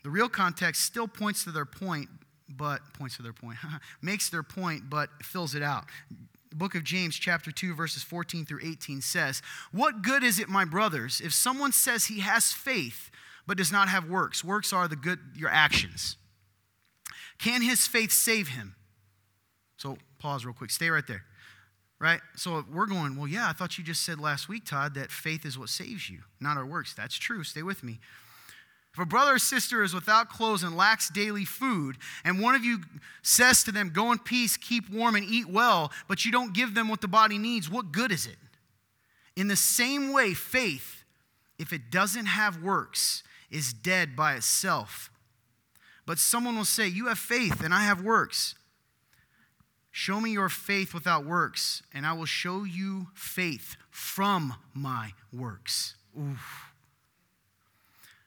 The 0.02 0.10
real 0.10 0.28
context 0.28 0.82
still 0.82 1.06
points 1.06 1.44
to 1.44 1.50
their 1.50 1.66
point, 1.66 2.08
but 2.48 2.80
points 2.94 3.16
to 3.16 3.22
their 3.22 3.32
point, 3.34 3.58
makes 4.02 4.30
their 4.30 4.42
point, 4.42 4.88
but 4.88 5.10
fills 5.22 5.54
it 5.54 5.62
out. 5.62 5.84
The 6.50 6.56
book 6.56 6.74
of 6.74 6.84
James, 6.84 7.16
chapter 7.16 7.50
2, 7.50 7.74
verses 7.74 8.02
14 8.02 8.46
through 8.46 8.60
18 8.62 9.02
says, 9.02 9.42
What 9.72 10.02
good 10.02 10.22
is 10.22 10.38
it, 10.38 10.48
my 10.48 10.64
brothers, 10.64 11.20
if 11.22 11.32
someone 11.32 11.72
says 11.72 12.06
he 12.06 12.20
has 12.20 12.52
faith, 12.52 13.10
but 13.46 13.56
does 13.56 13.72
not 13.72 13.88
have 13.88 14.08
works. 14.08 14.44
Works 14.44 14.72
are 14.72 14.88
the 14.88 14.96
good, 14.96 15.18
your 15.36 15.50
actions. 15.50 16.16
Can 17.38 17.62
his 17.62 17.86
faith 17.86 18.12
save 18.12 18.48
him? 18.48 18.74
So 19.76 19.98
pause 20.18 20.44
real 20.44 20.54
quick. 20.54 20.70
Stay 20.70 20.88
right 20.88 21.06
there. 21.06 21.24
Right? 21.98 22.20
So 22.36 22.64
we're 22.72 22.86
going, 22.86 23.16
well, 23.16 23.28
yeah, 23.28 23.48
I 23.48 23.52
thought 23.52 23.78
you 23.78 23.84
just 23.84 24.02
said 24.02 24.20
last 24.20 24.48
week, 24.48 24.64
Todd, 24.64 24.94
that 24.94 25.10
faith 25.10 25.46
is 25.46 25.58
what 25.58 25.68
saves 25.68 26.10
you, 26.10 26.20
not 26.40 26.56
our 26.56 26.66
works. 26.66 26.94
That's 26.94 27.16
true. 27.16 27.44
Stay 27.44 27.62
with 27.62 27.82
me. 27.82 27.98
If 28.94 29.00
a 29.00 29.06
brother 29.06 29.34
or 29.34 29.38
sister 29.40 29.82
is 29.82 29.92
without 29.92 30.28
clothes 30.28 30.62
and 30.62 30.76
lacks 30.76 31.10
daily 31.10 31.44
food, 31.44 31.96
and 32.24 32.40
one 32.40 32.54
of 32.54 32.64
you 32.64 32.78
says 33.22 33.64
to 33.64 33.72
them, 33.72 33.90
Go 33.90 34.12
in 34.12 34.20
peace, 34.20 34.56
keep 34.56 34.88
warm, 34.88 35.16
and 35.16 35.24
eat 35.24 35.48
well, 35.48 35.90
but 36.06 36.24
you 36.24 36.30
don't 36.30 36.54
give 36.54 36.74
them 36.74 36.88
what 36.88 37.00
the 37.00 37.08
body 37.08 37.36
needs, 37.36 37.68
what 37.68 37.90
good 37.90 38.12
is 38.12 38.26
it? 38.26 38.36
In 39.34 39.48
the 39.48 39.56
same 39.56 40.12
way, 40.12 40.32
faith, 40.32 41.04
if 41.58 41.72
it 41.72 41.90
doesn't 41.90 42.26
have 42.26 42.62
works, 42.62 43.23
is 43.50 43.72
dead 43.72 44.16
by 44.16 44.34
itself. 44.34 45.10
But 46.06 46.18
someone 46.18 46.56
will 46.56 46.64
say, 46.64 46.88
You 46.88 47.06
have 47.06 47.18
faith 47.18 47.62
and 47.62 47.72
I 47.72 47.84
have 47.84 48.02
works. 48.02 48.54
Show 49.90 50.20
me 50.20 50.32
your 50.32 50.48
faith 50.48 50.92
without 50.92 51.24
works, 51.24 51.80
and 51.92 52.04
I 52.04 52.14
will 52.14 52.24
show 52.24 52.64
you 52.64 53.06
faith 53.14 53.76
from 53.90 54.54
my 54.74 55.12
works. 55.32 55.94
Oof. 56.18 56.72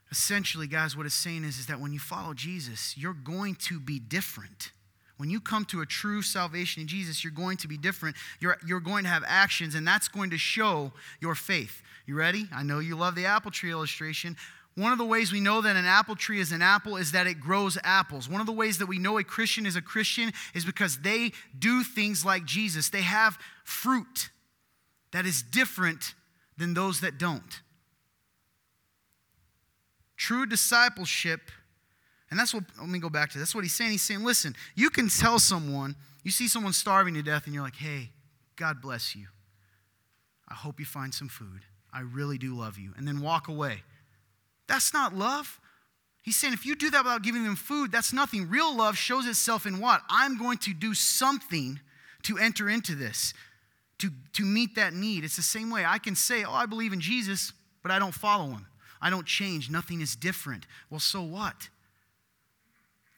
Essentially, 0.09 0.67
guys, 0.67 0.95
what 0.95 1.05
it's 1.05 1.13
saying 1.13 1.43
is, 1.43 1.59
is 1.59 1.65
that 1.65 1.81
when 1.81 1.91
you 1.91 1.99
follow 1.99 2.33
Jesus, 2.33 2.97
you're 2.97 3.11
going 3.13 3.55
to 3.55 3.81
be 3.81 3.99
different. 3.99 4.71
When 5.17 5.29
you 5.29 5.41
come 5.41 5.65
to 5.65 5.81
a 5.81 5.85
true 5.85 6.21
salvation 6.21 6.83
in 6.83 6.87
Jesus, 6.87 7.21
you're 7.23 7.33
going 7.33 7.57
to 7.57 7.67
be 7.67 7.77
different. 7.77 8.15
You're, 8.39 8.57
you're 8.65 8.79
going 8.79 9.03
to 9.03 9.09
have 9.09 9.25
actions, 9.27 9.75
and 9.75 9.85
that's 9.85 10.07
going 10.07 10.29
to 10.29 10.37
show 10.37 10.93
your 11.19 11.35
faith. 11.35 11.81
You 12.05 12.15
ready? 12.15 12.47
I 12.55 12.63
know 12.63 12.79
you 12.79 12.95
love 12.95 13.15
the 13.15 13.25
apple 13.25 13.51
tree 13.51 13.71
illustration. 13.71 14.37
One 14.77 14.91
of 14.91 14.99
the 14.99 15.05
ways 15.05 15.31
we 15.31 15.39
know 15.39 15.59
that 15.61 15.75
an 15.75 15.85
apple 15.85 16.15
tree 16.15 16.39
is 16.39 16.51
an 16.51 16.61
apple 16.61 16.97
is 16.97 17.13
that 17.13 17.25
it 17.25 17.39
grows 17.39 17.79
apples. 17.83 18.29
One 18.29 18.41
of 18.41 18.45
the 18.45 18.53
ways 18.53 18.77
that 18.77 18.85
we 18.85 18.99
know 18.99 19.17
a 19.17 19.23
Christian 19.23 19.65
is 19.65 19.75
a 19.75 19.81
Christian 19.81 20.31
is 20.53 20.65
because 20.65 20.99
they 20.99 21.31
do 21.57 21.83
things 21.83 22.23
like 22.23 22.45
Jesus. 22.45 22.89
They 22.89 23.01
have 23.01 23.39
fruit 23.63 24.29
that 25.13 25.25
is 25.25 25.41
different 25.41 26.13
than 26.59 26.75
those 26.75 27.01
that 27.01 27.17
don't. 27.17 27.61
True 30.15 30.45
discipleship, 30.45 31.49
and 32.29 32.39
that's 32.39 32.53
what, 32.53 32.63
let 32.79 32.87
me 32.87 32.99
go 32.99 33.09
back 33.09 33.31
to 33.31 33.39
that's 33.39 33.55
what 33.55 33.63
he's 33.63 33.73
saying. 33.73 33.89
He's 33.89 34.03
saying, 34.03 34.23
listen, 34.23 34.55
you 34.75 34.91
can 34.91 35.09
tell 35.09 35.39
someone, 35.39 35.95
you 36.23 36.29
see 36.29 36.47
someone 36.47 36.73
starving 36.73 37.15
to 37.15 37.23
death, 37.23 37.45
and 37.45 37.55
you're 37.55 37.63
like, 37.63 37.77
hey, 37.77 38.11
God 38.55 38.79
bless 38.79 39.15
you. 39.15 39.25
I 40.47 40.53
hope 40.53 40.79
you 40.79 40.85
find 40.85 41.15
some 41.15 41.29
food. 41.29 41.61
I 41.91 42.01
really 42.01 42.37
do 42.37 42.55
love 42.55 42.77
you. 42.77 42.91
And 42.95 43.07
then 43.07 43.21
walk 43.21 43.47
away. 43.47 43.81
That's 44.67 44.93
not 44.93 45.15
love. 45.15 45.59
He's 46.21 46.35
saying 46.35 46.53
if 46.53 46.65
you 46.65 46.75
do 46.75 46.89
that 46.89 47.05
without 47.05 47.23
giving 47.23 47.43
them 47.43 47.55
food, 47.55 47.91
that's 47.91 48.11
nothing. 48.11 48.49
Real 48.49 48.75
love 48.75 48.97
shows 48.97 49.25
itself 49.25 49.65
in 49.65 49.79
what? 49.79 50.01
I'm 50.09 50.37
going 50.37 50.57
to 50.59 50.73
do 50.73 50.93
something 50.93 51.79
to 52.23 52.37
enter 52.37 52.67
into 52.67 52.95
this, 52.95 53.33
to, 53.99 54.09
to 54.33 54.43
meet 54.43 54.75
that 54.75 54.93
need. 54.93 55.23
It's 55.23 55.37
the 55.37 55.41
same 55.41 55.69
way 55.69 55.85
I 55.85 55.99
can 55.99 56.15
say, 56.15 56.43
Oh, 56.43 56.51
I 56.51 56.65
believe 56.65 56.91
in 56.91 56.99
Jesus, 56.99 57.53
but 57.81 57.91
I 57.91 57.99
don't 57.99 58.13
follow 58.13 58.47
him. 58.47 58.67
I 59.01 59.09
don't 59.09 59.25
change. 59.25 59.69
Nothing 59.69 60.01
is 60.01 60.15
different. 60.15 60.65
Well, 60.89 60.99
so 60.99 61.21
what? 61.21 61.69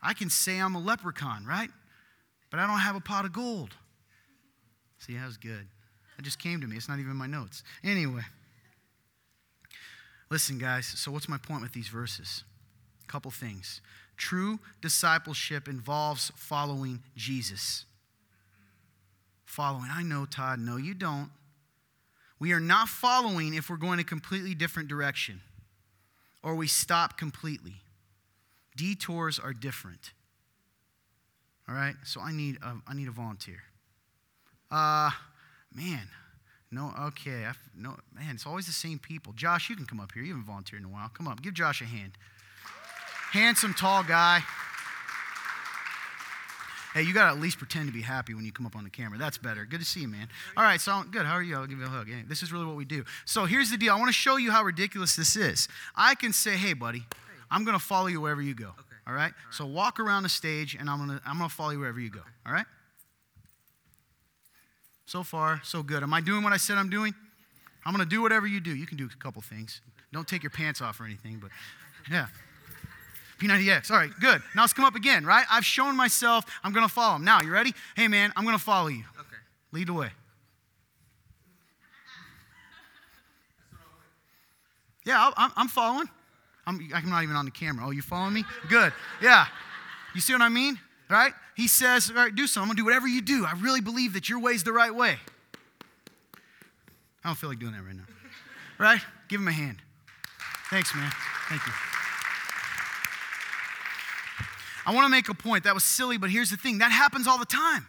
I 0.04 0.14
can 0.14 0.30
say 0.30 0.60
I'm 0.60 0.76
a 0.76 0.80
leprechaun, 0.80 1.46
right? 1.46 1.72
But 2.52 2.60
I 2.60 2.68
don't 2.68 2.80
have 2.80 2.96
a 2.96 3.02
pot 3.02 3.26
of 3.26 3.34
gold. 3.34 3.72
See, 5.00 5.16
that 5.16 5.26
was 5.26 5.38
good. 5.38 5.68
That 6.16 6.24
just 6.24 6.38
came 6.38 6.62
to 6.62 6.68
me. 6.68 6.76
It's 6.76 6.88
not 6.88 7.00
even 7.00 7.12
in 7.12 7.18
my 7.18 7.28
notes. 7.28 7.64
Anyway. 7.84 8.22
Listen, 10.30 10.58
guys, 10.60 10.86
so 10.86 11.12
what's 11.12 11.28
my 11.28 11.38
point 11.38 11.62
with 11.62 11.74
these 11.74 11.88
verses? 11.88 12.44
A 13.04 13.12
couple 13.12 13.32
things. 13.32 13.82
True 14.16 14.60
discipleship 14.82 15.68
involves 15.68 16.32
following 16.36 17.02
Jesus. 17.16 17.86
Following. 19.46 19.90
I 19.92 20.04
know, 20.04 20.26
Todd. 20.26 20.60
No, 20.60 20.78
you 20.78 20.94
don't. 20.94 21.30
We 22.40 22.54
are 22.54 22.60
not 22.60 22.88
following 22.88 23.54
if 23.54 23.70
we're 23.70 23.78
going 23.78 24.00
a 24.00 24.04
completely 24.04 24.54
different 24.54 24.88
direction 24.88 25.42
or 26.44 26.56
we 26.56 26.68
stop 26.68 27.18
completely. 27.18 27.76
Detours 28.78 29.40
are 29.40 29.54
different. 29.54 30.14
All 31.68 31.76
right? 31.76 31.96
So 32.06 32.22
I 32.22 32.32
need 32.32 32.58
a, 32.64 32.76
I 32.88 32.94
need 32.94 33.08
a 33.08 33.12
volunteer. 33.12 33.64
Uh, 34.72 35.12
man. 35.74 36.08
No, 36.72 36.94
okay. 37.08 37.46
I, 37.46 37.54
no, 37.76 37.96
man, 38.14 38.36
it's 38.36 38.46
always 38.46 38.68
the 38.68 38.74
same 38.74 39.00
people. 39.00 39.34
Josh, 39.34 39.70
you 39.70 39.76
can 39.76 39.86
come 39.86 40.00
up 40.00 40.12
here. 40.12 40.22
You 40.22 40.34
haven't 40.34 40.46
volunteered 40.46 40.82
in 40.82 40.88
a 40.88 40.92
while. 40.92 41.10
Come 41.10 41.28
up. 41.28 41.42
Give 41.42 41.54
Josh 41.54 41.82
a 41.82 41.86
hand. 41.86 42.12
Handsome, 43.32 43.74
tall 43.74 44.04
guy. 44.04 44.44
Hey, 46.94 47.04
you 47.04 47.14
got 47.14 47.26
to 47.26 47.36
at 47.36 47.40
least 47.40 47.60
pretend 47.60 47.88
to 47.88 47.94
be 47.94 48.02
happy 48.02 48.34
when 48.34 48.46
you 48.46 48.52
come 48.52 48.66
up 48.66 48.76
on 48.76 48.84
the 48.84 48.90
camera. 48.90 49.20
That's 49.20 49.38
better. 49.38 49.64
Good 49.64 49.80
to 49.80 49.86
see 49.86 50.02
you, 50.02 50.08
man. 50.08 50.28
All 50.58 50.64
right, 50.64 50.82
so 50.82 51.04
good. 51.10 51.26
How 51.26 51.36
are 51.36 51.44
you? 51.44 51.56
I'll 51.56 51.68
give 51.68 51.78
you 51.78 51.86
a 51.86 51.90
hug. 51.90 52.08
Hey, 52.08 52.24
this 52.28 52.42
is 52.42 52.52
really 52.52 52.66
what 52.66 52.76
we 52.76 52.86
do. 52.86 53.04
So 53.26 53.46
here's 53.46 53.70
the 53.70 53.78
deal. 53.78 53.94
I 53.94 53.98
want 53.98 54.10
to 54.10 54.14
show 54.14 54.38
you 54.38 54.52
how 54.52 54.64
ridiculous 54.64 55.16
this 55.16 55.36
is. 55.36 55.68
I 55.96 56.16
can 56.16 56.34
say, 56.34 56.58
hey, 56.58 56.74
buddy, 56.74 57.06
I'm 57.52 57.64
going 57.64 57.78
to 57.78 57.84
follow 57.84 58.08
you 58.08 58.22
wherever 58.22 58.42
you 58.42 58.56
go. 58.56 58.70
Okay. 58.70 58.82
All, 59.08 59.14
right? 59.14 59.20
all 59.20 59.26
right? 59.26 59.34
So 59.52 59.66
walk 59.68 60.00
around 60.00 60.24
the 60.24 60.30
stage, 60.30 60.76
and 60.80 60.90
I'm 60.90 61.06
going 61.06 61.20
to 61.20 61.26
I'm 61.28 61.38
going 61.38 61.50
to 61.50 61.56
follow 61.56 61.72
you 61.72 61.80
wherever 61.80 62.00
you 62.00 62.10
go. 62.10 62.22
Okay. 62.22 62.30
All 62.48 62.54
right? 62.54 62.66
So 65.10 65.24
far, 65.24 65.60
so 65.64 65.82
good. 65.82 66.04
Am 66.04 66.14
I 66.14 66.22
doing 66.22 66.44
what 66.44 66.54
I 66.54 66.58
said 66.58 66.78
I'm 66.78 66.92
doing? 66.92 67.16
I'm 67.84 67.96
going 67.96 68.08
to 68.08 68.10
do 68.10 68.22
whatever 68.22 68.46
you 68.46 68.60
do. 68.60 68.76
You 68.76 68.86
can 68.86 68.96
do 68.96 69.10
a 69.12 69.18
couple 69.18 69.42
things. 69.42 69.82
Don't 70.14 70.28
take 70.28 70.44
your 70.44 70.52
pants 70.52 70.82
off 70.82 71.00
or 71.00 71.06
anything, 71.06 71.40
but 71.42 71.50
yeah. 72.12 72.28
P90X. 73.42 73.90
All 73.90 73.98
right, 73.98 74.12
good. 74.22 74.44
Now 74.56 74.62
let's 74.62 74.74
come 74.74 74.86
up 74.86 74.94
again, 74.94 75.26
right? 75.26 75.48
I've 75.50 75.66
shown 75.66 75.98
myself. 75.98 76.46
I'm 76.64 76.74
going 76.74 76.88
to 76.88 76.94
follow 76.94 77.16
him. 77.16 77.26
Now, 77.26 77.42
you 77.42 77.50
ready? 77.50 77.74
Hey, 77.96 78.08
man, 78.08 78.32
I'm 78.36 78.44
going 78.44 78.56
to 78.56 78.64
follow 78.64 78.90
you. 78.90 79.04
Okay. 79.20 79.38
Lead 79.72 79.88
the 79.88 79.94
way. 79.94 80.12
Yeah, 85.08 85.32
I'm 85.36 85.70
following. 85.70 86.08
I'm, 86.68 86.88
I'm 86.94 87.10
not 87.10 87.24
even 87.24 87.36
on 87.36 87.46
the 87.46 87.52
camera. 87.52 87.84
Oh, 87.88 87.90
you 87.90 88.04
following 88.04 88.36
me? 88.36 88.44
Good. 88.70 88.94
Yeah. 89.24 89.48
You 90.14 90.22
see 90.22 90.34
what 90.34 90.44
I 90.44 90.50
mean? 90.50 90.78
Right? 91.10 91.34
He 91.56 91.68
says, 91.68 92.10
All 92.10 92.16
right, 92.16 92.34
do 92.34 92.46
something. 92.46 92.70
I'm 92.70 92.76
going 92.76 92.78
to 92.78 92.82
do 92.82 92.86
whatever 92.86 93.08
you 93.08 93.22
do. 93.22 93.46
I 93.46 93.54
really 93.54 93.82
believe 93.82 94.14
that 94.14 94.30
your 94.30 94.40
way 94.40 94.54
is 94.54 94.64
the 94.64 94.74
right 94.74 94.94
way. 94.94 95.18
I 97.24 97.30
don't 97.30 97.36
feel 97.36 97.50
like 97.50 97.60
doing 97.60 97.74
that 97.74 97.84
right 97.84 97.96
now. 97.96 98.04
Right? 98.78 99.02
Give 99.28 99.42
him 99.42 99.48
a 99.50 99.52
hand. 99.52 99.82
Thanks, 100.70 100.96
man. 100.96 101.12
Thank 101.50 101.66
you. 101.68 101.74
I 104.86 104.94
want 104.96 105.04
to 105.04 105.10
make 105.10 105.28
a 105.28 105.34
point. 105.34 105.66
That 105.66 105.74
was 105.74 105.84
silly, 105.84 106.18
but 106.18 106.30
here's 106.30 106.50
the 106.50 106.56
thing 106.56 106.78
that 106.78 106.90
happens 106.90 107.28
all 107.28 107.38
the 107.38 107.46
time. 107.46 107.88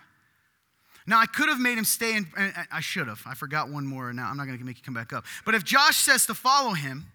Now, 1.07 1.21
I 1.21 1.27
could 1.27 1.49
have 1.49 1.61
made 1.61 1.79
him 1.79 1.85
stay, 1.85 2.17
and 2.17 2.27
I 2.73 2.81
should 2.81 3.07
have. 3.07 3.23
I 3.25 3.35
forgot 3.35 3.71
one 3.71 3.87
more. 3.87 4.13
Now, 4.13 4.29
I'm 4.31 4.37
not 4.37 4.47
going 4.47 4.59
to 4.59 4.65
make 4.65 4.79
you 4.79 4.83
come 4.83 4.95
back 4.95 5.13
up. 5.13 5.25
But 5.45 5.55
if 5.55 5.65
Josh 5.65 5.97
says 5.97 6.27
to 6.27 6.35
follow 6.35 6.73
him, 6.73 7.07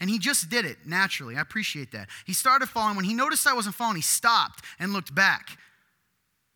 and 0.00 0.08
he 0.08 0.18
just 0.18 0.48
did 0.48 0.64
it 0.64 0.78
naturally, 0.86 1.36
I 1.36 1.40
appreciate 1.40 1.92
that. 1.92 2.08
He 2.24 2.32
started 2.32 2.68
falling. 2.68 2.96
When 2.96 3.04
he 3.04 3.14
noticed 3.14 3.46
I 3.46 3.52
wasn't 3.52 3.74
falling, 3.74 3.96
he 3.96 4.02
stopped 4.02 4.64
and 4.78 4.92
looked 4.92 5.14
back. 5.14 5.58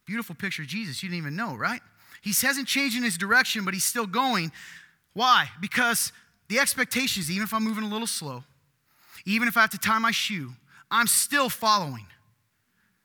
Beautiful 0.06 0.34
picture 0.34 0.62
of 0.62 0.68
Jesus. 0.68 1.02
You 1.02 1.10
didn't 1.10 1.20
even 1.20 1.36
know, 1.36 1.54
right? 1.54 1.80
He 2.22 2.32
hasn't 2.42 2.66
changed 2.66 2.96
in 2.96 3.02
his 3.02 3.18
direction, 3.18 3.64
but 3.64 3.74
he's 3.74 3.84
still 3.84 4.06
going. 4.06 4.50
Why? 5.12 5.48
Because 5.60 6.12
the 6.48 6.58
expectation 6.58 7.20
is 7.20 7.30
even 7.30 7.44
if 7.44 7.52
I'm 7.52 7.62
moving 7.64 7.84
a 7.84 7.88
little 7.88 8.06
slow, 8.06 8.44
even 9.26 9.46
if 9.46 9.56
I 9.56 9.60
have 9.60 9.70
to 9.70 9.78
tie 9.78 9.98
my 9.98 10.10
shoe, 10.10 10.52
I'm 10.90 11.06
still 11.06 11.48
following. 11.48 12.06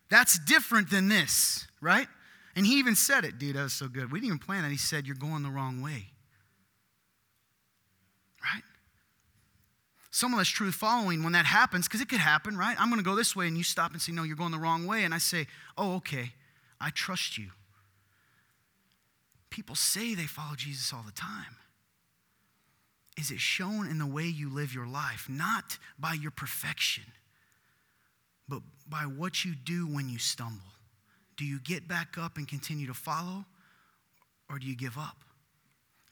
That's 0.09 0.39
different 0.39 0.89
than 0.89 1.09
this, 1.09 1.67
right? 1.81 2.07
And 2.55 2.65
he 2.65 2.79
even 2.79 2.95
said 2.95 3.25
it, 3.25 3.37
dude, 3.37 3.55
that 3.55 3.63
was 3.63 3.73
so 3.73 3.87
good. 3.87 4.11
We 4.11 4.19
didn't 4.19 4.27
even 4.27 4.39
plan 4.39 4.63
that. 4.63 4.71
He 4.71 4.77
said, 4.77 5.05
You're 5.05 5.15
going 5.15 5.43
the 5.43 5.49
wrong 5.49 5.81
way. 5.81 6.07
Someone 10.11 10.39
that's 10.39 10.49
truth 10.49 10.75
following, 10.75 11.23
when 11.23 11.33
that 11.33 11.45
happens, 11.45 11.87
because 11.87 12.01
it 12.01 12.09
could 12.09 12.19
happen, 12.19 12.57
right? 12.57 12.75
I'm 12.79 12.89
going 12.89 13.01
to 13.01 13.07
go 13.07 13.15
this 13.15 13.35
way, 13.35 13.47
and 13.47 13.57
you 13.57 13.63
stop 13.63 13.91
and 13.91 14.01
say, 14.01 14.11
No, 14.11 14.23
you're 14.23 14.35
going 14.35 14.51
the 14.51 14.57
wrong 14.57 14.87
way. 14.87 15.03
And 15.03 15.13
I 15.13 15.19
say, 15.19 15.47
Oh, 15.77 15.95
okay, 15.97 16.33
I 16.81 16.89
trust 16.89 17.37
you. 17.37 17.49
People 19.49 19.75
say 19.75 20.15
they 20.15 20.23
follow 20.23 20.55
Jesus 20.55 20.93
all 20.93 21.03
the 21.05 21.11
time. 21.11 21.57
Is 23.17 23.31
it 23.31 23.39
shown 23.39 23.87
in 23.87 23.99
the 23.99 24.05
way 24.07 24.23
you 24.23 24.49
live 24.49 24.73
your 24.73 24.87
life, 24.87 25.27
not 25.29 25.77
by 25.99 26.13
your 26.13 26.31
perfection? 26.31 27.03
but 28.49 28.61
by 28.89 29.03
what 29.03 29.45
you 29.45 29.53
do 29.53 29.85
when 29.85 30.09
you 30.09 30.17
stumble. 30.17 30.65
Do 31.37 31.45
you 31.45 31.59
get 31.59 31.87
back 31.87 32.17
up 32.17 32.35
and 32.35 32.47
continue 32.47 32.87
to 32.87 32.93
follow, 32.93 33.45
or 34.49 34.59
do 34.59 34.67
you 34.67 34.75
give 34.75 34.97
up? 34.97 35.17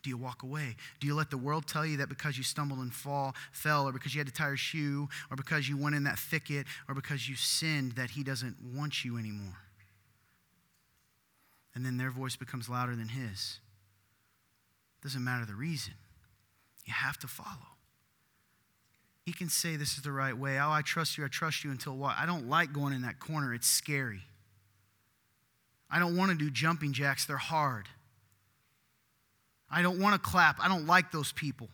Do 0.07 0.11
you 0.11 0.17
walk 0.17 0.41
away? 0.41 0.77
Do 1.01 1.07
you 1.07 1.13
let 1.15 1.31
the 1.31 1.37
world 1.37 1.67
tell 1.67 1.85
you 1.85 1.97
that 1.97 2.07
because 2.07 2.37
you 2.37 2.43
stumbled 2.45 2.79
and 2.79 2.93
fall, 2.93 3.35
fell, 3.51 3.89
or 3.89 3.91
because 3.91 4.15
you 4.15 4.21
had 4.21 4.27
to 4.27 4.33
tie 4.33 4.47
your 4.47 4.55
shoe, 4.55 5.09
or 5.29 5.35
because 5.35 5.67
you 5.67 5.75
went 5.75 5.95
in 5.95 6.05
that 6.05 6.17
thicket, 6.17 6.65
or 6.87 6.95
because 6.95 7.27
you 7.27 7.35
sinned, 7.35 7.91
that 7.97 8.11
He 8.11 8.23
doesn't 8.23 8.55
want 8.73 9.03
you 9.03 9.17
anymore? 9.17 9.57
And 11.75 11.85
then 11.85 11.97
their 11.97 12.09
voice 12.09 12.37
becomes 12.37 12.69
louder 12.69 12.95
than 12.95 13.09
His. 13.09 13.59
Doesn't 15.03 15.25
matter 15.25 15.45
the 15.45 15.55
reason. 15.55 15.95
You 16.85 16.93
have 16.93 17.17
to 17.17 17.27
follow. 17.27 17.75
He 19.25 19.33
can 19.33 19.49
say 19.49 19.75
this 19.75 19.97
is 19.97 20.03
the 20.03 20.13
right 20.13 20.37
way. 20.37 20.57
Oh, 20.57 20.71
I 20.71 20.83
trust 20.83 21.17
you. 21.17 21.25
I 21.25 21.27
trust 21.27 21.65
you 21.65 21.71
until 21.71 21.97
what? 21.97 22.15
I 22.17 22.25
don't 22.25 22.47
like 22.47 22.71
going 22.71 22.93
in 22.93 23.01
that 23.01 23.19
corner. 23.19 23.53
It's 23.53 23.67
scary. 23.67 24.21
I 25.91 25.99
don't 25.99 26.15
want 26.15 26.31
to 26.31 26.37
do 26.37 26.49
jumping 26.49 26.93
jacks. 26.93 27.25
They're 27.25 27.35
hard. 27.35 27.89
I 29.69 29.81
don't 29.81 29.99
want 29.99 30.13
to 30.15 30.29
clap. 30.29 30.59
I 30.59 30.67
don't 30.67 30.87
like 30.87 31.11
those 31.11 31.31
people. 31.31 31.69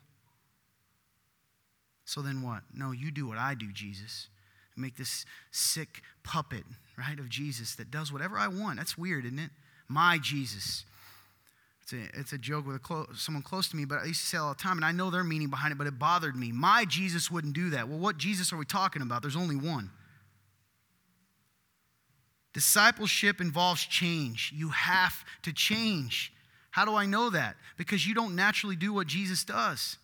So 2.06 2.22
then 2.22 2.42
what? 2.42 2.64
No, 2.74 2.92
you 2.92 3.12
do 3.12 3.28
what 3.28 3.38
I 3.38 3.54
do, 3.54 3.72
Jesus. 3.72 4.28
Make 4.76 4.98
this 4.98 5.26
sick 5.52 6.02
puppet, 6.24 6.64
right, 6.98 7.20
of 7.20 7.30
Jesus 7.30 7.76
that 7.76 7.92
does 7.92 8.12
whatever 8.12 8.38
I 8.38 8.48
want. 8.48 8.78
That's 8.78 8.98
weird, 8.98 9.26
isn't 9.26 9.40
it? 9.40 9.52
My 9.88 10.18
Jesus. 10.22 10.86
It's 11.84 11.94
a, 11.94 12.20
it's 12.20 12.34
a 12.34 12.38
joke 12.38 12.66
with 12.66 12.78
a 12.78 12.80
clo- 12.80 13.08
someone 13.16 13.44
close 13.44 13.68
to 13.70 13.76
me, 13.76 13.86
but 13.86 14.00
I 14.00 14.06
used 14.06 14.22
to 14.22 14.28
say 14.28 14.38
all 14.38 14.50
the 14.50 14.60
time, 14.60 14.78
and 14.78 14.86
I 14.86 14.92
know 14.92 15.12
their 15.12 15.24
meaning 15.24 15.50
behind 15.50 15.72
it, 15.72 15.78
but 15.78 15.86
it 15.86 16.00
bothered 16.00 16.36
me. 16.36 16.52
My 16.52 16.86
Jesus 16.86 17.30
wouldn't 17.30 17.54
do 17.54 17.70
that. 17.72 17.88
Well, 17.88 18.00
what 18.00 18.18
Jesus 18.18 18.52
are 18.52 18.58
we 18.58 18.66
talking 18.66 19.02
about? 19.02 19.22
There's 19.22 19.36
only 19.36 19.56
one. 19.56 19.92
Discipleship 22.54 23.42
involves 23.42 23.84
change. 23.86 24.54
You 24.56 24.70
have 24.70 25.26
to 25.44 25.54
change. 25.54 26.33
How 26.74 26.86
do 26.86 26.96
I 26.96 27.06
know 27.06 27.30
that? 27.30 27.56
Because 27.78 28.08
you 28.08 28.16
don't 28.16 28.36
naturally 28.36 28.76
do 28.76 28.92
what 28.92 29.06
Jesus 29.06 29.44
does. 29.44 29.98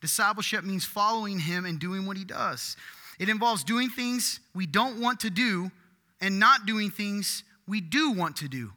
Discipleship 0.00 0.64
means 0.64 0.84
following 0.84 1.38
him 1.38 1.64
and 1.64 1.78
doing 1.78 2.06
what 2.06 2.16
he 2.16 2.24
does. 2.24 2.76
It 3.20 3.28
involves 3.28 3.62
doing 3.62 3.88
things 3.88 4.40
we 4.52 4.66
don't 4.66 5.00
want 5.00 5.20
to 5.20 5.30
do 5.30 5.70
and 6.20 6.40
not 6.40 6.66
doing 6.66 6.90
things 6.90 7.44
we 7.68 7.80
do 7.80 8.10
want 8.10 8.34
to 8.38 8.48
do 8.48 8.72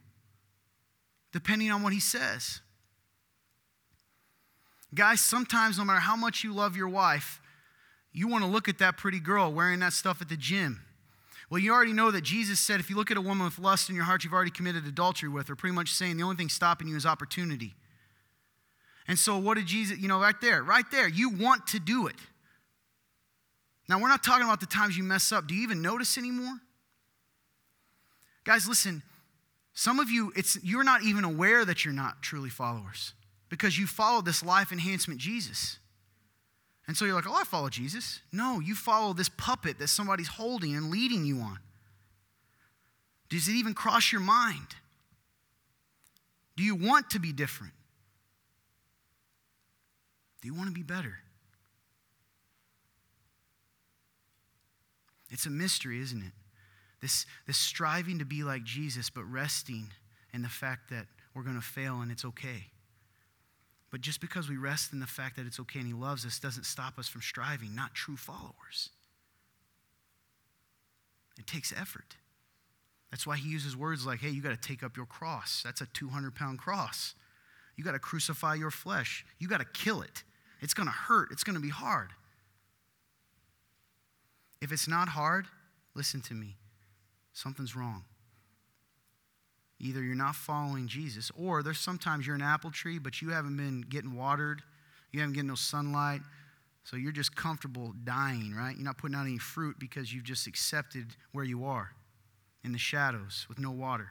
depending 1.31 1.71
on 1.71 1.81
what 1.81 1.93
he 1.93 1.99
says. 1.99 2.61
Guys, 4.93 5.19
sometimes 5.19 5.79
no 5.79 5.83
matter 5.83 5.99
how 5.99 6.15
much 6.15 6.43
you 6.43 6.53
love 6.53 6.77
your 6.77 6.89
wife, 6.89 7.41
you 8.13 8.27
want 8.27 8.43
to 8.43 8.49
look 8.49 8.69
at 8.69 8.77
that 8.77 8.97
pretty 8.97 9.19
girl 9.19 9.51
wearing 9.51 9.79
that 9.79 9.93
stuff 9.93 10.21
at 10.21 10.29
the 10.29 10.37
gym. 10.37 10.81
Well, 11.51 11.59
you 11.59 11.73
already 11.73 11.91
know 11.91 12.11
that 12.11 12.21
Jesus 12.21 12.61
said 12.61 12.79
if 12.79 12.89
you 12.89 12.95
look 12.95 13.11
at 13.11 13.17
a 13.17 13.21
woman 13.21 13.43
with 13.43 13.59
lust 13.59 13.89
in 13.89 13.95
your 13.95 14.05
heart, 14.05 14.23
you've 14.23 14.31
already 14.31 14.51
committed 14.51 14.87
adultery 14.87 15.27
with 15.27 15.49
her, 15.49 15.55
pretty 15.57 15.75
much 15.75 15.91
saying 15.91 16.15
the 16.15 16.23
only 16.23 16.37
thing 16.37 16.47
stopping 16.47 16.87
you 16.87 16.95
is 16.95 17.05
opportunity. 17.05 17.75
And 19.05 19.19
so, 19.19 19.37
what 19.37 19.57
did 19.57 19.65
Jesus, 19.65 19.99
you 19.99 20.07
know, 20.07 20.17
right 20.17 20.39
there, 20.39 20.63
right 20.63 20.85
there, 20.91 21.09
you 21.09 21.29
want 21.29 21.67
to 21.67 21.79
do 21.81 22.07
it. 22.07 22.15
Now, 23.89 23.99
we're 23.99 24.07
not 24.07 24.23
talking 24.23 24.45
about 24.45 24.61
the 24.61 24.65
times 24.65 24.97
you 24.97 25.03
mess 25.03 25.33
up. 25.33 25.45
Do 25.45 25.53
you 25.53 25.63
even 25.63 25.81
notice 25.81 26.17
anymore? 26.17 26.57
Guys, 28.45 28.65
listen, 28.65 29.03
some 29.73 29.99
of 29.99 30.09
you, 30.09 30.31
it's, 30.37 30.57
you're 30.63 30.85
not 30.85 31.03
even 31.03 31.25
aware 31.25 31.65
that 31.65 31.83
you're 31.83 31.93
not 31.93 32.21
truly 32.21 32.49
followers 32.49 33.13
because 33.49 33.77
you 33.77 33.87
follow 33.87 34.21
this 34.21 34.41
life 34.41 34.71
enhancement 34.71 35.19
Jesus. 35.19 35.79
And 36.91 36.97
so 36.97 37.05
you're 37.05 37.15
like, 37.15 37.25
oh, 37.25 37.33
I 37.33 37.45
follow 37.45 37.69
Jesus. 37.69 38.19
No, 38.33 38.59
you 38.59 38.75
follow 38.75 39.13
this 39.13 39.29
puppet 39.29 39.79
that 39.79 39.87
somebody's 39.87 40.27
holding 40.27 40.75
and 40.75 40.89
leading 40.89 41.23
you 41.23 41.39
on. 41.39 41.57
Does 43.29 43.47
it 43.47 43.53
even 43.53 43.73
cross 43.73 44.11
your 44.11 44.19
mind? 44.19 44.75
Do 46.57 46.63
you 46.63 46.75
want 46.75 47.11
to 47.11 47.19
be 47.19 47.31
different? 47.31 47.71
Do 50.41 50.49
you 50.49 50.53
want 50.53 50.67
to 50.67 50.73
be 50.73 50.83
better? 50.83 51.19
It's 55.29 55.45
a 55.45 55.49
mystery, 55.49 56.01
isn't 56.01 56.21
it? 56.21 56.33
This, 56.99 57.25
this 57.47 57.57
striving 57.57 58.19
to 58.19 58.25
be 58.25 58.43
like 58.43 58.65
Jesus, 58.65 59.09
but 59.09 59.23
resting 59.23 59.87
in 60.33 60.41
the 60.41 60.49
fact 60.49 60.89
that 60.89 61.05
we're 61.33 61.43
going 61.43 61.55
to 61.55 61.61
fail 61.61 62.01
and 62.01 62.11
it's 62.11 62.25
okay. 62.25 62.65
But 63.91 64.01
just 64.01 64.21
because 64.21 64.49
we 64.49 64.55
rest 64.55 64.93
in 64.93 65.01
the 65.01 65.05
fact 65.05 65.35
that 65.35 65.45
it's 65.45 65.59
okay 65.59 65.79
and 65.79 65.87
He 65.87 65.93
loves 65.93 66.25
us 66.25 66.39
doesn't 66.39 66.65
stop 66.65 66.97
us 66.97 67.09
from 67.09 67.21
striving, 67.21 67.75
not 67.75 67.93
true 67.93 68.15
followers. 68.15 68.89
It 71.37 71.45
takes 71.45 71.73
effort. 71.73 72.15
That's 73.11 73.27
why 73.27 73.35
He 73.35 73.49
uses 73.49 73.75
words 73.75 74.05
like, 74.05 74.21
hey, 74.21 74.29
you 74.29 74.41
got 74.41 74.59
to 74.59 74.67
take 74.67 74.81
up 74.81 74.95
your 74.95 75.05
cross. 75.05 75.61
That's 75.63 75.81
a 75.81 75.87
200 75.87 76.33
pound 76.33 76.59
cross. 76.59 77.15
You 77.75 77.83
got 77.83 77.91
to 77.91 77.99
crucify 77.99 78.55
your 78.55 78.71
flesh. 78.71 79.25
You 79.39 79.47
got 79.47 79.59
to 79.59 79.65
kill 79.65 80.01
it. 80.01 80.23
It's 80.61 80.73
going 80.73 80.87
to 80.87 80.93
hurt, 80.93 81.29
it's 81.31 81.43
going 81.43 81.55
to 81.55 81.61
be 81.61 81.69
hard. 81.69 82.09
If 84.61 84.71
it's 84.71 84.87
not 84.87 85.09
hard, 85.09 85.47
listen 85.95 86.21
to 86.21 86.35
me. 86.35 86.55
Something's 87.33 87.75
wrong. 87.75 88.03
Either 89.81 90.03
you're 90.03 90.15
not 90.15 90.35
following 90.35 90.87
Jesus, 90.87 91.31
or 91.35 91.63
there's 91.63 91.79
sometimes 91.79 92.27
you're 92.27 92.35
an 92.35 92.41
apple 92.41 92.69
tree, 92.69 92.99
but 92.99 93.19
you 93.21 93.29
haven't 93.29 93.57
been 93.57 93.81
getting 93.81 94.15
watered, 94.15 94.61
you 95.11 95.19
haven't 95.19 95.33
getting 95.33 95.47
no 95.47 95.55
sunlight, 95.55 96.21
so 96.83 96.97
you're 96.97 97.11
just 97.11 97.35
comfortable 97.35 97.93
dying, 98.03 98.53
right? 98.55 98.75
You're 98.75 98.85
not 98.85 98.99
putting 98.99 99.15
out 99.15 99.25
any 99.25 99.39
fruit 99.39 99.77
because 99.79 100.13
you've 100.13 100.23
just 100.23 100.45
accepted 100.45 101.15
where 101.31 101.43
you 101.43 101.65
are 101.65 101.91
in 102.63 102.73
the 102.73 102.77
shadows 102.77 103.47
with 103.49 103.57
no 103.57 103.71
water. 103.71 104.09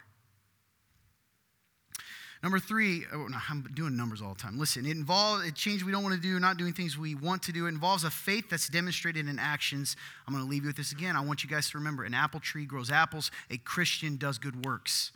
Number 2.43 2.59
three, 2.59 3.05
oh, 3.13 3.27
no, 3.27 3.37
I'm 3.49 3.63
doing 3.75 3.97
numbers 3.97 4.23
all 4.23 4.33
the 4.35 4.41
time. 4.41 4.59
Listen, 4.59 4.87
it 4.87 4.93
involves 4.93 5.47
it 5.47 5.55
changes 5.55 5.85
we 5.85 5.93
don't 5.93 6.03
want 6.03 6.15
to 6.15 6.21
do, 6.21 6.41
not 6.41 6.57
doing 6.57 6.73
things 6.73 6.97
we 6.99 7.15
want 7.15 7.43
to 7.45 7.53
do. 7.53 7.67
It 7.67 7.69
involves 7.69 8.03
a 8.03 8.11
faith 8.11 8.49
that's 8.49 8.69
demonstrated 8.69 9.29
in 9.29 9.39
actions. 9.39 9.95
I'm 10.27 10.33
going 10.33 10.45
to 10.45 10.51
leave 10.51 10.63
you 10.63 10.69
with 10.69 10.77
this 10.77 10.91
again. 10.91 11.17
I 11.17 11.21
want 11.21 11.45
you 11.45 11.51
guys 11.51 11.71
to 11.71 11.79
remember 11.79 12.05
an 12.05 12.15
apple 12.15 12.41
tree 12.41 12.65
grows 12.65 12.91
apples, 12.91 13.31
a 13.51 13.59
Christian 13.59 14.17
does 14.17 14.39
good 14.39 14.65
works 14.65 15.13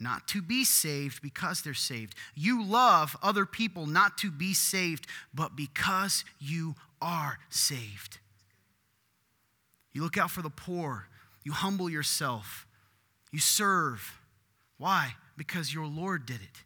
not 0.00 0.28
to 0.28 0.42
be 0.42 0.64
saved 0.64 1.22
because 1.22 1.62
they're 1.62 1.74
saved. 1.74 2.14
You 2.34 2.64
love 2.64 3.16
other 3.22 3.46
people 3.46 3.86
not 3.86 4.16
to 4.18 4.30
be 4.30 4.54
saved, 4.54 5.06
but 5.34 5.56
because 5.56 6.24
you 6.38 6.76
are 7.02 7.38
saved. 7.50 8.18
You 9.92 10.02
look 10.02 10.16
out 10.16 10.30
for 10.30 10.42
the 10.42 10.50
poor, 10.50 11.08
you 11.42 11.52
humble 11.52 11.90
yourself, 11.90 12.66
you 13.32 13.40
serve. 13.40 14.20
Why? 14.76 15.14
Because 15.36 15.74
your 15.74 15.86
Lord 15.86 16.24
did 16.26 16.40
it. 16.40 16.62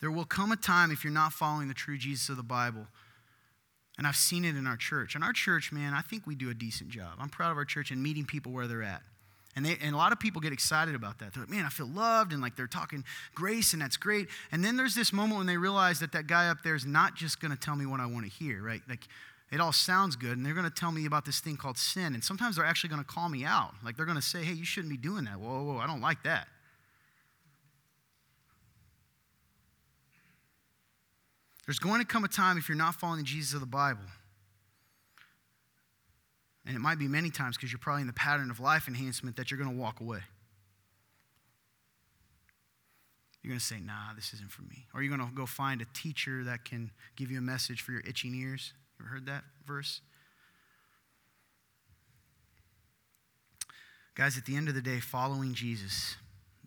There 0.00 0.10
will 0.10 0.24
come 0.24 0.50
a 0.50 0.56
time, 0.56 0.90
if 0.90 1.04
you're 1.04 1.12
not 1.12 1.34
following 1.34 1.68
the 1.68 1.74
true 1.74 1.98
Jesus 1.98 2.30
of 2.30 2.38
the 2.38 2.42
Bible, 2.42 2.86
and 4.00 4.06
I've 4.06 4.16
seen 4.16 4.46
it 4.46 4.56
in 4.56 4.66
our 4.66 4.78
church. 4.78 5.14
And 5.14 5.22
our 5.22 5.34
church, 5.34 5.72
man, 5.72 5.92
I 5.92 6.00
think 6.00 6.26
we 6.26 6.34
do 6.34 6.48
a 6.48 6.54
decent 6.54 6.88
job. 6.88 7.18
I'm 7.18 7.28
proud 7.28 7.50
of 7.50 7.58
our 7.58 7.66
church 7.66 7.90
and 7.90 8.02
meeting 8.02 8.24
people 8.24 8.50
where 8.50 8.66
they're 8.66 8.82
at. 8.82 9.02
And, 9.54 9.66
they, 9.66 9.76
and 9.78 9.94
a 9.94 9.98
lot 9.98 10.10
of 10.10 10.18
people 10.18 10.40
get 10.40 10.54
excited 10.54 10.94
about 10.94 11.18
that. 11.18 11.34
They're 11.34 11.42
like, 11.42 11.50
man, 11.50 11.66
I 11.66 11.68
feel 11.68 11.86
loved, 11.86 12.32
and 12.32 12.40
like 12.40 12.56
they're 12.56 12.66
talking 12.66 13.04
grace, 13.34 13.74
and 13.74 13.82
that's 13.82 13.98
great. 13.98 14.28
And 14.52 14.64
then 14.64 14.78
there's 14.78 14.94
this 14.94 15.12
moment 15.12 15.36
when 15.36 15.46
they 15.46 15.58
realize 15.58 16.00
that 16.00 16.12
that 16.12 16.26
guy 16.26 16.48
up 16.48 16.62
there 16.64 16.74
is 16.74 16.86
not 16.86 17.14
just 17.14 17.40
going 17.42 17.50
to 17.50 17.58
tell 17.58 17.76
me 17.76 17.84
what 17.84 18.00
I 18.00 18.06
want 18.06 18.24
to 18.24 18.30
hear, 18.30 18.62
right? 18.62 18.80
Like, 18.88 19.06
it 19.52 19.60
all 19.60 19.72
sounds 19.72 20.16
good, 20.16 20.38
and 20.38 20.46
they're 20.46 20.54
going 20.54 20.64
to 20.64 20.74
tell 20.74 20.92
me 20.92 21.04
about 21.04 21.26
this 21.26 21.40
thing 21.40 21.58
called 21.58 21.76
sin. 21.76 22.14
And 22.14 22.24
sometimes 22.24 22.56
they're 22.56 22.64
actually 22.64 22.88
going 22.88 23.04
to 23.04 23.06
call 23.06 23.28
me 23.28 23.44
out. 23.44 23.74
Like, 23.84 23.98
they're 23.98 24.06
going 24.06 24.16
to 24.16 24.22
say, 24.22 24.42
hey, 24.42 24.54
you 24.54 24.64
shouldn't 24.64 24.90
be 24.90 24.96
doing 24.96 25.24
that. 25.26 25.38
Whoa, 25.38 25.62
whoa, 25.62 25.76
I 25.76 25.86
don't 25.86 26.00
like 26.00 26.22
that. 26.22 26.48
There's 31.70 31.78
going 31.78 32.00
to 32.00 32.04
come 32.04 32.24
a 32.24 32.28
time 32.28 32.58
if 32.58 32.68
you're 32.68 32.76
not 32.76 32.96
following 32.96 33.24
Jesus 33.24 33.54
of 33.54 33.60
the 33.60 33.66
Bible. 33.66 34.02
And 36.66 36.74
it 36.74 36.80
might 36.80 36.98
be 36.98 37.06
many 37.06 37.30
times 37.30 37.56
because 37.56 37.70
you're 37.70 37.78
probably 37.78 38.00
in 38.00 38.08
the 38.08 38.12
pattern 38.12 38.50
of 38.50 38.58
life 38.58 38.88
enhancement 38.88 39.36
that 39.36 39.52
you're 39.52 39.58
going 39.58 39.70
to 39.70 39.76
walk 39.80 40.00
away. 40.00 40.18
You're 43.40 43.50
going 43.50 43.60
to 43.60 43.64
say, 43.64 43.78
nah, 43.78 44.14
this 44.16 44.34
isn't 44.34 44.50
for 44.50 44.62
me. 44.62 44.88
Or 44.92 45.00
you're 45.00 45.16
going 45.16 45.24
to 45.24 45.32
go 45.32 45.46
find 45.46 45.80
a 45.80 45.86
teacher 45.94 46.42
that 46.42 46.64
can 46.64 46.90
give 47.14 47.30
you 47.30 47.38
a 47.38 47.40
message 47.40 47.82
for 47.82 47.92
your 47.92 48.02
itching 48.04 48.34
ears. 48.34 48.72
You 48.98 49.04
ever 49.04 49.14
heard 49.14 49.26
that 49.26 49.44
verse? 49.64 50.00
Guys, 54.16 54.36
at 54.36 54.44
the 54.44 54.56
end 54.56 54.68
of 54.68 54.74
the 54.74 54.82
day, 54.82 54.98
following 54.98 55.54
Jesus 55.54 56.16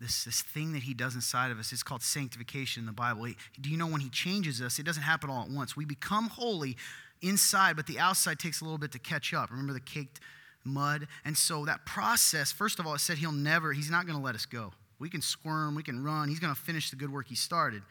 this, 0.04 0.24
this 0.24 0.42
thing 0.42 0.72
that 0.72 0.82
he 0.82 0.92
does 0.92 1.14
inside 1.14 1.50
of 1.50 1.58
us 1.58 1.72
is 1.72 1.82
called 1.82 2.02
sanctification 2.02 2.82
in 2.82 2.86
the 2.86 2.92
Bible. 2.92 3.26
do 3.60 3.70
you 3.70 3.76
know 3.76 3.86
when 3.86 4.00
he 4.00 4.10
changes 4.10 4.60
us, 4.60 4.78
it 4.78 4.84
doesn't 4.84 5.02
happen 5.02 5.30
all 5.30 5.42
at 5.42 5.50
once. 5.50 5.76
We 5.76 5.84
become 5.84 6.28
holy 6.28 6.76
inside, 7.22 7.74
but 7.76 7.86
the 7.86 7.98
outside 7.98 8.38
takes 8.38 8.60
a 8.60 8.64
little 8.64 8.78
bit 8.78 8.92
to 8.92 8.98
catch 8.98 9.32
up. 9.32 9.50
Remember 9.50 9.72
the 9.72 9.80
caked 9.80 10.20
mud? 10.62 11.08
And 11.24 11.36
so 11.36 11.64
that 11.64 11.86
process, 11.86 12.52
first 12.52 12.78
of 12.78 12.86
all, 12.86 12.94
it 12.94 13.00
said 13.00 13.18
he'll 13.18 13.32
never, 13.32 13.72
he's 13.72 13.90
not 13.90 14.06
going 14.06 14.18
to 14.18 14.24
let 14.24 14.34
us 14.34 14.44
go. 14.44 14.72
We 14.98 15.08
can 15.08 15.22
squirm, 15.22 15.74
we 15.74 15.82
can 15.82 16.04
run. 16.04 16.28
He's 16.28 16.38
going 16.38 16.54
to 16.54 16.60
finish 16.60 16.90
the 16.90 16.96
good 16.96 17.12
work 17.12 17.28
he 17.28 17.34
started 17.34 17.82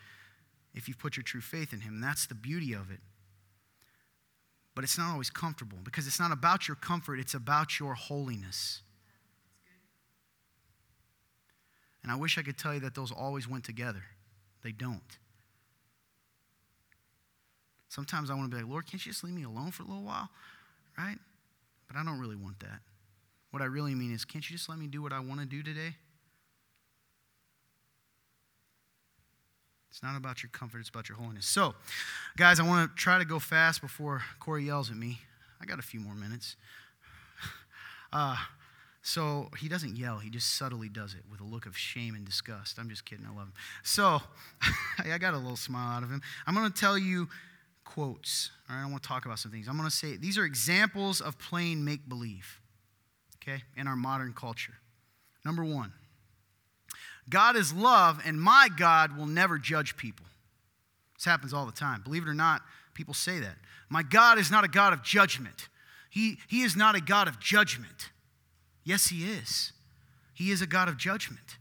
if 0.74 0.88
you've 0.88 1.00
put 1.00 1.18
your 1.18 1.24
true 1.24 1.42
faith 1.42 1.74
in 1.74 1.82
him. 1.82 1.96
And 1.96 2.04
that's 2.04 2.28
the 2.28 2.36
beauty 2.36 2.74
of 2.74 2.92
it. 2.92 3.00
But 4.76 4.84
it's 4.84 4.98
not 4.98 5.12
always 5.12 5.30
comfortable 5.30 5.80
because 5.84 6.08
it's 6.08 6.20
not 6.20 6.32
about 6.32 6.68
your 6.68 6.76
comfort, 6.76 7.20
it's 7.20 7.34
about 7.34 7.80
your 7.80 7.96
holiness. 7.96 8.82
And 12.04 12.12
I 12.12 12.16
wish 12.16 12.38
I 12.38 12.42
could 12.42 12.58
tell 12.58 12.74
you 12.74 12.82
that 12.82 12.96
those 12.96 13.12
always 13.12 13.48
went 13.48 13.64
together. 13.64 14.04
They 14.62 14.72
don't. 14.72 15.02
Sometimes 17.88 18.30
I 18.30 18.34
want 18.34 18.50
to 18.50 18.56
be 18.56 18.62
like, 18.62 18.70
Lord, 18.70 18.86
can't 18.86 19.06
you 19.06 19.12
just 19.12 19.24
leave 19.24 19.34
me 19.34 19.44
alone 19.44 19.72
for 19.72 19.84
a 19.84 19.86
little 19.86 20.04
while? 20.04 20.30
Right? 20.98 21.18
But 21.88 21.96
I 21.96 22.04
don't 22.04 22.20
really 22.20 22.36
want 22.36 22.60
that. 22.60 22.80
What 23.52 23.62
I 23.62 23.66
really 23.66 23.94
mean 23.94 24.12
is, 24.12 24.26
can't 24.26 24.50
you 24.50 24.58
just 24.58 24.68
let 24.68 24.80
me 24.80 24.88
do 24.88 25.02
what 25.02 25.14
I 25.14 25.20
want 25.20 25.40
to 25.40 25.46
do 25.46 25.62
today? 25.62 25.96
It's 29.92 30.02
not 30.02 30.18
about 30.18 30.42
your 30.42 30.50
comfort, 30.50 30.80
it's 30.80 30.90
about 30.90 31.08
your 31.08 31.20
holiness. 31.20 31.46
So, 31.46 31.76
guys, 32.36 32.60
I 32.60 32.64
want 32.64 32.90
to 32.90 32.96
try 32.96 33.20
to 33.20 33.26
go 33.26 33.38
fast 33.38 33.80
before 33.80 34.24
Corey 34.40 34.64
yells 34.66 34.90
at 34.90 34.98
me. 34.98 35.20
I 35.62 35.66
got 35.66 35.78
a 35.78 35.84
few 35.84 36.00
more 36.00 36.16
minutes. 36.16 36.56
Uh, 38.16 38.36
so 39.06 39.50
he 39.60 39.68
doesn't 39.68 39.98
yell, 39.98 40.18
he 40.18 40.30
just 40.30 40.56
subtly 40.56 40.88
does 40.88 41.14
it 41.14 41.24
with 41.30 41.42
a 41.42 41.44
look 41.44 41.66
of 41.66 41.78
shame 41.78 42.16
and 42.16 42.26
disgust. 42.26 42.80
I'm 42.80 42.90
just 42.90 43.04
kidding, 43.04 43.26
I 43.26 43.36
love 43.36 43.48
him. 43.48 43.54
So 43.84 44.22
I 44.98 45.18
got 45.18 45.34
a 45.34 45.38
little 45.38 45.58
smile 45.58 45.98
out 45.98 46.04
of 46.04 46.10
him. 46.10 46.22
I'm 46.48 46.56
going 46.56 46.72
to 46.72 46.80
tell 46.80 46.98
you 46.98 47.28
quotes. 47.84 48.50
All 48.70 48.78
right, 48.78 48.84
I 48.84 48.90
want 48.90 49.04
to 49.04 49.10
talk 49.10 49.26
about 49.26 49.40
some 49.40 49.52
things. 49.52 49.68
I'm 49.68 49.76
going 49.76 49.90
to 49.90 49.96
say 49.96 50.16
these 50.16 50.38
are 50.38 50.46
examples 50.46 51.20
of 51.20 51.38
plain 51.38 51.84
make 51.84 52.08
believe, 52.08 52.62
okay, 53.44 53.64
in 53.76 53.90
our 53.90 53.98
modern 53.98 54.32
culture. 54.32 54.74
Number 55.44 55.66
one, 55.66 55.92
God 57.30 57.58
is 57.58 57.74
love, 57.74 58.22
and 58.26 58.40
my 58.40 58.70
God 58.78 59.18
will 59.18 59.26
never 59.26 59.58
judge 59.58 59.98
people. 59.98 60.26
This 61.18 61.26
happens 61.26 61.54
all 61.54 61.66
the 61.66 61.74
time. 61.74 62.04
Believe 62.04 62.24
it 62.24 62.30
or 62.30 62.34
not, 62.34 62.62
people 62.94 63.14
say 63.14 63.40
that. 63.40 63.58
My 63.90 64.02
God 64.02 64.40
is 64.40 64.50
not 64.50 64.64
a 64.64 64.70
God 64.70 64.94
of 64.94 65.04
judgment. 65.04 65.68
He, 66.10 66.38
he 66.48 66.62
is 66.62 66.78
not 66.78 66.96
a 66.96 67.02
God 67.02 67.28
of 67.28 67.38
judgment. 67.38 68.12
Yes, 68.84 69.08
He 69.08 69.26
is. 69.26 69.72
He 70.34 70.52
is 70.52 70.62
a 70.62 70.68
God 70.68 70.88
of 70.88 70.98
judgment. 70.98 71.58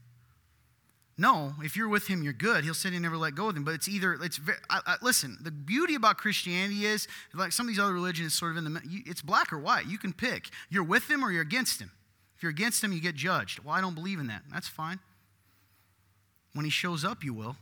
No, 1.15 1.53
if 1.61 1.77
you're 1.77 1.87
with 1.87 2.07
him, 2.07 2.23
you're 2.23 2.33
good. 2.33 2.63
He'll 2.63 2.73
say 2.73 2.89
and 2.89 3.01
never 3.01 3.17
let 3.17 3.35
go 3.35 3.49
of 3.49 3.55
him. 3.55 3.63
But 3.63 3.75
it's 3.75 3.87
either, 3.87 4.13
it's 4.15 4.37
very, 4.37 4.57
I, 4.69 4.79
I, 4.85 4.95
listen, 5.03 5.37
the 5.41 5.51
beauty 5.51 5.93
about 5.93 6.17
Christianity 6.17 6.85
is, 6.85 7.07
like 7.35 7.51
some 7.51 7.67
of 7.67 7.67
these 7.67 7.79
other 7.79 7.93
religions, 7.93 8.33
sort 8.33 8.51
of 8.51 8.57
in 8.57 8.73
the, 8.73 8.81
it's 9.05 9.21
black 9.21 9.53
or 9.53 9.59
white. 9.59 9.85
You 9.85 9.99
can 9.99 10.11
pick. 10.11 10.49
You're 10.69 10.83
with 10.83 11.09
him 11.09 11.23
or 11.23 11.31
you're 11.31 11.43
against 11.43 11.79
him. 11.79 11.91
If 12.35 12.41
you're 12.41 12.49
against 12.49 12.83
him, 12.83 12.91
you 12.91 12.99
get 12.99 13.13
judged. 13.13 13.63
Well, 13.63 13.75
I 13.75 13.81
don't 13.81 13.93
believe 13.93 14.19
in 14.19 14.27
that. 14.27 14.41
That's 14.51 14.67
fine. 14.67 14.99
When 16.53 16.65
he 16.65 16.71
shows 16.71 17.05
up, 17.05 17.23
you 17.23 17.33
will. 17.33 17.57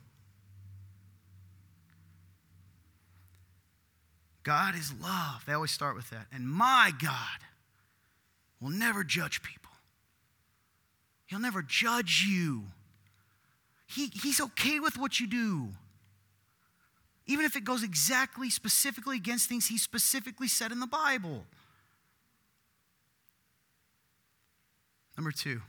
God 4.44 4.76
is 4.76 4.94
love. 5.02 5.44
They 5.46 5.54
always 5.54 5.72
start 5.72 5.96
with 5.96 6.10
that. 6.10 6.28
And 6.34 6.48
my 6.48 6.94
God 7.02 7.18
will 8.62 8.70
never 8.70 9.04
judge 9.04 9.42
people. 9.42 9.72
He'll 11.26 11.40
never 11.40 11.62
judge 11.62 12.26
you. 12.28 12.66
He, 13.88 14.08
he's 14.08 14.40
okay 14.40 14.80
with 14.80 14.98
what 14.98 15.20
you 15.20 15.28
do. 15.28 15.70
Even 17.26 17.46
if 17.46 17.56
it 17.56 17.64
goes 17.64 17.84
exactly, 17.84 18.50
specifically 18.50 19.16
against 19.18 19.48
things 19.48 19.68
he 19.68 19.78
specifically 19.78 20.48
said 20.48 20.72
in 20.72 20.80
the 20.80 20.88
Bible. 20.88 21.46
Number 25.18 25.32
two, 25.32 25.62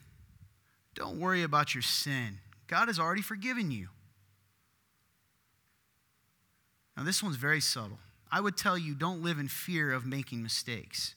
don't 0.95 1.18
worry 1.18 1.43
about 1.43 1.74
your 1.74 1.82
sin. 1.82 2.38
God 2.66 2.88
has 2.88 2.99
already 2.99 3.22
forgiven 3.22 3.70
you. 3.70 3.88
Now, 6.97 7.05
this 7.05 7.22
one's 7.22 7.36
very 7.36 7.61
subtle. 7.61 7.99
I 8.30 8.40
would 8.40 8.57
tell 8.57 8.78
you 8.78 8.95
don't 8.95 9.22
live 9.22 9.38
in 9.38 9.49
fear 9.49 9.93
of 9.93 10.07
making 10.07 10.43
mistakes. 10.43 11.14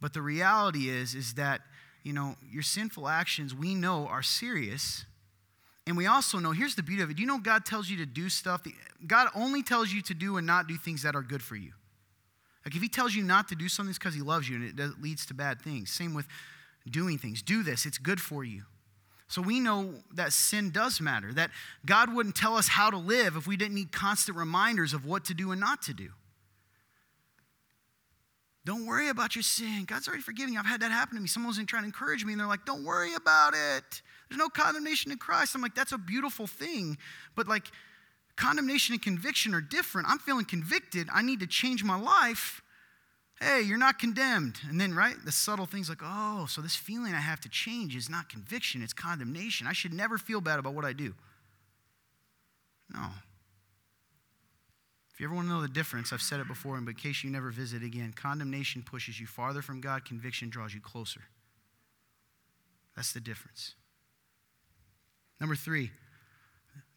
But 0.00 0.14
the 0.14 0.22
reality 0.22 0.88
is, 0.88 1.14
is 1.14 1.34
that, 1.34 1.62
you 2.02 2.12
know, 2.12 2.36
your 2.50 2.62
sinful 2.62 3.08
actions 3.08 3.54
we 3.54 3.74
know 3.74 4.06
are 4.06 4.22
serious. 4.22 5.04
And 5.86 5.96
we 5.96 6.06
also 6.06 6.38
know, 6.38 6.52
here's 6.52 6.74
the 6.74 6.82
beauty 6.82 7.02
of 7.02 7.10
it. 7.10 7.18
You 7.18 7.26
know 7.26 7.38
God 7.38 7.64
tells 7.64 7.88
you 7.88 7.96
to 7.98 8.06
do 8.06 8.28
stuff? 8.28 8.62
God 9.06 9.28
only 9.34 9.62
tells 9.62 9.92
you 9.92 10.02
to 10.02 10.14
do 10.14 10.36
and 10.36 10.46
not 10.46 10.66
do 10.68 10.76
things 10.76 11.02
that 11.02 11.16
are 11.16 11.22
good 11.22 11.42
for 11.42 11.56
you. 11.56 11.72
Like 12.64 12.76
if 12.76 12.82
he 12.82 12.88
tells 12.88 13.14
you 13.14 13.22
not 13.22 13.48
to 13.48 13.54
do 13.54 13.68
something, 13.68 13.90
it's 13.90 13.98
because 13.98 14.14
he 14.14 14.20
loves 14.20 14.48
you 14.48 14.56
and 14.56 14.78
it 14.78 15.00
leads 15.00 15.24
to 15.26 15.34
bad 15.34 15.60
things. 15.62 15.90
Same 15.90 16.12
with 16.12 16.26
doing 16.88 17.16
things. 17.18 17.42
Do 17.42 17.62
this, 17.62 17.86
it's 17.86 17.98
good 17.98 18.20
for 18.20 18.44
you. 18.44 18.64
So 19.28 19.42
we 19.42 19.60
know 19.60 19.94
that 20.14 20.32
sin 20.32 20.70
does 20.70 21.00
matter, 21.00 21.32
that 21.34 21.50
God 21.84 22.14
wouldn't 22.14 22.34
tell 22.34 22.56
us 22.56 22.68
how 22.68 22.90
to 22.90 22.96
live 22.96 23.36
if 23.36 23.46
we 23.46 23.56
didn't 23.56 23.74
need 23.74 23.92
constant 23.92 24.36
reminders 24.38 24.94
of 24.94 25.04
what 25.04 25.24
to 25.26 25.34
do 25.34 25.52
and 25.52 25.60
not 25.60 25.82
to 25.82 25.94
do. 25.94 26.10
Don't 28.68 28.84
worry 28.84 29.08
about 29.08 29.34
your 29.34 29.42
sin. 29.42 29.86
God's 29.86 30.08
already 30.08 30.22
forgiven 30.22 30.52
you. 30.52 30.58
I've 30.58 30.66
had 30.66 30.82
that 30.82 30.90
happen 30.90 31.16
to 31.16 31.22
me. 31.22 31.26
Someone 31.26 31.48
was 31.48 31.56
trying 31.64 31.84
to 31.84 31.86
encourage 31.86 32.26
me, 32.26 32.34
and 32.34 32.40
they're 32.40 32.46
like, 32.46 32.66
Don't 32.66 32.84
worry 32.84 33.14
about 33.14 33.54
it. 33.54 34.02
There's 34.28 34.38
no 34.38 34.50
condemnation 34.50 35.10
in 35.10 35.16
Christ. 35.16 35.54
I'm 35.54 35.62
like, 35.62 35.74
That's 35.74 35.92
a 35.92 35.96
beautiful 35.98 36.46
thing. 36.46 36.98
But 37.34 37.48
like, 37.48 37.70
condemnation 38.36 38.92
and 38.92 39.00
conviction 39.00 39.54
are 39.54 39.62
different. 39.62 40.06
I'm 40.10 40.18
feeling 40.18 40.44
convicted. 40.44 41.08
I 41.10 41.22
need 41.22 41.40
to 41.40 41.46
change 41.46 41.82
my 41.82 41.98
life 41.98 42.60
hey, 43.40 43.62
you're 43.62 43.78
not 43.78 44.00
condemned. 44.00 44.58
And 44.68 44.80
then, 44.80 44.94
right, 44.94 45.14
the 45.24 45.30
subtle 45.30 45.64
things 45.64 45.88
like, 45.88 46.00
oh, 46.02 46.46
so 46.48 46.60
this 46.60 46.74
feeling 46.74 47.14
I 47.14 47.20
have 47.20 47.38
to 47.42 47.48
change 47.48 47.94
is 47.94 48.10
not 48.10 48.28
conviction, 48.28 48.82
it's 48.82 48.92
condemnation. 48.92 49.68
I 49.68 49.72
should 49.72 49.94
never 49.94 50.18
feel 50.18 50.40
bad 50.40 50.58
about 50.58 50.74
what 50.74 50.84
I 50.84 50.92
do. 50.92 51.14
No. 52.92 53.06
If 55.18 55.22
you 55.22 55.26
ever 55.26 55.34
want 55.34 55.48
to 55.48 55.52
know 55.52 55.60
the 55.60 55.66
difference, 55.66 56.12
I've 56.12 56.22
said 56.22 56.38
it 56.38 56.46
before, 56.46 56.76
and 56.76 56.88
in 56.88 56.94
case 56.94 57.24
you 57.24 57.30
never 57.30 57.50
visit 57.50 57.82
again, 57.82 58.12
condemnation 58.14 58.84
pushes 58.84 59.18
you 59.18 59.26
farther 59.26 59.62
from 59.62 59.80
God, 59.80 60.04
conviction 60.04 60.48
draws 60.48 60.72
you 60.72 60.80
closer. 60.80 61.22
That's 62.94 63.12
the 63.12 63.18
difference. 63.18 63.74
Number 65.40 65.56
three, 65.56 65.90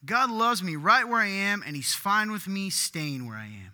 God 0.05 0.29
loves 0.29 0.61
me 0.61 0.75
right 0.75 1.03
where 1.03 1.19
I 1.19 1.29
am, 1.29 1.63
and 1.65 1.75
He's 1.75 1.95
fine 1.95 2.31
with 2.31 2.47
me 2.47 2.69
staying 2.69 3.25
where 3.25 3.37
I 3.37 3.45
am. 3.45 3.71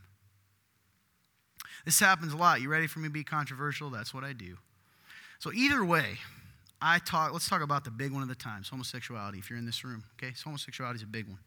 This 1.83 1.99
happens 1.99 2.31
a 2.31 2.37
lot. 2.37 2.61
You 2.61 2.69
ready 2.69 2.87
for 2.87 2.99
me 2.99 3.09
to 3.09 3.13
be 3.13 3.25
controversial? 3.25 3.89
That's 3.89 4.13
what 4.13 4.23
I 4.23 4.31
do. 4.31 4.55
So, 5.39 5.51
either 5.51 5.83
way, 5.83 6.19
I 6.81 6.99
talk, 6.99 7.33
let's 7.33 7.49
talk 7.49 7.61
about 7.61 7.83
the 7.83 7.91
big 7.91 8.13
one 8.13 8.23
of 8.23 8.29
the 8.29 8.35
times 8.35 8.69
homosexuality, 8.69 9.39
if 9.39 9.49
you're 9.49 9.59
in 9.59 9.65
this 9.65 9.83
room. 9.83 10.05
Okay, 10.17 10.31
so 10.35 10.45
homosexuality 10.45 10.99
is 10.99 11.03
a 11.03 11.07
big 11.07 11.27
one. 11.27 11.39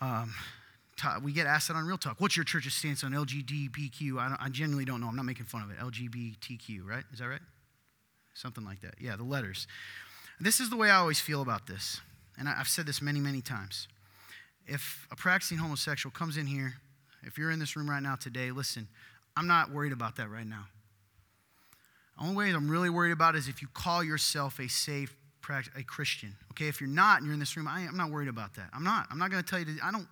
Um, 0.00 0.34
we 1.22 1.32
get 1.32 1.46
asked 1.46 1.68
that 1.68 1.76
on 1.76 1.86
Real 1.86 1.98
Talk. 1.98 2.20
What's 2.20 2.36
your 2.36 2.44
church's 2.44 2.74
stance 2.74 3.02
on 3.04 3.12
LGBTQ? 3.12 4.18
I, 4.18 4.36
I, 4.38 4.48
genuinely 4.48 4.84
don't 4.84 5.00
know. 5.00 5.08
I'm 5.08 5.16
not 5.16 5.24
making 5.24 5.46
fun 5.46 5.62
of 5.62 5.70
it. 5.70 5.78
LGBTQ, 5.78 6.84
right? 6.84 7.04
Is 7.12 7.20
that 7.20 7.28
right? 7.28 7.40
Something 8.34 8.64
like 8.64 8.80
that. 8.82 8.94
Yeah, 9.00 9.16
the 9.16 9.24
letters. 9.24 9.66
This 10.40 10.60
is 10.60 10.70
the 10.70 10.76
way 10.76 10.90
I 10.90 10.96
always 10.96 11.20
feel 11.20 11.42
about 11.42 11.66
this. 11.66 12.00
And 12.38 12.48
I, 12.48 12.56
I've 12.58 12.68
said 12.68 12.86
this 12.86 13.00
many, 13.00 13.20
many 13.20 13.40
times. 13.40 13.88
If 14.66 15.06
a 15.10 15.16
practicing 15.16 15.58
homosexual 15.58 16.12
comes 16.12 16.36
in 16.36 16.46
here, 16.46 16.74
if 17.22 17.38
you're 17.38 17.50
in 17.50 17.58
this 17.58 17.76
room 17.76 17.88
right 17.88 18.02
now 18.02 18.16
today, 18.16 18.50
listen, 18.50 18.88
I'm 19.36 19.46
not 19.46 19.70
worried 19.70 19.92
about 19.92 20.16
that 20.16 20.30
right 20.30 20.46
now. 20.46 20.66
The 22.18 22.24
only 22.24 22.36
way 22.36 22.50
I'm 22.50 22.70
really 22.70 22.90
worried 22.90 23.12
about 23.12 23.36
is 23.36 23.48
if 23.48 23.62
you 23.62 23.68
call 23.72 24.04
yourself 24.04 24.58
a 24.58 24.68
saved 24.68 25.14
a 25.76 25.82
Christian. 25.82 26.36
Okay, 26.52 26.68
if 26.68 26.80
you're 26.80 26.88
not 26.88 27.18
and 27.18 27.26
you're 27.26 27.34
in 27.34 27.40
this 27.40 27.56
room, 27.56 27.66
I, 27.66 27.80
am 27.80 27.96
not 27.96 28.10
worried 28.10 28.28
about 28.28 28.54
that. 28.54 28.70
I'm 28.72 28.84
not. 28.84 29.06
I'm 29.10 29.18
not 29.18 29.30
going 29.30 29.42
to 29.42 29.48
tell 29.48 29.58
you 29.58 29.64
to, 29.64 29.72
I 29.82 29.90
don't 29.90 30.06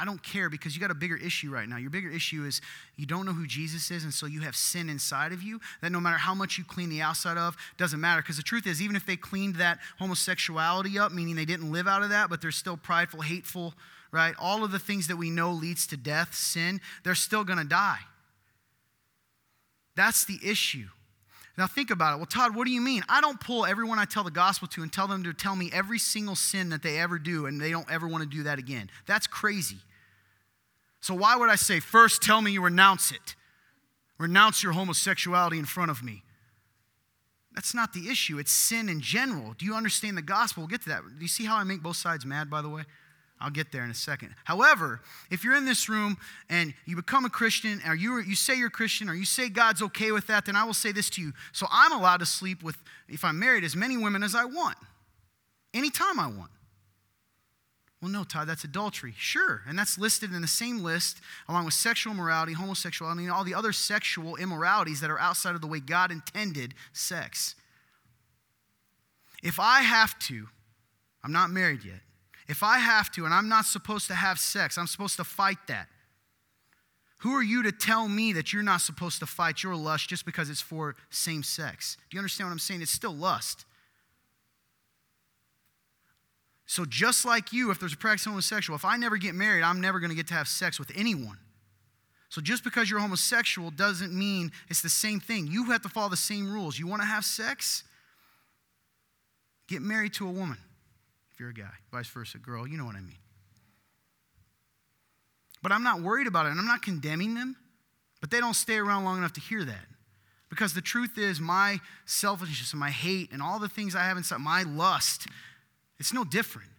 I 0.00 0.04
don't 0.04 0.22
care 0.22 0.48
because 0.48 0.76
you 0.76 0.80
got 0.80 0.92
a 0.92 0.94
bigger 0.94 1.16
issue 1.16 1.50
right 1.50 1.68
now. 1.68 1.76
Your 1.76 1.90
bigger 1.90 2.08
issue 2.08 2.44
is 2.44 2.60
you 2.96 3.04
don't 3.04 3.26
know 3.26 3.32
who 3.32 3.48
Jesus 3.48 3.90
is, 3.90 4.04
and 4.04 4.14
so 4.14 4.26
you 4.26 4.42
have 4.42 4.54
sin 4.54 4.88
inside 4.88 5.32
of 5.32 5.42
you 5.42 5.60
that 5.82 5.90
no 5.90 5.98
matter 5.98 6.16
how 6.18 6.34
much 6.34 6.56
you 6.56 6.62
clean 6.62 6.88
the 6.88 7.02
outside 7.02 7.36
of, 7.36 7.56
doesn't 7.78 8.00
matter. 8.00 8.22
Because 8.22 8.36
the 8.36 8.44
truth 8.44 8.66
is, 8.66 8.80
even 8.80 8.94
if 8.94 9.04
they 9.04 9.16
cleaned 9.16 9.56
that 9.56 9.80
homosexuality 9.98 10.98
up, 11.00 11.10
meaning 11.10 11.34
they 11.34 11.44
didn't 11.44 11.72
live 11.72 11.88
out 11.88 12.02
of 12.02 12.10
that, 12.10 12.30
but 12.30 12.40
they're 12.40 12.52
still 12.52 12.76
prideful, 12.76 13.22
hateful, 13.22 13.74
right? 14.12 14.36
All 14.38 14.62
of 14.62 14.70
the 14.70 14.78
things 14.78 15.08
that 15.08 15.16
we 15.16 15.30
know 15.30 15.50
leads 15.50 15.84
to 15.88 15.96
death, 15.96 16.32
sin, 16.32 16.80
they're 17.02 17.16
still 17.16 17.42
gonna 17.42 17.64
die. 17.64 17.98
That's 19.96 20.24
the 20.26 20.38
issue. 20.44 20.86
Now 21.56 21.66
think 21.66 21.90
about 21.90 22.14
it. 22.14 22.16
Well, 22.18 22.26
Todd, 22.26 22.54
what 22.54 22.66
do 22.66 22.70
you 22.70 22.80
mean? 22.80 23.02
I 23.08 23.20
don't 23.20 23.40
pull 23.40 23.66
everyone 23.66 23.98
I 23.98 24.04
tell 24.04 24.22
the 24.22 24.30
gospel 24.30 24.68
to 24.68 24.82
and 24.82 24.92
tell 24.92 25.08
them 25.08 25.24
to 25.24 25.32
tell 25.32 25.56
me 25.56 25.70
every 25.72 25.98
single 25.98 26.36
sin 26.36 26.68
that 26.68 26.84
they 26.84 27.00
ever 27.00 27.18
do 27.18 27.46
and 27.46 27.60
they 27.60 27.72
don't 27.72 27.90
ever 27.90 28.06
want 28.06 28.22
to 28.22 28.30
do 28.30 28.44
that 28.44 28.60
again. 28.60 28.88
That's 29.06 29.26
crazy. 29.26 29.78
So 31.08 31.14
why 31.14 31.36
would 31.36 31.48
I 31.48 31.56
say, 31.56 31.80
first 31.80 32.20
tell 32.20 32.42
me 32.42 32.50
you 32.50 32.60
renounce 32.60 33.12
it? 33.12 33.34
Renounce 34.18 34.62
your 34.62 34.72
homosexuality 34.72 35.58
in 35.58 35.64
front 35.64 35.90
of 35.90 36.04
me. 36.04 36.22
That's 37.54 37.72
not 37.72 37.94
the 37.94 38.10
issue. 38.10 38.38
It's 38.38 38.52
sin 38.52 38.90
in 38.90 39.00
general. 39.00 39.54
Do 39.56 39.64
you 39.64 39.72
understand 39.72 40.18
the 40.18 40.22
gospel? 40.22 40.60
We'll 40.60 40.68
get 40.68 40.82
to 40.82 40.90
that. 40.90 41.00
Do 41.00 41.22
you 41.22 41.28
see 41.28 41.46
how 41.46 41.56
I 41.56 41.64
make 41.64 41.82
both 41.82 41.96
sides 41.96 42.26
mad, 42.26 42.50
by 42.50 42.60
the 42.60 42.68
way? 42.68 42.82
I'll 43.40 43.48
get 43.48 43.72
there 43.72 43.84
in 43.84 43.90
a 43.90 43.94
second. 43.94 44.34
However, 44.44 45.00
if 45.30 45.44
you're 45.44 45.56
in 45.56 45.64
this 45.64 45.88
room 45.88 46.18
and 46.50 46.74
you 46.84 46.94
become 46.94 47.24
a 47.24 47.30
Christian, 47.30 47.80
or 47.88 47.94
you, 47.94 48.18
you 48.20 48.34
say 48.34 48.58
you're 48.58 48.68
a 48.68 48.70
Christian, 48.70 49.08
or 49.08 49.14
you 49.14 49.24
say 49.24 49.48
God's 49.48 49.80
okay 49.80 50.12
with 50.12 50.26
that, 50.26 50.44
then 50.44 50.56
I 50.56 50.64
will 50.64 50.74
say 50.74 50.92
this 50.92 51.08
to 51.10 51.22
you. 51.22 51.32
So 51.52 51.66
I'm 51.72 51.92
allowed 51.92 52.18
to 52.18 52.26
sleep 52.26 52.62
with, 52.62 52.76
if 53.08 53.24
I'm 53.24 53.38
married, 53.38 53.64
as 53.64 53.74
many 53.74 53.96
women 53.96 54.22
as 54.22 54.34
I 54.34 54.44
want, 54.44 54.76
anytime 55.72 56.20
I 56.20 56.26
want. 56.26 56.50
Well, 58.00 58.10
no, 58.10 58.22
Todd, 58.22 58.46
that's 58.46 58.62
adultery. 58.62 59.12
Sure. 59.16 59.62
And 59.66 59.76
that's 59.76 59.98
listed 59.98 60.32
in 60.32 60.40
the 60.40 60.48
same 60.48 60.78
list 60.78 61.20
along 61.48 61.64
with 61.64 61.74
sexual 61.74 62.14
morality, 62.14 62.52
homosexuality, 62.52 63.24
and 63.24 63.32
all 63.32 63.42
the 63.42 63.54
other 63.54 63.72
sexual 63.72 64.36
immoralities 64.36 65.00
that 65.00 65.10
are 65.10 65.18
outside 65.18 65.54
of 65.56 65.60
the 65.60 65.66
way 65.66 65.80
God 65.80 66.12
intended 66.12 66.74
sex. 66.92 67.56
If 69.42 69.58
I 69.58 69.80
have 69.80 70.18
to, 70.20 70.46
I'm 71.24 71.32
not 71.32 71.50
married 71.50 71.84
yet. 71.84 72.00
If 72.48 72.62
I 72.62 72.78
have 72.78 73.10
to 73.12 73.24
and 73.24 73.34
I'm 73.34 73.48
not 73.48 73.64
supposed 73.64 74.06
to 74.08 74.14
have 74.14 74.38
sex, 74.38 74.78
I'm 74.78 74.86
supposed 74.86 75.16
to 75.16 75.24
fight 75.24 75.58
that. 75.66 75.88
Who 77.18 77.32
are 77.32 77.42
you 77.42 77.64
to 77.64 77.72
tell 77.72 78.06
me 78.08 78.32
that 78.34 78.52
you're 78.52 78.62
not 78.62 78.80
supposed 78.80 79.18
to 79.18 79.26
fight 79.26 79.64
your 79.64 79.74
lust 79.74 80.08
just 80.08 80.24
because 80.24 80.48
it's 80.48 80.60
for 80.60 80.94
same 81.10 81.42
sex? 81.42 81.96
Do 82.08 82.16
you 82.16 82.20
understand 82.20 82.48
what 82.48 82.52
I'm 82.52 82.60
saying? 82.60 82.80
It's 82.80 82.92
still 82.92 83.14
lust. 83.14 83.64
So, 86.68 86.84
just 86.84 87.24
like 87.24 87.50
you, 87.50 87.70
if 87.70 87.80
there's 87.80 87.94
a 87.94 87.96
practice 87.96 88.26
homosexual, 88.26 88.76
if 88.76 88.84
I 88.84 88.98
never 88.98 89.16
get 89.16 89.34
married, 89.34 89.62
I'm 89.62 89.80
never 89.80 89.98
going 89.98 90.10
to 90.10 90.14
get 90.14 90.28
to 90.28 90.34
have 90.34 90.46
sex 90.46 90.78
with 90.78 90.92
anyone. 90.94 91.38
So, 92.28 92.42
just 92.42 92.62
because 92.62 92.90
you're 92.90 93.00
homosexual 93.00 93.70
doesn't 93.70 94.12
mean 94.12 94.52
it's 94.68 94.82
the 94.82 94.90
same 94.90 95.18
thing. 95.18 95.46
You 95.46 95.64
have 95.70 95.80
to 95.82 95.88
follow 95.88 96.10
the 96.10 96.16
same 96.18 96.52
rules. 96.52 96.78
You 96.78 96.86
want 96.86 97.00
to 97.00 97.08
have 97.08 97.24
sex? 97.24 97.84
Get 99.66 99.80
married 99.80 100.12
to 100.14 100.28
a 100.28 100.30
woman 100.30 100.58
if 101.32 101.40
you're 101.40 101.48
a 101.48 101.54
guy, 101.54 101.72
vice 101.90 102.08
versa, 102.08 102.36
girl, 102.36 102.68
you 102.68 102.76
know 102.76 102.84
what 102.84 102.96
I 102.96 103.00
mean. 103.00 103.16
But 105.62 105.72
I'm 105.72 105.82
not 105.82 106.02
worried 106.02 106.26
about 106.26 106.44
it, 106.44 106.50
and 106.50 106.60
I'm 106.60 106.66
not 106.66 106.82
condemning 106.82 107.34
them, 107.34 107.56
but 108.20 108.30
they 108.30 108.40
don't 108.40 108.54
stay 108.54 108.76
around 108.76 109.04
long 109.04 109.16
enough 109.16 109.32
to 109.34 109.40
hear 109.40 109.64
that. 109.64 109.86
Because 110.50 110.74
the 110.74 110.82
truth 110.82 111.16
is, 111.16 111.40
my 111.40 111.80
selfishness 112.04 112.72
and 112.72 112.80
my 112.80 112.90
hate 112.90 113.32
and 113.32 113.40
all 113.40 113.58
the 113.58 113.68
things 113.70 113.94
I 113.94 114.02
have 114.02 114.18
inside, 114.18 114.40
my 114.40 114.64
lust, 114.64 115.28
it's 115.98 116.12
no 116.12 116.24
different. 116.24 116.70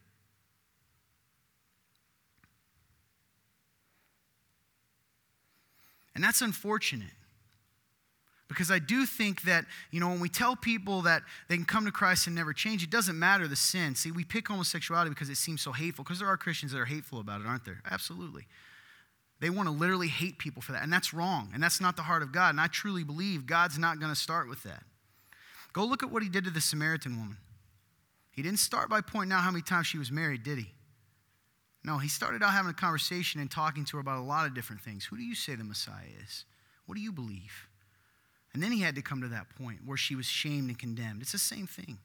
And 6.16 6.24
that's 6.24 6.42
unfortunate. 6.42 7.12
Because 8.50 8.72
I 8.72 8.80
do 8.80 9.06
think 9.06 9.44
that, 9.44 9.66
you 9.92 10.00
know, 10.00 10.10
when 10.10 10.20
we 10.20 10.28
tell 10.28 10.56
people 10.56 11.04
that 11.04 11.22
they 11.48 11.56
can 11.56 11.66
come 11.66 11.86
to 11.86 11.92
Christ 11.92 12.26
and 12.26 12.36
never 12.36 12.52
change, 12.52 12.84
it 12.84 12.90
doesn't 12.90 13.18
matter 13.18 13.48
the 13.48 13.56
sin. 13.56 13.94
See, 13.94 14.12
we 14.12 14.24
pick 14.24 14.48
homosexuality 14.48 15.12
because 15.12 15.30
it 15.30 15.38
seems 15.38 15.62
so 15.62 15.72
hateful, 15.72 16.04
because 16.04 16.20
there 16.20 16.28
are 16.28 16.36
Christians 16.36 16.72
that 16.72 16.80
are 16.80 16.86
hateful 16.86 17.20
about 17.20 17.42
it, 17.42 17.48
aren't 17.48 17.64
there? 17.64 17.82
Absolutely. 17.90 18.48
They 19.40 19.52
want 19.52 19.70
to 19.70 19.72
literally 19.74 20.08
hate 20.08 20.40
people 20.40 20.62
for 20.62 20.72
that, 20.72 20.84
and 20.84 20.92
that's 20.92 21.14
wrong, 21.14 21.52
and 21.54 21.64
that's 21.64 21.80
not 21.80 21.96
the 21.96 22.02
heart 22.02 22.24
of 22.24 22.32
God. 22.32 22.50
And 22.50 22.60
I 22.60 22.68
truly 22.68 23.04
believe 23.04 23.46
God's 23.46 23.78
not 23.78 24.00
going 24.00 24.12
to 24.12 24.20
start 24.20 24.50
with 24.50 24.64
that. 24.64 24.84
Go 25.72 25.86
look 25.86 26.02
at 26.04 26.12
what 26.12 26.24
he 26.24 26.28
did 26.28 26.44
to 26.44 26.50
the 26.50 26.60
Samaritan 26.60 27.18
woman. 27.18 27.38
He 28.40 28.44
didn't 28.44 28.60
start 28.60 28.90
by 28.90 29.02
pointing 29.02 29.34
out 29.34 29.42
how 29.42 29.52
many 29.52 29.64
times 29.64 29.88
she 29.88 29.98
was 29.98 30.14
married, 30.14 30.44
did 30.44 30.60
he? 30.60 30.72
No, 31.84 31.98
he 31.98 32.08
started 32.08 32.42
out 32.42 32.54
having 32.54 32.72
a 32.72 32.74
conversation 32.74 33.42
and 33.42 33.52
talking 33.52 33.84
to 33.84 33.98
her 33.98 34.00
about 34.00 34.20
a 34.20 34.24
lot 34.24 34.46
of 34.46 34.56
different 34.56 34.82
things. 34.82 35.04
Who 35.04 35.18
do 35.18 35.24
you 35.24 35.36
say 35.36 35.56
the 35.56 35.66
Messiah 35.66 36.06
is? 36.24 36.46
What 36.86 36.96
do 36.96 37.02
you 37.02 37.12
believe? 37.12 37.68
And 38.54 38.64
then 38.64 38.72
he 38.72 38.80
had 38.80 38.96
to 38.96 39.02
come 39.02 39.20
to 39.24 39.28
that 39.28 39.54
point 39.58 39.80
where 39.86 39.98
she 39.98 40.16
was 40.16 40.26
shamed 40.26 40.70
and 40.70 40.80
condemned. 40.80 41.22
It's 41.22 41.34
the 41.34 41.38
same 41.38 41.68
thing. 41.68 41.98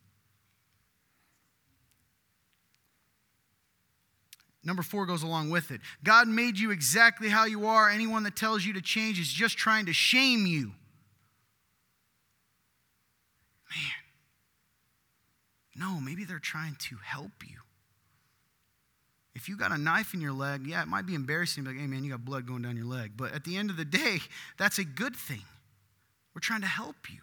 Number 4.64 4.82
four 4.82 5.06
goes 5.06 5.22
along 5.22 5.50
with 5.50 5.70
it. 5.70 5.82
God 6.02 6.26
made 6.26 6.58
you 6.58 6.72
exactly 6.72 7.28
how 7.28 7.44
you 7.44 7.68
are. 7.68 7.88
Anyone 7.88 8.24
that 8.24 8.34
tells 8.34 8.64
you 8.64 8.72
to 8.72 8.82
change 8.82 9.20
is 9.20 9.28
just 9.28 9.56
trying 9.56 9.86
to 9.86 9.92
shame 9.92 10.46
you. 10.46 10.72
Man. 13.70 14.03
No, 15.76 16.00
maybe 16.00 16.24
they're 16.24 16.38
trying 16.38 16.76
to 16.80 16.96
help 16.96 17.32
you. 17.46 17.56
If 19.34 19.48
you 19.48 19.56
got 19.56 19.72
a 19.72 19.78
knife 19.78 20.14
in 20.14 20.20
your 20.20 20.32
leg, 20.32 20.66
yeah, 20.66 20.82
it 20.82 20.88
might 20.88 21.06
be 21.06 21.14
embarrassing, 21.14 21.64
like, 21.64 21.76
hey 21.76 21.86
man, 21.86 22.04
you 22.04 22.10
got 22.12 22.24
blood 22.24 22.46
going 22.46 22.62
down 22.62 22.76
your 22.76 22.86
leg. 22.86 23.12
But 23.16 23.32
at 23.32 23.44
the 23.44 23.56
end 23.56 23.70
of 23.70 23.76
the 23.76 23.84
day, 23.84 24.18
that's 24.58 24.78
a 24.78 24.84
good 24.84 25.16
thing. 25.16 25.42
We're 26.34 26.40
trying 26.40 26.62
to 26.62 26.66
help 26.66 26.96
you. 27.10 27.20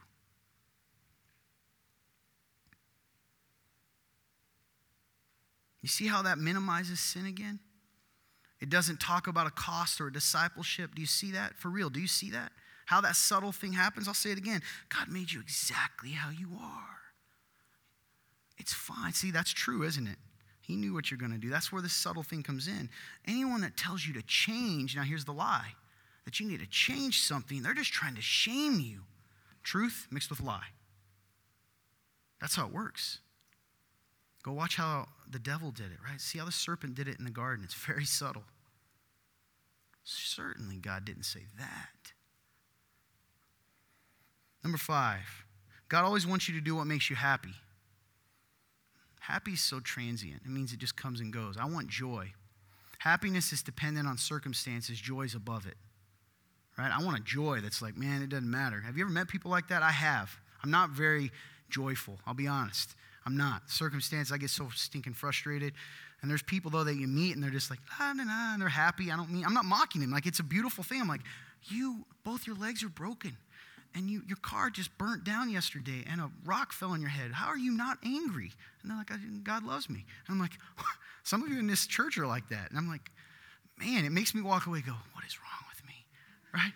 You 5.81 5.89
see 5.89 6.07
how 6.07 6.21
that 6.23 6.37
minimizes 6.37 6.99
sin 6.99 7.25
again? 7.25 7.59
It 8.59 8.69
doesn't 8.69 8.99
talk 8.99 9.27
about 9.27 9.47
a 9.47 9.51
cost 9.51 9.99
or 9.99 10.07
a 10.07 10.13
discipleship. 10.13 10.93
Do 10.93 11.01
you 11.01 11.07
see 11.07 11.31
that? 11.31 11.57
For 11.57 11.69
real, 11.69 11.89
do 11.89 11.99
you 11.99 12.07
see 12.07 12.29
that? 12.31 12.51
how 12.91 12.99
that 12.99 13.15
subtle 13.15 13.53
thing 13.53 13.71
happens? 13.71 14.09
I'll 14.09 14.13
say 14.13 14.31
it 14.31 14.37
again. 14.37 14.61
God 14.89 15.07
made 15.07 15.31
you 15.31 15.39
exactly 15.39 16.11
how 16.11 16.29
you 16.29 16.49
are. 16.61 17.00
It's 18.61 18.73
fine. 18.73 19.11
See, 19.11 19.31
that's 19.31 19.51
true, 19.51 19.81
isn't 19.81 20.05
it? 20.05 20.17
He 20.61 20.75
knew 20.75 20.93
what 20.93 21.09
you're 21.09 21.17
going 21.17 21.31
to 21.31 21.39
do. 21.39 21.49
That's 21.49 21.71
where 21.71 21.81
the 21.81 21.89
subtle 21.89 22.21
thing 22.21 22.43
comes 22.43 22.67
in. 22.67 22.89
Anyone 23.27 23.61
that 23.61 23.75
tells 23.75 24.05
you 24.05 24.13
to 24.13 24.21
change, 24.21 24.95
now 24.95 25.01
here's 25.01 25.25
the 25.25 25.33
lie 25.33 25.73
that 26.25 26.39
you 26.39 26.47
need 26.47 26.59
to 26.59 26.67
change 26.67 27.23
something, 27.23 27.63
they're 27.63 27.73
just 27.73 27.91
trying 27.91 28.13
to 28.13 28.21
shame 28.21 28.79
you. 28.79 28.99
Truth 29.63 30.07
mixed 30.11 30.29
with 30.29 30.39
lie. 30.39 30.67
That's 32.39 32.55
how 32.55 32.67
it 32.67 32.71
works. 32.71 33.17
Go 34.43 34.53
watch 34.53 34.75
how 34.75 35.07
the 35.27 35.39
devil 35.39 35.71
did 35.71 35.87
it, 35.87 35.97
right? 36.07 36.21
See 36.21 36.37
how 36.37 36.45
the 36.45 36.51
serpent 36.51 36.93
did 36.93 37.07
it 37.07 37.17
in 37.17 37.25
the 37.25 37.31
garden. 37.31 37.65
It's 37.65 37.73
very 37.73 38.05
subtle. 38.05 38.43
Certainly, 40.03 40.77
God 40.77 41.03
didn't 41.03 41.23
say 41.23 41.41
that. 41.57 42.11
Number 44.63 44.77
five, 44.77 45.45
God 45.89 46.05
always 46.05 46.27
wants 46.27 46.47
you 46.47 46.53
to 46.53 46.61
do 46.61 46.75
what 46.75 46.85
makes 46.85 47.09
you 47.09 47.15
happy. 47.15 47.55
Happy 49.21 49.51
is 49.51 49.61
so 49.61 49.79
transient, 49.79 50.41
it 50.43 50.49
means 50.49 50.73
it 50.73 50.79
just 50.79 50.95
comes 50.95 51.19
and 51.19 51.31
goes. 51.31 51.55
I 51.55 51.65
want 51.65 51.87
joy. 51.87 52.33
Happiness 52.97 53.53
is 53.53 53.61
dependent 53.61 54.07
on 54.07 54.17
circumstances, 54.17 54.99
joy 54.99 55.21
is 55.21 55.35
above 55.35 55.67
it. 55.67 55.75
Right? 56.75 56.91
I 56.91 57.03
want 57.03 57.19
a 57.19 57.21
joy 57.21 57.59
that's 57.61 57.83
like, 57.83 57.95
man, 57.95 58.23
it 58.23 58.29
doesn't 58.29 58.49
matter. 58.49 58.81
Have 58.81 58.97
you 58.97 59.03
ever 59.03 59.13
met 59.13 59.27
people 59.27 59.51
like 59.51 59.67
that? 59.67 59.83
I 59.83 59.91
have. 59.91 60.35
I'm 60.63 60.71
not 60.71 60.89
very 60.89 61.31
joyful, 61.69 62.17
I'll 62.25 62.33
be 62.33 62.47
honest. 62.47 62.95
I'm 63.23 63.37
not. 63.37 63.69
Circumstance, 63.69 64.31
I 64.31 64.37
get 64.37 64.49
so 64.49 64.69
stinking 64.73 65.13
frustrated. 65.13 65.73
And 66.21 66.29
there's 66.29 66.41
people 66.41 66.71
though 66.71 66.83
that 66.83 66.95
you 66.95 67.07
meet 67.07 67.35
and 67.35 67.43
they're 67.43 67.51
just 67.51 67.69
like, 67.69 67.79
ah, 67.99 68.13
nah, 68.15 68.23
nah, 68.23 68.53
and 68.53 68.61
they're 68.61 68.69
happy. 68.69 69.11
I 69.11 69.17
don't 69.17 69.29
mean, 69.31 69.45
I'm 69.45 69.53
not 69.53 69.65
mocking 69.65 70.01
them. 70.01 70.09
Like 70.09 70.25
it's 70.25 70.39
a 70.39 70.43
beautiful 70.43 70.83
thing. 70.83 70.99
I'm 70.99 71.07
like, 71.07 71.21
you, 71.65 72.05
both 72.23 72.47
your 72.47 72.55
legs 72.55 72.83
are 72.83 72.89
broken. 72.89 73.37
And 73.93 74.09
you, 74.09 74.21
your 74.25 74.37
car 74.37 74.69
just 74.69 74.97
burnt 74.97 75.23
down 75.25 75.49
yesterday 75.49 76.05
and 76.09 76.21
a 76.21 76.31
rock 76.45 76.71
fell 76.71 76.91
on 76.91 77.01
your 77.01 77.09
head. 77.09 77.31
How 77.33 77.47
are 77.47 77.57
you 77.57 77.71
not 77.71 77.97
angry? 78.05 78.51
And 78.81 78.89
they're 78.89 78.97
like, 78.97 79.11
God 79.43 79.63
loves 79.63 79.89
me. 79.89 80.05
And 80.27 80.33
I'm 80.33 80.39
like, 80.39 80.53
some 81.23 81.43
of 81.43 81.49
you 81.49 81.59
in 81.59 81.67
this 81.67 81.87
church 81.87 82.17
are 82.17 82.27
like 82.27 82.47
that. 82.49 82.69
And 82.69 82.79
I'm 82.79 82.87
like, 82.87 83.11
man, 83.77 84.05
it 84.05 84.11
makes 84.11 84.33
me 84.33 84.41
walk 84.41 84.65
away 84.65 84.81
go, 84.81 84.93
what 85.13 85.25
is 85.25 85.37
wrong 85.39 85.67
with 85.69 85.85
me? 85.85 86.05
Right? 86.53 86.73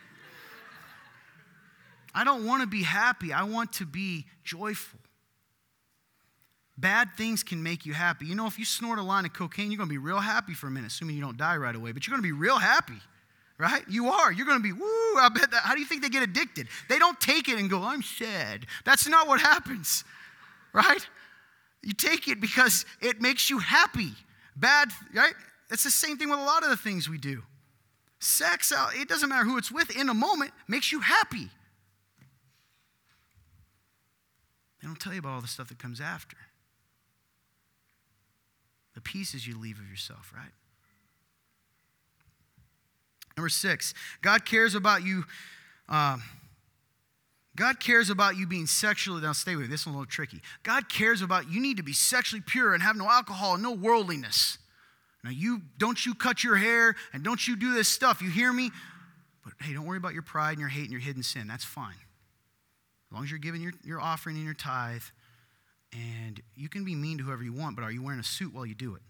I 2.14 2.24
don't 2.24 2.46
want 2.46 2.62
to 2.62 2.68
be 2.68 2.84
happy. 2.84 3.34
I 3.34 3.44
want 3.44 3.74
to 3.74 3.86
be 3.86 4.26
joyful. 4.44 5.00
Bad 6.78 7.10
things 7.18 7.44
can 7.44 7.64
make 7.64 7.86
you 7.86 7.94
happy. 7.94 8.26
You 8.26 8.36
know, 8.36 8.48
if 8.48 8.60
you 8.60 8.66
snort 8.66 9.00
a 9.00 9.04
line 9.04 9.26
of 9.26 9.34
cocaine, 9.34 9.72
you're 9.72 9.78
going 9.78 9.90
to 9.90 9.94
be 9.94 9.98
real 9.98 10.20
happy 10.20 10.54
for 10.54 10.68
a 10.68 10.72
minute, 10.72 10.92
assuming 10.92 11.16
you 11.16 11.22
don't 11.22 11.38
die 11.38 11.56
right 11.56 11.76
away, 11.76 11.92
but 11.92 12.06
you're 12.06 12.12
going 12.12 12.22
to 12.22 12.28
be 12.28 12.38
real 12.38 12.58
happy, 12.58 13.00
right? 13.58 13.84
You 13.90 14.08
are. 14.10 14.32
You're 14.32 14.46
going 14.46 14.60
to 14.60 14.64
be, 14.64 14.74
woo, 14.74 15.18
I 15.18 15.30
bet 15.34 15.52
that. 15.52 15.62
How 15.64 15.74
do 15.74 15.80
you 15.80 15.86
think 15.86 16.02
they 16.02 16.10
get 16.10 16.24
addicted? 16.24 16.68
They 16.90 17.00
don't 17.00 17.20
take 17.20 17.48
it 17.48 17.58
and 17.58 17.70
go, 17.70 17.82
I'm 17.82 18.02
sad. 18.02 18.66
That's 18.84 19.08
not 19.08 19.28
what 19.28 19.40
happens, 19.40 20.04
right? 20.74 21.06
You 21.82 21.94
take 21.94 22.28
it 22.28 22.42
because 22.42 22.86
it 23.02 23.22
makes 23.22 23.50
you 23.50 23.60
happy. 23.60 24.12
Bad, 24.56 24.90
right? 25.14 25.34
It's 25.70 25.84
the 25.84 25.92
same 25.92 26.18
thing 26.18 26.30
with 26.30 26.40
a 26.40 26.44
lot 26.44 26.64
of 26.64 26.70
the 26.70 26.78
things 26.78 27.10
we 27.10 27.18
do. 27.18 27.44
Sex, 28.20 28.72
uh, 28.72 28.90
it 28.94 29.08
doesn't 29.08 29.30
matter 29.30 29.46
who 29.46 29.58
it's 29.58 29.72
with, 29.72 29.96
in 29.96 30.10
a 30.10 30.14
moment, 30.14 30.52
makes 30.68 30.92
you 30.92 31.00
happy. 31.00 31.50
They 34.82 34.88
don't 34.88 35.00
tell 35.00 35.14
you 35.14 35.20
about 35.20 35.34
all 35.34 35.42
the 35.42 35.48
stuff 35.48 35.70
that 35.70 35.80
comes 35.80 36.00
after 36.02 36.38
the 38.94 39.02
pieces 39.02 39.46
you 39.46 39.60
leave 39.60 39.78
of 39.78 39.90
yourself, 39.90 40.32
right? 40.34 40.52
Number 43.38 43.50
six, 43.50 43.94
God 44.22 44.46
cares 44.46 44.76
about 44.76 45.04
you. 45.04 45.26
Um, 45.90 46.24
God 47.56 47.80
cares 47.80 48.10
about 48.10 48.38
you 48.38 48.48
being 48.48 48.68
sexually, 48.68 49.22
now 49.22 49.32
stay 49.32 49.56
with 49.56 49.66
me, 49.66 49.72
this 49.72 49.82
is 49.82 49.88
a 49.88 49.90
little 49.90 50.06
tricky. 50.06 50.42
God 50.64 50.90
cares 50.90 51.22
about 51.22 51.50
you 51.50 51.62
need 51.62 51.78
to 51.78 51.84
be 51.84 51.94
sexually 51.94 52.44
pure 52.46 52.74
and 52.74 52.84
have 52.84 52.98
no 52.98 53.10
alcohol 53.10 53.58
no 53.58 53.72
worldliness. 53.72 54.58
Now, 55.24 55.32
you 55.32 55.62
don't 55.80 56.06
you 56.06 56.14
cut 56.14 56.44
your 56.44 56.56
hair 56.56 56.96
and 57.12 57.24
don't 57.24 57.48
you 57.48 57.56
do 57.56 57.74
this 57.74 57.88
stuff. 57.88 58.22
You 58.22 58.30
hear 58.30 58.54
me? 58.54 58.72
But 59.44 59.54
hey, 59.60 59.74
don't 59.74 59.86
worry 59.86 59.98
about 59.98 60.14
your 60.14 60.22
pride 60.22 60.52
and 60.52 60.60
your 60.60 60.70
hate 60.70 60.84
and 60.84 60.92
your 60.92 61.02
hidden 61.02 61.24
sin. 61.24 61.48
That's 61.48 61.64
fine. 61.64 61.96
As 61.96 63.14
long 63.14 63.24
as 63.24 63.32
you're 63.32 63.40
giving 63.40 63.62
your, 63.62 63.72
your 63.84 64.00
offering 64.00 64.36
and 64.36 64.46
your 64.46 64.54
tithe, 64.54 65.02
and 65.94 66.42
you 66.56 66.70
can 66.70 66.84
be 66.84 66.94
mean 66.94 67.18
to 67.18 67.24
whoever 67.24 67.44
you 67.44 67.54
want, 67.54 67.76
but 67.76 67.84
are 67.84 67.92
you 67.92 68.04
wearing 68.04 68.20
a 68.20 68.24
suit 68.24 68.54
while 68.54 68.66
you 68.66 68.76
do 68.76 68.96
it? 68.96 69.02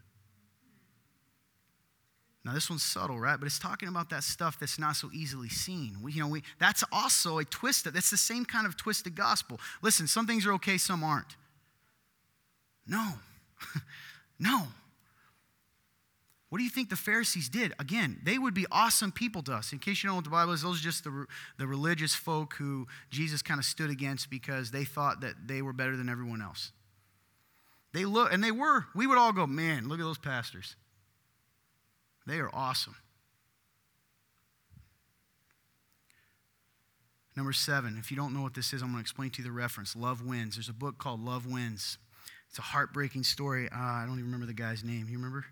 Now 2.45 2.53
this 2.53 2.69
one's 2.69 2.83
subtle, 2.83 3.19
right? 3.19 3.39
But 3.39 3.47
it's 3.47 3.57
talking 3.57 3.89
about 3.89 4.11
that 4.11 4.23
stuff 4.23 4.59
that's 4.59 4.77
not 4.77 4.95
so 4.95 5.09
easily 5.11 5.49
seen. 5.49 5.97
We, 5.99 6.11
you 6.11 6.21
know, 6.21 6.27
we, 6.27 6.43
that's 6.59 6.83
also 6.91 7.39
a 7.39 7.43
twist. 7.43 7.91
That's 7.91 8.11
the 8.11 8.17
same 8.17 8.45
kind 8.45 8.67
of 8.67 8.77
twisted 8.77 9.15
gospel. 9.15 9.59
Listen, 9.81 10.05
some 10.05 10.27
things 10.27 10.45
are 10.45 10.53
okay, 10.53 10.77
some 10.77 11.03
aren't. 11.03 11.35
No, 12.87 13.13
no. 14.39 14.67
What 16.49 16.59
do 16.59 16.63
you 16.63 16.69
think 16.69 16.91
the 16.91 16.95
Pharisees 16.95 17.49
did? 17.49 17.73
Again, 17.79 18.21
they 18.23 18.37
would 18.37 18.53
be 18.53 18.67
awesome 18.71 19.11
people 19.11 19.41
to 19.41 19.53
us. 19.53 19.73
In 19.73 19.79
case 19.79 20.03
you 20.03 20.07
don't 20.07 20.13
know 20.13 20.17
what 20.17 20.25
the 20.25 20.29
Bible 20.29 20.53
is, 20.53 20.61
those 20.61 20.79
are 20.79 20.83
just 20.83 21.03
the, 21.03 21.25
the 21.57 21.65
religious 21.65 22.13
folk 22.13 22.53
who 22.53 22.85
Jesus 23.09 23.41
kind 23.41 23.59
of 23.59 23.65
stood 23.65 23.89
against 23.89 24.29
because 24.29 24.69
they 24.69 24.83
thought 24.83 25.21
that 25.21 25.33
they 25.47 25.63
were 25.63 25.73
better 25.73 25.97
than 25.97 26.09
everyone 26.09 26.43
else. 26.43 26.71
They 27.91 28.05
look, 28.05 28.31
and 28.31 28.43
they 28.43 28.51
were. 28.51 28.85
We 28.93 29.07
would 29.07 29.17
all 29.17 29.33
go, 29.33 29.47
man, 29.47 29.87
look 29.87 29.99
at 29.99 30.03
those 30.03 30.19
pastors. 30.19 30.75
They 32.25 32.39
are 32.39 32.49
awesome. 32.53 32.95
Number 37.35 37.51
seven, 37.51 37.97
if 37.99 38.11
you 38.11 38.17
don't 38.17 38.33
know 38.33 38.41
what 38.41 38.53
this 38.53 38.71
is, 38.71 38.81
I'm 38.81 38.89
going 38.89 38.97
to 38.97 39.01
explain 39.01 39.29
to 39.31 39.39
you 39.39 39.43
the 39.43 39.51
reference. 39.51 39.95
Love 39.95 40.25
Wins. 40.25 40.55
There's 40.55 40.69
a 40.69 40.73
book 40.73 40.97
called 40.97 41.23
Love 41.23 41.45
Wins. 41.45 41.97
It's 42.49 42.59
a 42.59 42.61
heartbreaking 42.61 43.23
story. 43.23 43.67
Uh, 43.69 43.77
I 43.77 44.05
don't 44.05 44.13
even 44.13 44.25
remember 44.25 44.45
the 44.45 44.53
guy's 44.53 44.83
name. 44.83 45.07
You 45.09 45.17
remember? 45.17 45.45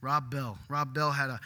Rob 0.00 0.30
Bell. 0.30 0.58
Rob 0.68 0.94
Bell 0.94 1.12
had 1.12 1.28
a 1.28 1.40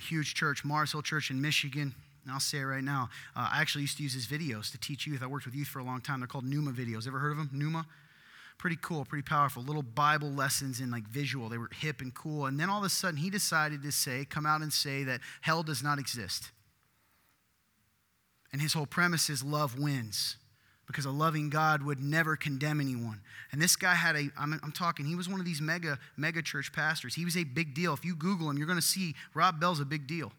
huge 0.00 0.34
church, 0.34 0.64
Mars 0.64 0.92
Hill 0.92 1.02
Church 1.02 1.30
in 1.30 1.40
Michigan. 1.40 1.94
And 2.24 2.32
I'll 2.32 2.40
say 2.40 2.58
it 2.58 2.64
right 2.64 2.82
now. 2.82 3.10
Uh, 3.36 3.50
I 3.52 3.60
actually 3.60 3.82
used 3.82 3.98
to 3.98 4.02
use 4.02 4.14
his 4.14 4.26
videos 4.26 4.70
to 4.72 4.78
teach 4.78 5.06
youth. 5.06 5.22
I 5.22 5.26
worked 5.26 5.44
with 5.44 5.54
youth 5.54 5.68
for 5.68 5.80
a 5.80 5.84
long 5.84 6.00
time. 6.00 6.20
They're 6.20 6.26
called 6.26 6.46
Nooma 6.46 6.74
videos. 6.74 7.06
Ever 7.06 7.18
heard 7.18 7.32
of 7.32 7.36
them? 7.36 7.50
Nooma? 7.54 7.84
Pretty 8.58 8.78
cool, 8.80 9.04
pretty 9.04 9.24
powerful. 9.24 9.62
Little 9.62 9.82
Bible 9.82 10.30
lessons 10.30 10.80
in 10.80 10.90
like 10.90 11.06
visual. 11.06 11.48
They 11.48 11.58
were 11.58 11.68
hip 11.72 12.00
and 12.00 12.14
cool. 12.14 12.46
And 12.46 12.58
then 12.58 12.70
all 12.70 12.78
of 12.78 12.84
a 12.84 12.88
sudden, 12.88 13.18
he 13.18 13.28
decided 13.28 13.82
to 13.82 13.92
say, 13.92 14.24
come 14.24 14.46
out 14.46 14.62
and 14.62 14.72
say 14.72 15.04
that 15.04 15.20
hell 15.42 15.62
does 15.62 15.82
not 15.82 15.98
exist. 15.98 16.50
And 18.52 18.62
his 18.62 18.72
whole 18.72 18.86
premise 18.86 19.28
is 19.28 19.42
love 19.42 19.78
wins 19.78 20.36
because 20.86 21.04
a 21.04 21.10
loving 21.10 21.50
God 21.50 21.82
would 21.82 22.00
never 22.00 22.36
condemn 22.36 22.80
anyone. 22.80 23.20
And 23.52 23.60
this 23.60 23.74
guy 23.76 23.94
had 23.94 24.16
a, 24.16 24.30
I'm, 24.38 24.58
I'm, 24.62 24.72
talking, 24.72 25.06
he 25.06 25.14
was 25.14 25.28
one 25.28 25.40
of 25.40 25.46
these 25.46 25.60
mega, 25.60 25.98
mega 26.16 26.42
church 26.42 26.72
pastors. 26.72 27.14
He 27.14 27.24
was 27.24 27.36
a 27.36 27.44
big 27.44 27.74
deal. 27.74 27.94
If 27.94 28.04
you 28.04 28.14
Google 28.14 28.50
him, 28.50 28.58
you're 28.58 28.66
going 28.66 28.78
to 28.78 28.82
see 28.82 29.14
Rob 29.34 29.60
Bell's 29.60 29.80
a 29.80 29.84
big 29.84 30.06
deal. 30.06 30.32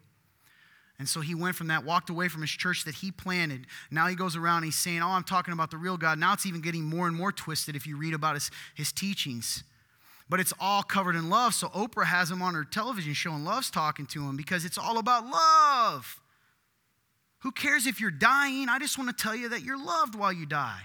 And 0.98 1.08
so 1.08 1.20
he 1.20 1.34
went 1.34 1.56
from 1.56 1.66
that, 1.66 1.84
walked 1.84 2.08
away 2.08 2.28
from 2.28 2.40
his 2.40 2.50
church 2.50 2.84
that 2.84 2.96
he 2.96 3.10
planted. 3.10 3.66
Now 3.90 4.06
he 4.06 4.14
goes 4.14 4.34
around 4.34 4.62
he's 4.62 4.76
saying, 4.76 5.02
Oh, 5.02 5.08
I'm 5.08 5.24
talking 5.24 5.52
about 5.52 5.70
the 5.70 5.76
real 5.76 5.96
God. 5.96 6.18
Now 6.18 6.32
it's 6.32 6.46
even 6.46 6.62
getting 6.62 6.84
more 6.84 7.06
and 7.06 7.14
more 7.14 7.32
twisted 7.32 7.76
if 7.76 7.86
you 7.86 7.96
read 7.96 8.14
about 8.14 8.34
his, 8.34 8.50
his 8.74 8.92
teachings. 8.92 9.62
But 10.28 10.40
it's 10.40 10.54
all 10.58 10.82
covered 10.82 11.14
in 11.14 11.28
love. 11.28 11.54
So 11.54 11.68
Oprah 11.68 12.06
has 12.06 12.30
him 12.30 12.42
on 12.42 12.54
her 12.54 12.64
television 12.64 13.12
show 13.12 13.32
and 13.32 13.44
loves 13.44 13.70
talking 13.70 14.06
to 14.06 14.26
him 14.26 14.36
because 14.36 14.64
it's 14.64 14.78
all 14.78 14.98
about 14.98 15.26
love. 15.26 16.20
Who 17.40 17.52
cares 17.52 17.86
if 17.86 18.00
you're 18.00 18.10
dying? 18.10 18.68
I 18.68 18.78
just 18.78 18.98
want 18.98 19.16
to 19.16 19.22
tell 19.22 19.36
you 19.36 19.50
that 19.50 19.62
you're 19.62 19.82
loved 19.82 20.14
while 20.14 20.32
you 20.32 20.46
die. 20.46 20.80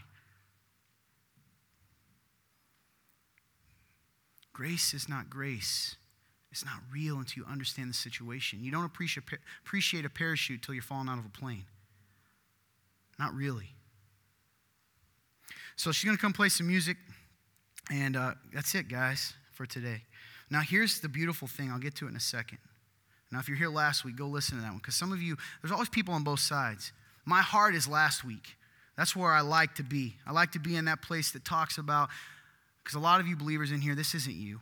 Grace 4.54 4.94
is 4.94 5.10
not 5.10 5.30
grace. 5.30 5.96
It's 6.52 6.66
not 6.66 6.76
real 6.92 7.18
until 7.18 7.44
you 7.44 7.50
understand 7.50 7.90
the 7.90 7.94
situation. 7.94 8.60
You 8.62 8.72
don't 8.72 8.84
appreciate, 8.84 10.06
a 10.06 10.10
parachute 10.10 10.62
till 10.62 10.74
you're 10.74 10.84
falling 10.84 11.08
out 11.08 11.18
of 11.18 11.26
a 11.26 11.30
plane. 11.30 11.64
Not 13.18 13.34
really. 13.34 13.70
So 15.78 15.92
she's 15.92 16.06
going 16.06 16.18
to 16.18 16.22
come 16.22 16.34
play 16.34 16.50
some 16.50 16.68
music. 16.68 16.98
And 17.90 18.16
uh, 18.16 18.34
that's 18.54 18.76
it, 18.76 18.90
guys, 18.90 19.34
for 19.54 19.66
today. 19.66 20.02
Now, 20.50 20.60
here's 20.60 21.00
the 21.00 21.10
beautiful 21.10 21.48
thing. 21.48 21.72
I'll 21.72 21.80
get 21.80 21.96
to 21.96 22.06
it 22.06 22.10
in 22.10 22.16
a 22.16 22.20
second. 22.20 22.58
Now, 23.32 23.40
if 23.40 23.48
you're 23.48 23.58
here 23.58 23.70
last 23.70 24.04
week, 24.04 24.18
go 24.18 24.28
listen 24.28 24.58
to 24.58 24.62
that 24.62 24.70
one 24.70 24.80
because 24.80 24.96
some 24.96 25.14
of 25.14 25.22
you, 25.22 25.38
there's 25.62 25.72
always 25.72 25.88
people 25.88 26.14
on 26.14 26.24
both 26.24 26.42
sides. 26.42 26.92
My 27.26 27.42
heart 27.42 27.76
is 27.76 27.88
last 27.88 28.26
week. 28.26 28.58
That's 28.98 29.16
where 29.16 29.32
I 29.32 29.40
like 29.40 29.76
to 29.76 29.84
be. 29.84 30.16
I 30.28 30.34
like 30.34 30.52
to 30.52 30.60
be 30.60 30.76
in 30.76 30.86
that 30.86 31.02
place 31.02 31.32
that 31.32 31.46
talks 31.46 31.78
about, 31.78 32.10
because 32.84 32.96
a 32.96 33.00
lot 33.00 33.22
of 33.22 33.28
you 33.28 33.38
believers 33.38 33.72
in 33.72 33.80
here, 33.80 33.96
this 33.96 34.14
isn't 34.14 34.36
you. 34.36 34.60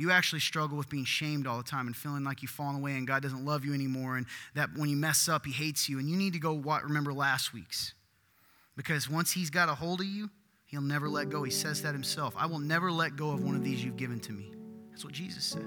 You 0.00 0.10
actually 0.10 0.40
struggle 0.40 0.78
with 0.78 0.88
being 0.88 1.04
shamed 1.04 1.46
all 1.46 1.58
the 1.58 1.62
time 1.62 1.86
and 1.86 1.94
feeling 1.94 2.24
like 2.24 2.40
you've 2.40 2.50
fallen 2.50 2.76
away 2.76 2.92
and 2.92 3.06
God 3.06 3.22
doesn't 3.22 3.44
love 3.44 3.66
you 3.66 3.74
anymore 3.74 4.16
and 4.16 4.24
that 4.54 4.70
when 4.74 4.88
you 4.88 4.96
mess 4.96 5.28
up, 5.28 5.44
He 5.44 5.52
hates 5.52 5.90
you. 5.90 5.98
And 5.98 6.08
you 6.08 6.16
need 6.16 6.32
to 6.32 6.38
go 6.38 6.56
remember 6.56 7.12
last 7.12 7.52
week's. 7.52 7.92
Because 8.76 9.10
once 9.10 9.30
He's 9.30 9.50
got 9.50 9.68
a 9.68 9.74
hold 9.74 10.00
of 10.00 10.06
you, 10.06 10.30
He'll 10.64 10.80
never 10.80 11.06
let 11.06 11.28
go. 11.28 11.42
He 11.42 11.50
says 11.50 11.82
that 11.82 11.92
Himself. 11.92 12.34
I 12.38 12.46
will 12.46 12.58
never 12.58 12.90
let 12.90 13.14
go 13.16 13.30
of 13.32 13.44
one 13.44 13.54
of 13.54 13.62
these 13.62 13.84
you've 13.84 13.98
given 13.98 14.20
to 14.20 14.32
me. 14.32 14.52
That's 14.88 15.04
what 15.04 15.12
Jesus 15.12 15.44
said. 15.44 15.66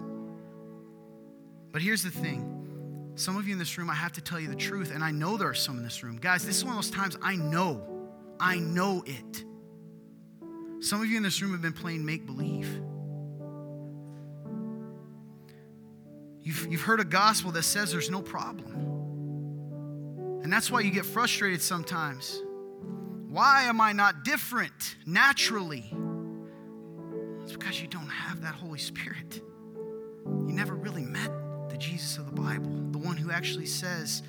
But 1.71 1.84
here's 1.84 2.01
the 2.01 2.09
thing 2.09 3.13
Some 3.13 3.38
of 3.38 3.45
you 3.45 3.53
in 3.53 3.59
this 3.59 3.77
room, 3.77 3.91
I 3.91 3.95
have 3.95 4.13
to 4.13 4.21
tell 4.21 4.39
you 4.39 4.47
the 4.47 4.55
truth, 4.55 4.91
and 4.91 5.03
I 5.03 5.11
know 5.11 5.38
there 5.38 5.49
are 5.49 5.53
some 5.53 5.77
in 5.77 5.84
this 5.84 6.01
room. 6.01 6.17
Guys, 6.17 6.43
this 6.43 6.57
is 6.57 6.65
one 6.65 6.75
of 6.75 6.81
those 6.81 6.89
times 6.89 7.17
I 7.21 7.36
know. 7.36 8.09
I 8.39 8.57
know 8.57 9.03
it. 9.05 9.43
Some 10.79 11.01
of 11.01 11.07
you 11.07 11.17
in 11.17 11.23
this 11.23 11.39
room 11.39 11.51
have 11.51 11.61
been 11.61 11.71
playing 11.71 12.03
make 12.03 12.25
believe. 12.25 12.81
You've, 16.43 16.67
you've 16.71 16.81
heard 16.81 16.99
a 16.99 17.05
gospel 17.05 17.51
that 17.51 17.63
says 17.63 17.91
there's 17.91 18.09
no 18.09 18.21
problem. 18.21 18.91
And 20.43 20.51
that's 20.51 20.69
why 20.69 20.81
you 20.81 20.91
get 20.91 21.05
frustrated 21.05 21.61
sometimes. 21.61 22.41
Why 23.29 23.63
am 23.63 23.79
I 23.79 23.93
not 23.93 24.23
different 24.25 24.97
naturally? 25.05 25.91
It's 27.43 27.53
because 27.53 27.81
you 27.81 27.87
don't 27.87 28.09
have 28.09 28.41
that 28.41 28.53
Holy 28.53 28.79
Spirit. 28.79 29.41
You 30.25 30.53
never 30.53 30.75
really 30.75 31.03
met 31.03 31.31
the 31.69 31.77
Jesus 31.77 32.17
of 32.17 32.25
the 32.25 32.33
Bible, 32.33 32.89
the 32.91 32.97
one 32.97 33.15
who 33.17 33.31
actually 33.31 33.65
says, 33.65 34.21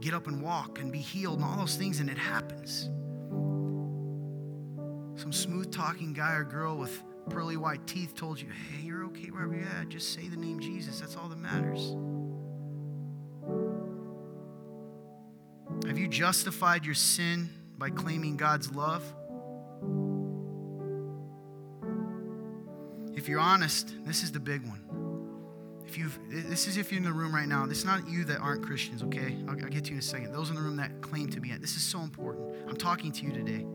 get 0.00 0.12
up 0.14 0.26
and 0.26 0.42
walk 0.42 0.80
and 0.80 0.92
be 0.92 0.98
healed 0.98 1.36
and 1.36 1.44
all 1.44 1.56
those 1.56 1.76
things, 1.76 2.00
and 2.00 2.10
it 2.10 2.18
happens. 2.18 2.90
Some 5.20 5.32
smooth 5.32 5.72
talking 5.72 6.12
guy 6.12 6.34
or 6.34 6.44
girl 6.44 6.76
with 6.76 7.02
pearly 7.30 7.56
white 7.56 7.86
teeth 7.86 8.14
told 8.14 8.40
you, 8.40 8.48
hey, 8.48 8.84
you're 8.84 9.04
okay 9.04 9.28
wherever 9.30 9.54
you're 9.54 9.64
at. 9.80 9.88
Just 9.88 10.12
say 10.12 10.28
the 10.28 10.36
name 10.36 10.60
Jesus. 10.60 11.00
That's 11.00 11.16
all 11.16 11.28
that 11.28 11.38
matters. 11.38 11.94
Have 15.86 15.98
you 15.98 16.08
justified 16.08 16.84
your 16.84 16.94
sin 16.94 17.48
by 17.78 17.90
claiming 17.90 18.36
God's 18.36 18.72
love? 18.74 19.02
If 23.14 23.28
you're 23.28 23.40
honest, 23.40 23.94
this 24.04 24.22
is 24.22 24.32
the 24.32 24.40
big 24.40 24.62
one. 24.66 24.80
If 25.86 25.98
you've, 25.98 26.18
this 26.30 26.66
is 26.66 26.76
if 26.76 26.90
you're 26.90 26.98
in 26.98 27.04
the 27.04 27.12
room 27.12 27.34
right 27.34 27.46
now. 27.46 27.66
This 27.66 27.78
is 27.78 27.84
not 27.84 28.08
you 28.08 28.24
that 28.24 28.38
aren't 28.38 28.62
Christians, 28.64 29.02
okay? 29.02 29.36
I'll, 29.46 29.62
I'll 29.62 29.68
get 29.68 29.84
to 29.84 29.90
you 29.90 29.96
in 29.96 29.98
a 29.98 30.02
second. 30.02 30.32
Those 30.32 30.48
in 30.48 30.56
the 30.56 30.62
room 30.62 30.76
that 30.76 31.02
claim 31.02 31.28
to 31.30 31.40
be. 31.40 31.52
This 31.52 31.76
is 31.76 31.82
so 31.82 32.00
important. 32.00 32.56
I'm 32.68 32.76
talking 32.76 33.12
to 33.12 33.24
you 33.26 33.32
today. 33.32 33.66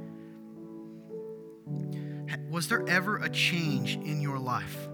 Was 2.49 2.67
there 2.67 2.87
ever 2.87 3.17
a 3.17 3.29
change 3.29 3.95
in 3.95 4.21
your 4.21 4.39
life? 4.39 4.87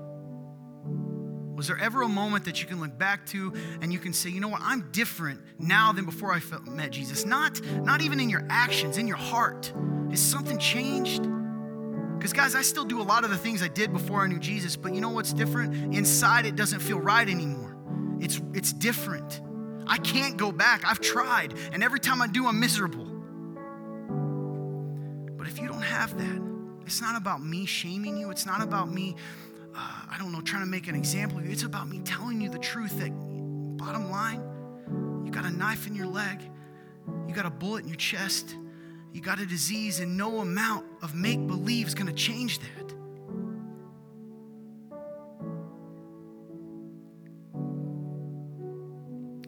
Was 1.56 1.68
there 1.68 1.78
ever 1.78 2.02
a 2.02 2.10
moment 2.10 2.46
that 2.46 2.62
you 2.62 2.68
can 2.68 2.80
look 2.80 2.98
back 2.98 3.26
to 3.28 3.54
and 3.82 3.94
you 3.94 4.00
can 4.00 4.12
say, 4.12 4.30
you 4.30 4.42
know 4.42 4.48
what, 4.48 4.62
I'm 4.64 4.92
different 4.92 5.40
now 5.60 5.92
than 5.92 6.06
before 6.06 6.34
I 6.34 6.42
met 6.70 6.92
Jesus? 6.92 7.26
Not, 7.26 7.62
not 7.84 8.02
even 8.02 8.20
in 8.20 8.30
your 8.30 8.46
actions, 8.50 8.98
in 8.98 9.08
your 9.08 9.18
heart. 9.18 9.72
Is 10.12 10.20
something 10.20 10.58
changed? 10.58 11.24
Because, 12.18 12.34
guys, 12.34 12.56
I 12.56 12.62
still 12.62 12.86
do 12.86 13.02
a 13.02 13.04
lot 13.04 13.24
of 13.24 13.30
the 13.30 13.38
things 13.38 13.62
I 13.62 13.68
did 13.68 13.94
before 13.94 14.22
I 14.22 14.28
knew 14.28 14.40
Jesus, 14.40 14.76
but 14.76 14.94
you 14.94 15.02
know 15.02 15.10
what's 15.10 15.34
different? 15.34 15.96
Inside, 15.96 16.46
it 16.46 16.56
doesn't 16.56 16.80
feel 16.80 17.00
right 17.00 17.28
anymore. 17.28 17.78
It's, 18.20 18.42
it's 18.54 18.74
different. 18.74 19.42
I 19.88 19.98
can't 19.98 20.38
go 20.38 20.52
back. 20.52 20.84
I've 20.86 21.02
tried, 21.02 21.54
and 21.72 21.84
every 21.84 22.00
time 22.00 22.22
I 22.22 22.28
do, 22.28 22.48
I'm 22.48 22.60
miserable. 22.60 23.06
But 25.38 25.48
if 25.48 25.60
you 25.60 25.68
don't 25.68 25.82
have 25.82 26.18
that, 26.18 26.53
it's 26.86 27.02
not 27.02 27.16
about 27.16 27.44
me 27.44 27.66
shaming 27.66 28.18
you. 28.18 28.30
It's 28.32 28.46
not 28.46 28.62
about 28.62 28.92
me, 28.92 29.16
uh, 29.76 30.06
I 30.10 30.18
don't 30.18 30.32
know, 30.32 30.42
trying 30.42 30.64
to 30.64 30.70
make 30.70 30.88
an 30.88 30.96
example 30.96 31.40
of 31.40 31.46
you. 31.46 31.52
It's 31.52 31.64
about 31.64 31.88
me 31.88 32.00
telling 32.00 32.42
you 32.42 32.50
the 32.50 32.60
truth 32.60 33.00
that, 33.00 33.12
bottom 33.78 34.10
line, 34.10 34.42
you 35.26 35.32
got 35.32 35.46
a 35.46 35.52
knife 35.52 35.88
in 35.88 35.96
your 35.96 36.08
leg, 36.08 36.40
you 37.28 37.34
got 37.34 37.46
a 37.46 37.50
bullet 37.50 37.84
in 37.84 37.90
your 37.90 37.98
chest, 37.98 38.56
you 39.12 39.22
got 39.22 39.40
a 39.40 39.46
disease, 39.46 40.00
and 40.00 40.18
no 40.18 40.40
amount 40.40 40.86
of 41.02 41.16
make 41.16 41.46
believe 41.48 41.88
is 41.88 41.96
going 41.96 42.08
to 42.08 42.14
change 42.14 42.60
that. 42.60 42.88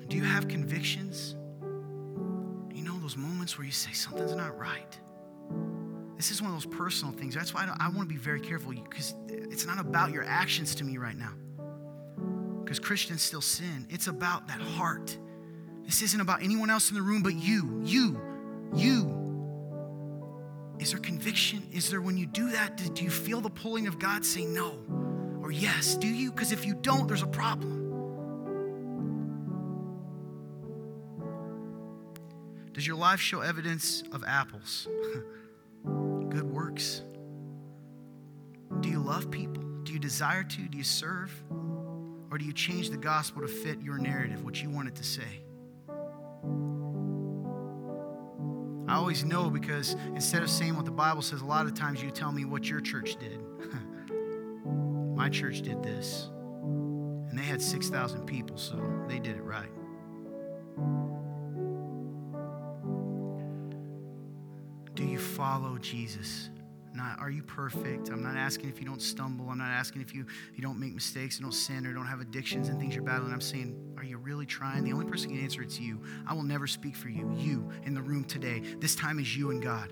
Do 0.08 0.18
you 0.18 0.24
have 0.24 0.48
convictions? 0.48 1.36
You 2.74 2.84
know, 2.84 2.98
those 3.00 3.18
moments 3.18 3.58
where 3.58 3.66
you 3.66 3.72
say 3.74 3.92
something's 3.92 4.36
not 4.36 4.58
right. 4.58 5.00
This 6.16 6.32
is 6.32 6.42
one 6.42 6.52
of 6.52 6.56
those 6.56 6.74
personal 6.78 7.14
things. 7.14 7.36
That's 7.36 7.54
why 7.54 7.66
I, 7.66 7.88
I 7.88 7.90
want 7.90 8.08
to 8.08 8.14
be 8.14 8.20
very 8.20 8.40
careful 8.40 8.72
because 8.72 9.14
it's 9.28 9.66
not 9.66 9.80
about 9.80 10.12
your 10.12 10.24
actions 10.24 10.76
to 10.76 10.84
me 10.84 10.98
right 10.98 11.18
now. 11.18 11.34
Because 12.64 12.80
Christians 12.80 13.22
still 13.22 13.42
sin. 13.42 13.86
It's 13.90 14.08
about 14.08 14.48
that 14.48 14.62
heart. 14.62 15.18
This 15.84 16.02
isn't 16.02 16.20
about 16.20 16.42
anyone 16.42 16.70
else 16.70 16.90
in 16.90 16.96
the 16.96 17.02
room 17.02 17.22
but 17.22 17.36
you. 17.36 17.82
You. 17.84 18.20
You. 18.74 19.22
Is 20.80 20.92
there 20.92 21.00
conviction? 21.00 21.68
Is 21.72 21.90
there, 21.90 22.02
when 22.02 22.18
you 22.18 22.26
do 22.26 22.52
that, 22.52 22.78
do 22.94 23.04
you 23.04 23.10
feel 23.10 23.42
the 23.42 23.50
pulling 23.50 23.88
of 23.88 24.00
God 24.00 24.26
saying 24.26 24.54
no 24.54 24.80
or 25.42 25.52
yes? 25.52 25.96
Do 25.96 26.08
you? 26.08 26.32
Because 26.32 26.52
if 26.52 26.66
you 26.66 26.74
don't, 26.76 27.08
there's 27.08 27.22
a 27.22 27.28
problem. 27.28 27.84
Does 32.74 32.86
your 32.86 32.98
life 32.98 33.22
show 33.22 33.40
evidence 33.42 34.04
of 34.12 34.24
apples? 34.26 34.88
good 36.36 36.52
works? 36.52 37.02
Do 38.82 38.90
you 38.90 39.00
love 39.00 39.32
people? 39.32 39.64
Do 39.84 39.94
you 39.94 40.00
desire 40.00 40.44
to? 40.44 40.62
Do 40.68 40.78
you 40.78 40.84
serve? 40.84 41.32
Or 42.30 42.38
do 42.38 42.44
you 42.44 42.52
change 42.52 42.90
the 42.90 42.98
gospel 42.98 43.42
to 43.42 43.48
fit 43.48 43.82
your 43.82 43.98
narrative, 43.98 44.44
what 44.44 44.62
you 44.62 44.70
want 44.70 44.90
it 44.90 44.96
to 44.96 45.04
say? 45.04 45.44
I 48.90 48.96
always 48.96 49.24
know 49.24 49.50
because 49.50 49.96
instead 50.14 50.44
of 50.44 50.50
saying 50.50 50.76
what 50.76 50.84
the 50.84 50.92
Bible 50.92 51.22
says, 51.22 51.40
a 51.40 51.46
lot 51.46 51.68
of 51.68 51.74
times 51.74 52.04
you 52.04 52.12
tell 52.12 52.34
me 52.34 52.44
what 52.44 52.70
your 52.70 52.82
church 52.82 53.16
did. 53.16 53.40
My 55.16 55.30
church 55.30 55.62
did 55.62 55.82
this. 55.84 56.30
And 57.30 57.40
they 57.40 57.44
had 57.44 57.62
6,000 57.62 58.26
people, 58.26 58.58
so 58.58 58.76
they 59.08 59.20
did 59.20 59.38
it 59.38 59.44
right. 59.44 59.72
Follow 65.36 65.78
Jesus? 65.78 66.50
Not 66.94 67.20
are 67.20 67.30
you 67.30 67.44
perfect? 67.44 68.08
I'm 68.08 68.24
not 68.24 68.38
asking 68.38 68.70
if 68.70 68.80
you 68.80 68.86
don't 68.86 69.02
stumble. 69.02 69.50
I'm 69.50 69.58
not 69.58 69.70
asking 69.70 70.02
if 70.02 70.16
you, 70.16 70.26
you 70.56 70.62
don't 70.62 70.80
make 70.80 70.94
mistakes, 70.94 71.38
you 71.38 71.44
don't 71.44 71.52
sin, 71.52 71.86
or 71.86 71.94
don't 71.94 72.08
have 72.08 72.22
addictions 72.22 72.70
and 72.70 72.80
things 72.80 72.96
you're 72.96 73.04
battling. 73.04 73.34
I'm 73.34 73.42
saying, 73.42 73.76
are 73.98 74.06
you 74.06 74.18
really 74.18 74.46
trying? 74.46 74.86
The 74.86 74.94
only 74.94 75.06
person 75.06 75.30
who 75.30 75.36
can 75.36 75.44
answer 75.44 75.62
it's 75.62 75.78
you. 75.78 76.02
I 76.26 76.34
will 76.34 76.44
never 76.44 76.68
speak 76.68 76.96
for 76.96 77.10
you. 77.10 77.30
You 77.38 77.70
in 77.84 77.94
the 77.94 78.02
room 78.02 78.24
today. 78.24 78.62
This 78.80 78.96
time 78.96 79.20
is 79.20 79.36
you 79.36 79.52
and 79.52 79.62
God. 79.62 79.92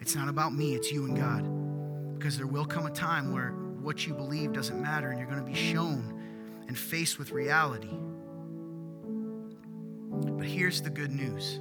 It's 0.00 0.16
not 0.16 0.28
about 0.28 0.52
me, 0.52 0.74
it's 0.74 0.90
you 0.90 1.04
and 1.04 1.16
God. 1.16 2.18
Because 2.18 2.36
there 2.36 2.48
will 2.48 2.64
come 2.64 2.86
a 2.86 2.90
time 2.90 3.32
where 3.32 3.50
what 3.80 4.06
you 4.06 4.12
believe 4.12 4.52
doesn't 4.52 4.80
matter 4.80 5.10
and 5.10 5.18
you're 5.20 5.28
going 5.28 5.44
to 5.44 5.46
be 5.46 5.54
shown 5.54 6.20
and 6.66 6.76
faced 6.76 7.18
with 7.18 7.30
reality. 7.30 7.96
But 10.10 10.46
here's 10.46 10.82
the 10.82 10.90
good 10.90 11.12
news 11.12 11.60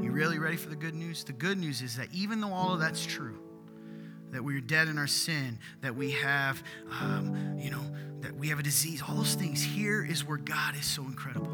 you 0.00 0.12
really 0.12 0.38
ready 0.38 0.56
for 0.56 0.68
the 0.68 0.76
good 0.76 0.94
news? 0.94 1.24
The 1.24 1.32
good 1.32 1.58
news 1.58 1.82
is 1.82 1.96
that 1.96 2.08
even 2.12 2.40
though 2.40 2.52
all 2.52 2.74
of 2.74 2.80
that's 2.80 3.04
true, 3.04 3.38
that 4.30 4.42
we're 4.42 4.60
dead 4.60 4.88
in 4.88 4.98
our 4.98 5.06
sin, 5.06 5.58
that 5.80 5.94
we 5.94 6.12
have, 6.12 6.62
um, 7.00 7.56
you 7.58 7.70
know, 7.70 7.82
that 8.20 8.34
we 8.34 8.48
have 8.48 8.58
a 8.58 8.62
disease, 8.62 9.02
all 9.06 9.16
those 9.16 9.34
things, 9.34 9.62
here 9.62 10.04
is 10.04 10.24
where 10.24 10.38
God 10.38 10.76
is 10.76 10.84
so 10.84 11.02
incredible. 11.02 11.50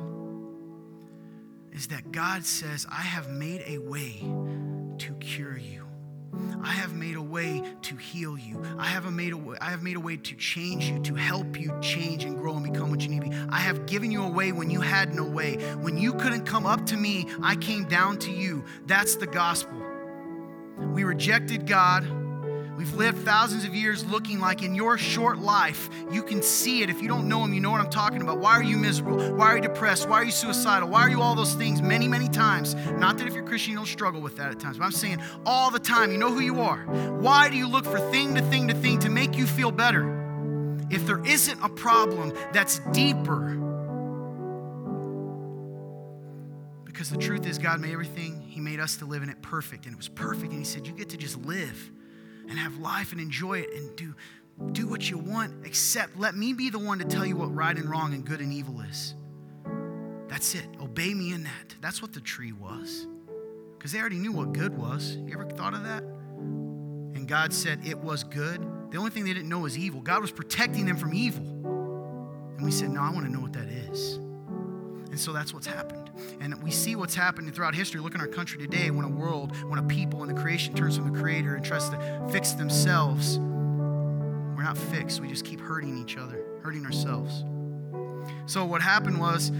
Is 1.72 1.88
that 1.88 2.12
God 2.12 2.44
says, 2.44 2.86
I 2.90 3.02
have 3.02 3.30
made 3.30 3.62
a 3.66 3.78
way 3.78 4.20
to 4.98 5.14
cure 5.20 5.56
you. 5.56 5.85
I 6.62 6.72
have 6.72 6.94
made 6.94 7.16
a 7.16 7.22
way 7.22 7.62
to 7.82 7.96
heal 7.96 8.38
you. 8.38 8.62
I 8.78 8.86
have 8.86 9.10
made 9.12 9.32
a 9.32 9.36
way, 9.36 9.56
I 9.60 9.70
have 9.70 9.82
made 9.82 9.96
a 9.96 10.00
way 10.00 10.16
to 10.16 10.34
change 10.36 10.88
you, 10.88 10.98
to 11.00 11.14
help 11.14 11.58
you 11.58 11.72
change 11.80 12.24
and 12.24 12.36
grow 12.36 12.56
and 12.56 12.72
become 12.72 12.90
what 12.90 13.02
you 13.02 13.08
need 13.08 13.22
to 13.22 13.30
be. 13.30 13.36
I 13.50 13.58
have 13.58 13.86
given 13.86 14.10
you 14.10 14.22
a 14.22 14.28
way 14.28 14.52
when 14.52 14.70
you 14.70 14.80
had 14.80 15.14
no 15.14 15.24
way. 15.24 15.56
When 15.76 15.96
you 15.96 16.12
couldn't 16.14 16.44
come 16.44 16.66
up 16.66 16.86
to 16.86 16.96
me, 16.96 17.26
I 17.42 17.56
came 17.56 17.84
down 17.84 18.18
to 18.20 18.30
you. 18.30 18.64
That's 18.86 19.16
the 19.16 19.26
gospel. 19.26 19.80
We 20.78 21.04
rejected 21.04 21.66
God. 21.66 22.06
We've 22.76 22.92
lived 22.92 23.24
thousands 23.24 23.64
of 23.64 23.74
years 23.74 24.04
looking 24.04 24.38
like 24.38 24.62
in 24.62 24.74
your 24.74 24.98
short 24.98 25.38
life, 25.38 25.88
you 26.10 26.22
can 26.22 26.42
see 26.42 26.82
it. 26.82 26.90
If 26.90 27.00
you 27.00 27.08
don't 27.08 27.26
know 27.26 27.42
Him, 27.42 27.54
you 27.54 27.60
know 27.60 27.70
what 27.70 27.80
I'm 27.80 27.88
talking 27.88 28.20
about. 28.20 28.38
Why 28.38 28.52
are 28.52 28.62
you 28.62 28.76
miserable? 28.76 29.34
Why 29.34 29.46
are 29.46 29.56
you 29.56 29.62
depressed? 29.62 30.08
Why 30.08 30.16
are 30.16 30.24
you 30.24 30.30
suicidal? 30.30 30.90
Why 30.90 31.00
are 31.00 31.08
you 31.08 31.22
all 31.22 31.34
those 31.34 31.54
things 31.54 31.80
many, 31.80 32.06
many 32.06 32.28
times? 32.28 32.74
Not 32.74 33.16
that 33.16 33.26
if 33.26 33.32
you're 33.32 33.44
Christian, 33.44 33.70
you 33.70 33.78
don't 33.78 33.86
struggle 33.86 34.20
with 34.20 34.36
that 34.36 34.50
at 34.50 34.60
times, 34.60 34.76
but 34.76 34.84
I'm 34.84 34.92
saying 34.92 35.22
all 35.46 35.70
the 35.70 35.78
time, 35.78 36.12
you 36.12 36.18
know 36.18 36.30
who 36.30 36.40
you 36.40 36.60
are. 36.60 36.80
Why 37.18 37.48
do 37.48 37.56
you 37.56 37.66
look 37.66 37.86
for 37.86 37.98
thing 38.10 38.34
to 38.34 38.42
thing 38.42 38.68
to 38.68 38.74
thing 38.74 38.98
to 39.00 39.08
make 39.08 39.38
you 39.38 39.46
feel 39.46 39.70
better? 39.70 40.12
If 40.90 41.06
there 41.06 41.24
isn't 41.24 41.58
a 41.62 41.70
problem 41.70 42.34
that's 42.52 42.80
deeper, 42.92 43.54
because 46.84 47.08
the 47.08 47.18
truth 47.18 47.46
is, 47.46 47.58
God 47.58 47.80
made 47.80 47.92
everything, 47.92 48.42
He 48.42 48.60
made 48.60 48.80
us 48.80 48.98
to 48.98 49.06
live 49.06 49.22
in 49.22 49.30
it 49.30 49.40
perfect, 49.40 49.86
and 49.86 49.94
it 49.94 49.96
was 49.96 50.08
perfect. 50.08 50.52
And 50.52 50.58
He 50.58 50.64
said, 50.64 50.86
You 50.86 50.92
get 50.92 51.08
to 51.10 51.16
just 51.16 51.38
live 51.38 51.90
life 52.76 53.12
and 53.12 53.20
enjoy 53.20 53.58
it 53.60 53.72
and 53.72 53.96
do, 53.96 54.14
do 54.72 54.86
what 54.86 55.08
you 55.08 55.18
want, 55.18 55.66
except 55.66 56.18
let 56.18 56.34
me 56.34 56.52
be 56.52 56.70
the 56.70 56.78
one 56.78 56.98
to 56.98 57.04
tell 57.04 57.26
you 57.26 57.36
what 57.36 57.54
right 57.54 57.76
and 57.76 57.88
wrong 57.90 58.14
and 58.14 58.24
good 58.24 58.40
and 58.40 58.52
evil 58.52 58.80
is. 58.80 59.14
That's 60.28 60.54
it. 60.54 60.66
Obey 60.80 61.14
me 61.14 61.32
in 61.32 61.44
that. 61.44 61.74
That's 61.80 62.02
what 62.02 62.12
the 62.12 62.20
tree 62.20 62.52
was. 62.52 63.06
Because 63.76 63.92
they 63.92 64.00
already 64.00 64.18
knew 64.18 64.32
what 64.32 64.52
good 64.52 64.76
was. 64.76 65.16
You 65.16 65.32
ever 65.34 65.48
thought 65.48 65.74
of 65.74 65.84
that? 65.84 66.02
And 66.02 67.28
God 67.28 67.52
said 67.52 67.80
it 67.86 67.98
was 67.98 68.24
good. 68.24 68.60
The 68.90 68.98
only 68.98 69.10
thing 69.10 69.24
they 69.24 69.32
didn't 69.32 69.48
know 69.48 69.60
was 69.60 69.78
evil. 69.78 70.00
God 70.00 70.20
was 70.20 70.30
protecting 70.30 70.86
them 70.86 70.96
from 70.96 71.14
evil. 71.14 71.44
And 72.56 72.64
we 72.64 72.70
said, 72.70 72.90
No, 72.90 73.02
I 73.02 73.10
want 73.10 73.26
to 73.26 73.32
know 73.32 73.40
what 73.40 73.52
that 73.52 73.68
is. 73.68 74.16
And 74.16 75.18
so 75.18 75.32
that's 75.32 75.54
what's 75.54 75.66
happened. 75.66 76.05
And 76.40 76.62
we 76.62 76.70
see 76.70 76.96
what's 76.96 77.14
happening 77.14 77.52
throughout 77.52 77.74
history. 77.74 78.00
Look 78.00 78.14
in 78.14 78.20
our 78.20 78.26
country 78.26 78.58
today 78.58 78.90
when 78.90 79.04
a 79.04 79.08
world, 79.08 79.56
when 79.68 79.78
a 79.78 79.82
people, 79.82 80.20
when 80.20 80.28
the 80.28 80.40
creation 80.40 80.74
turns 80.74 80.96
from 80.96 81.12
the 81.12 81.18
creator 81.18 81.54
and 81.56 81.64
tries 81.64 81.88
to 81.90 82.28
fix 82.30 82.52
themselves, 82.52 83.38
we're 83.38 84.62
not 84.62 84.78
fixed. 84.78 85.20
We 85.20 85.28
just 85.28 85.44
keep 85.44 85.60
hurting 85.60 85.98
each 85.98 86.16
other, 86.16 86.44
hurting 86.62 86.84
ourselves. 86.84 87.44
So 88.46 88.64
what 88.64 88.82
happened 88.82 89.20
was 89.20 89.50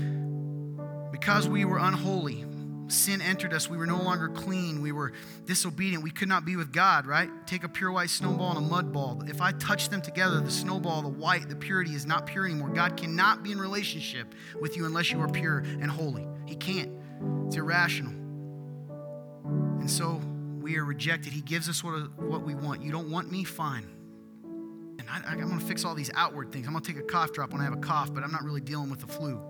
because 1.11 1.49
we 1.49 1.65
were 1.65 1.79
unholy, 1.79 2.45
sin 2.89 3.21
entered 3.21 3.53
us. 3.53 3.69
We 3.69 3.77
were 3.77 3.87
no 3.87 4.01
longer 4.01 4.29
clean. 4.29 4.81
We 4.81 4.93
were 4.93 5.13
disobedient. 5.45 6.03
We 6.03 6.11
could 6.11 6.29
not 6.29 6.45
be 6.45 6.57
with 6.57 6.73
God, 6.73 7.07
right? 7.07 7.31
Take 7.47 7.65
a 7.65 7.69
pure 7.69 7.91
white 7.91 8.11
snowball 8.11 8.57
and 8.57 8.59
a 8.59 8.69
mud 8.69 8.93
ball. 8.93 9.23
If 9.27 9.41
I 9.41 9.53
touch 9.53 9.89
them 9.89 10.01
together, 10.01 10.41
the 10.41 10.51
snowball, 10.51 11.03
the 11.03 11.09
white, 11.09 11.49
the 11.49 11.57
purity 11.57 11.95
is 11.95 12.07
not 12.07 12.27
pure 12.27 12.45
anymore. 12.45 12.69
God 12.69 12.97
cannot 12.97 13.43
be 13.43 13.53
in 13.53 13.59
relationship 13.59 14.35
with 14.61 14.77
you 14.77 14.87
unless 14.87 15.11
you 15.11 15.21
are 15.21 15.29
pure 15.29 15.59
and 15.59 15.91
holy. 15.91 16.27
He 16.47 16.57
can't. 16.57 16.91
It's 17.47 17.57
irrational. 17.57 18.13
And 19.81 19.91
so 19.91 20.21
we 20.61 20.77
are 20.79 20.85
rejected. 20.85 21.33
He 21.33 21.43
gives 21.43 21.69
us 21.69 21.85
what, 21.85 22.19
what 22.21 22.43
we 22.43 22.55
want. 22.55 22.83
You 22.83 22.91
don't 22.91 23.11
want 23.11 23.31
me? 23.31 23.45
Fine. 23.45 23.87
And 24.99 25.09
I, 25.09 25.33
I'm 25.33 25.41
going 25.41 25.59
to 25.59 25.65
fix 25.65 25.85
all 25.85 25.95
these 25.95 26.11
outward 26.15 26.51
things. 26.51 26.67
I'm 26.67 26.73
going 26.73 26.83
to 26.83 26.93
take 26.93 27.01
a 27.01 27.07
cough 27.07 27.33
drop 27.33 27.53
when 27.53 27.61
I 27.61 27.65
have 27.65 27.73
a 27.73 27.79
cough, 27.79 28.13
but 28.13 28.25
I'm 28.25 28.33
not 28.33 28.43
really 28.43 28.61
dealing 28.61 28.91
with 28.91 29.01
the 29.01 29.07
flu. 29.07 29.41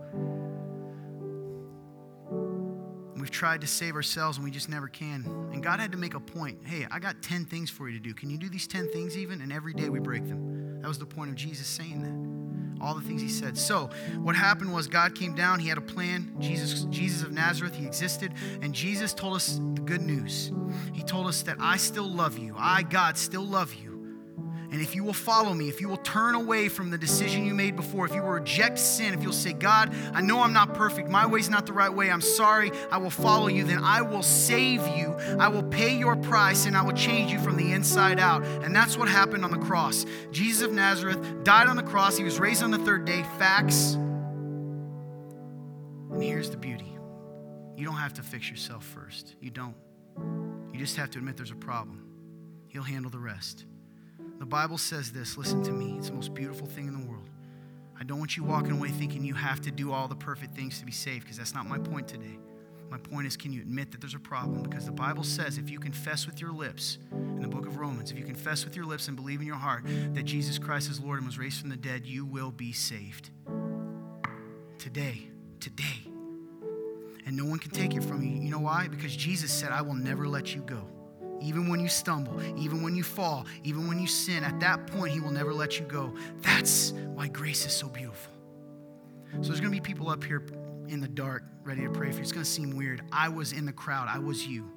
We've 3.17 3.31
tried 3.31 3.63
to 3.63 3.67
save 3.67 3.97
ourselves 3.97 4.37
and 4.37 4.45
we 4.45 4.51
just 4.51 4.69
never 4.69 4.89
can. 4.89 5.25
And 5.53 5.63
God 5.63 5.81
had 5.81 5.91
to 5.93 5.99
make 5.99 6.15
a 6.15 6.21
point 6.21 6.59
hey, 6.65 6.87
I 6.91 6.99
got 6.99 7.23
10 7.23 7.47
things 7.47 7.71
for 7.71 7.89
you 7.89 7.99
to 7.99 8.03
do. 8.03 8.15
Can 8.15 8.31
you 8.31 8.39
do 8.39 8.49
these 8.49 8.67
10 8.67 8.93
things 8.93 9.17
even? 9.17 9.41
And 9.41 9.53
every 9.53 9.73
day 9.73 9.89
we 9.89 9.99
break 9.99 10.27
them. 10.29 10.81
That 10.83 10.89
was 10.89 10.99
the 10.99 11.07
point 11.07 11.31
of 11.31 11.37
Jesus 11.37 11.67
saying 11.67 12.03
that. 12.03 12.37
All 12.81 12.95
the 12.95 13.01
things 13.01 13.23
he 13.23 13.29
said. 13.29 13.57
So, 13.57 13.91
what 14.19 14.37
happened 14.37 14.73
was 14.73 14.87
God 14.87 15.15
came 15.15 15.35
down, 15.35 15.61
he 15.61 15.69
had 15.69 15.79
a 15.79 15.83
plan. 15.83 16.35
Jesus 16.39 16.85
Jesus 16.91 17.23
of 17.23 17.33
Nazareth, 17.33 17.75
he 17.75 17.87
existed, 17.87 18.33
and 18.63 18.75
Jesus 18.75 19.13
told 19.15 19.35
us 19.35 19.61
the 19.75 19.83
good 19.83 20.03
news. 20.03 20.53
He 20.93 21.03
told 21.03 21.27
us 21.27 21.43
that 21.43 21.57
I 21.61 21.77
still 21.77 22.09
love 22.09 22.39
you. 22.39 22.55
I 22.59 22.83
God 22.83 23.17
still 23.17 23.45
love 23.45 23.75
you. 23.75 23.86
And 24.77 24.83
if 24.83 24.95
you 24.95 25.05
will 25.05 25.15
follow 25.15 25.55
me, 25.55 25.71
if 25.71 25.81
you 25.81 25.89
will 25.89 25.97
turn 25.97 26.35
away 26.35 26.69
from 26.69 26.91
the 26.91 26.99
decision 26.99 27.47
you 27.47 27.55
made 27.55 27.77
before, 27.77 28.05
if 28.05 28.15
you 28.15 28.21
will 28.21 28.33
reject 28.33 28.79
sin, 28.79 29.15
if 29.15 29.23
you'll 29.23 29.33
say, 29.33 29.55
God, 29.55 29.91
I 30.13 30.21
know 30.21 30.43
I'm 30.43 30.53
not 30.53 30.75
perfect, 30.75 31.09
my 31.09 31.25
way's 31.25 31.49
not 31.49 31.65
the 31.65 31.73
right 31.73 31.89
way, 31.89 32.11
I'm 32.11 32.21
sorry, 32.21 32.71
I 32.91 32.99
will 32.99 33.09
follow 33.09 33.47
you, 33.47 33.65
then 33.65 33.83
I 33.83 34.03
will 34.03 34.23
save 34.23 34.87
you. 34.89 35.15
I 35.41 35.49
will 35.49 35.63
pay 35.63 35.97
your 35.97 36.15
price 36.15 36.67
and 36.67 36.77
I 36.77 36.83
will 36.83 36.93
change 36.93 37.33
you 37.33 37.39
from 37.39 37.57
the 37.57 37.73
inside 37.73 38.21
out. 38.21 38.45
And 38.45 38.77
that's 38.77 38.99
what 38.99 39.09
happened 39.09 39.47
on 39.47 39.51
the 39.51 39.57
cross. 39.57 40.05
Jesus 40.31 40.67
of 40.67 40.73
Nazareth 40.75 41.43
died 41.43 41.69
on 41.69 41.77
the 41.77 41.83
cross, 41.83 42.19
he 42.19 42.25
was 42.25 42.39
raised 42.39 42.63
on 42.63 42.71
the 42.71 42.79
third 42.79 43.07
day. 43.07 43.25
Facts. 43.39 43.95
And 46.13 46.23
here's 46.23 46.51
the 46.51 46.59
beauty 46.59 46.99
you 47.77 47.87
don't 47.87 47.95
have 47.95 48.13
to 48.13 48.23
fix 48.23 48.51
yourself 48.51 48.85
first. 48.85 49.37
You 49.41 49.49
don't. 49.49 49.75
You 50.71 50.79
just 50.79 50.97
have 50.97 51.09
to 51.13 51.19
admit 51.19 51.39
there's 51.39 51.51
a 51.51 51.55
problem. 51.55 52.03
He'll 52.69 52.83
handle 52.83 53.11
the 53.11 53.19
rest. 53.19 53.65
The 54.39 54.47
Bible 54.47 54.79
says 54.79 55.13
this 55.13 55.37
listen 55.37 55.63
to 55.65 55.73
me, 55.73 55.97
it's 55.99 56.09
the 56.09 56.15
most 56.15 56.35
beautiful 56.35 56.67
thing 56.67 56.89
in 56.89 57.01
the 57.01 57.07
world. 57.07 57.29
I 57.99 58.05
don't 58.05 58.19
want 58.19 58.37
you 58.37 58.45
walking 58.45 58.73
away 58.73 58.91
thinking 58.91 59.25
you 59.25 59.35
have 59.35 59.61
to 59.63 59.71
do 59.71 59.93
all 59.93 60.07
the 60.07 60.17
perfect 60.17 60.55
things 60.55 60.79
to 60.81 60.85
be 60.85 60.93
saved, 60.93 61.23
because 61.23 61.39
that's 61.39 61.55
not 61.55 61.67
my 61.67 61.79
point 61.79 62.07
today. 62.07 62.39
My 62.91 62.99
point 62.99 63.27
is, 63.27 63.37
can 63.37 63.53
you 63.53 63.63
admit 63.63 63.91
that 63.91 64.01
there's 64.01 64.15
a 64.15 64.21
problem? 64.21 64.63
Because 64.63 64.87
the 64.87 64.93
Bible 64.93 65.25
says 65.25 65.59
if 65.59 65.71
you 65.71 65.81
confess 65.81 66.27
with 66.27 66.41
your 66.41 66.53
lips, 66.53 66.99
in 67.11 67.41
the 67.41 67.49
book 67.49 67.67
of 67.67 67.79
Romans, 67.79 68.13
if 68.13 68.19
you 68.19 68.25
confess 68.25 68.65
with 68.65 68.77
your 68.77 68.85
lips 68.85 69.09
and 69.09 69.17
believe 69.17 69.41
in 69.41 69.47
your 69.47 69.57
heart 69.57 69.85
that 70.15 70.25
Jesus 70.25 70.59
Christ 70.59 70.91
is 70.91 71.01
Lord 71.01 71.19
and 71.19 71.27
was 71.27 71.39
raised 71.39 71.61
from 71.61 71.71
the 71.71 71.77
dead, 71.77 72.07
you 72.07 72.25
will 72.25 72.53
be 72.53 72.73
saved. 72.73 73.31
Today, 74.79 75.29
today. 75.59 76.07
And 77.25 77.37
no 77.37 77.45
one 77.45 77.59
can 77.59 77.73
take 77.73 77.97
it 77.97 78.05
from 78.05 78.23
you. 78.23 78.41
You 78.41 78.51
know 78.51 78.61
why? 78.61 78.87
Because 78.87 79.17
Jesus 79.17 79.51
said, 79.51 79.73
I 79.73 79.83
will 79.83 79.95
never 79.95 80.29
let 80.29 80.55
you 80.55 80.61
go 80.61 80.87
even 81.41 81.69
when 81.69 81.81
you 81.81 81.89
stumble, 81.89 82.41
even 82.59 82.83
when 82.83 82.95
you 82.95 83.03
fall, 83.03 83.47
even 83.65 83.89
when 83.89 83.99
you 83.99 84.07
sin, 84.07 84.45
at 84.45 84.59
that 84.61 84.87
point, 84.87 85.13
He 85.13 85.21
will 85.21 85.31
never 85.31 85.53
let 85.53 85.79
you 85.79 85.87
go. 85.87 86.15
That's 86.43 86.93
why 87.15 87.29
grace 87.29 87.67
is 87.67 87.73
so 87.73 87.89
beautiful. 87.89 88.33
So 89.33 89.49
there's 89.49 89.61
going 89.61 89.73
to 89.73 89.81
be 89.81 89.81
people 89.81 90.09
up 90.09 90.25
here 90.25 90.47
in 90.89 91.01
the 91.01 91.09
dark 91.09 91.45
ready 91.63 91.83
to 91.83 91.91
pray 91.91 92.11
for 92.11 92.17
you. 92.17 92.23
It's 92.23 92.33
going 92.33 92.45
to 92.45 92.51
seem 92.51 92.77
weird. 92.77 93.03
I 93.13 93.29
was 93.29 93.53
in 93.53 93.67
the 93.67 93.73
crowd, 93.73 94.09
I 94.09 94.19
was 94.19 94.47
you. 94.47 94.71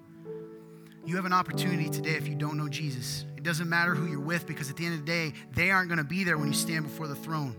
You 1.05 1.15
have 1.15 1.25
an 1.25 1.33
opportunity 1.33 1.89
today 1.89 2.11
if 2.11 2.27
you 2.27 2.35
don't 2.35 2.57
know 2.57 2.67
Jesus. 2.67 3.25
It 3.37 3.43
doesn't 3.43 3.69
matter 3.69 3.95
who 3.95 4.07
you're 4.07 4.19
with 4.19 4.45
because 4.45 4.69
at 4.69 4.75
the 4.75 4.85
end 4.85 4.95
of 4.95 5.05
the 5.05 5.05
day, 5.05 5.33
they 5.53 5.71
aren't 5.71 5.87
going 5.87 5.97
to 5.97 6.03
be 6.03 6.23
there 6.23 6.37
when 6.37 6.47
you 6.47 6.53
stand 6.53 6.83
before 6.83 7.07
the 7.07 7.15
throne. 7.15 7.55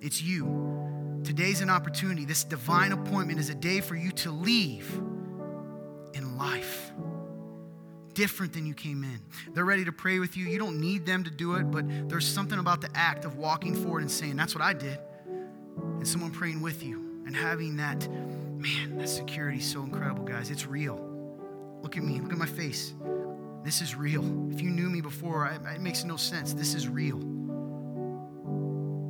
It's 0.00 0.22
you. 0.22 1.20
Today's 1.24 1.60
an 1.60 1.70
opportunity. 1.70 2.24
This 2.24 2.44
divine 2.44 2.92
appointment 2.92 3.40
is 3.40 3.50
a 3.50 3.54
day 3.54 3.80
for 3.80 3.96
you 3.96 4.12
to 4.12 4.30
leave 4.30 4.90
in 6.14 6.38
life 6.38 6.92
different 8.18 8.52
than 8.52 8.66
you 8.66 8.74
came 8.74 9.04
in. 9.04 9.20
They're 9.54 9.64
ready 9.64 9.84
to 9.84 9.92
pray 9.92 10.18
with 10.18 10.36
you. 10.36 10.44
You 10.46 10.58
don't 10.58 10.80
need 10.80 11.06
them 11.06 11.22
to 11.22 11.30
do 11.30 11.54
it, 11.54 11.70
but 11.70 11.84
there's 12.08 12.26
something 12.26 12.58
about 12.58 12.80
the 12.80 12.90
act 12.92 13.24
of 13.24 13.36
walking 13.36 13.76
forward 13.76 14.02
and 14.02 14.10
saying, 14.10 14.34
That's 14.34 14.56
what 14.56 14.62
I 14.62 14.72
did. 14.72 14.98
And 15.78 16.06
someone 16.06 16.32
praying 16.32 16.60
with 16.60 16.82
you 16.82 17.22
and 17.26 17.36
having 17.36 17.76
that, 17.76 18.10
man, 18.10 18.98
that 18.98 19.08
security 19.08 19.58
is 19.58 19.70
so 19.70 19.84
incredible, 19.84 20.24
guys. 20.24 20.50
It's 20.50 20.66
real. 20.66 21.00
Look 21.80 21.96
at 21.96 22.02
me, 22.02 22.20
look 22.20 22.32
at 22.32 22.38
my 22.38 22.46
face. 22.46 22.92
This 23.62 23.80
is 23.80 23.94
real. 23.94 24.24
If 24.52 24.60
you 24.60 24.70
knew 24.70 24.90
me 24.90 25.00
before, 25.00 25.46
it 25.46 25.80
makes 25.80 26.02
no 26.02 26.16
sense. 26.16 26.54
This 26.54 26.74
is 26.74 26.88
real. 26.88 27.18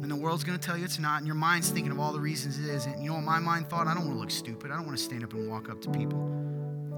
And 0.03 0.11
the 0.11 0.17
world's 0.17 0.45
going 0.45 0.59
to 0.59 0.65
tell 0.65 0.77
you 0.77 0.85
it's 0.85 0.99
not, 0.99 1.17
and 1.17 1.27
your 1.27 1.35
mind's 1.35 1.71
thinking 1.71 1.93
of 1.93 1.99
all 1.99 2.13
the 2.13 2.21
reasons 2.21 2.59
it 2.59 2.69
isn't. 2.69 3.01
you 3.01 3.09
know 3.09 3.15
what 3.15 3.25
my 3.25 3.39
mind 3.39 3.71
thought? 3.71 3.87
I 3.87 3.95
don't 3.95 4.05
want 4.05 4.17
to 4.17 4.21
look 4.21 4.31
stupid. 4.31 4.71
I 4.71 4.77
don't 4.77 4.85
want 4.85 4.99
to 4.99 5.03
stand 5.03 5.25
up 5.25 5.33
and 5.33 5.49
walk 5.49 5.71
up 5.71 5.81
to 5.81 5.91
people. 5.91 6.39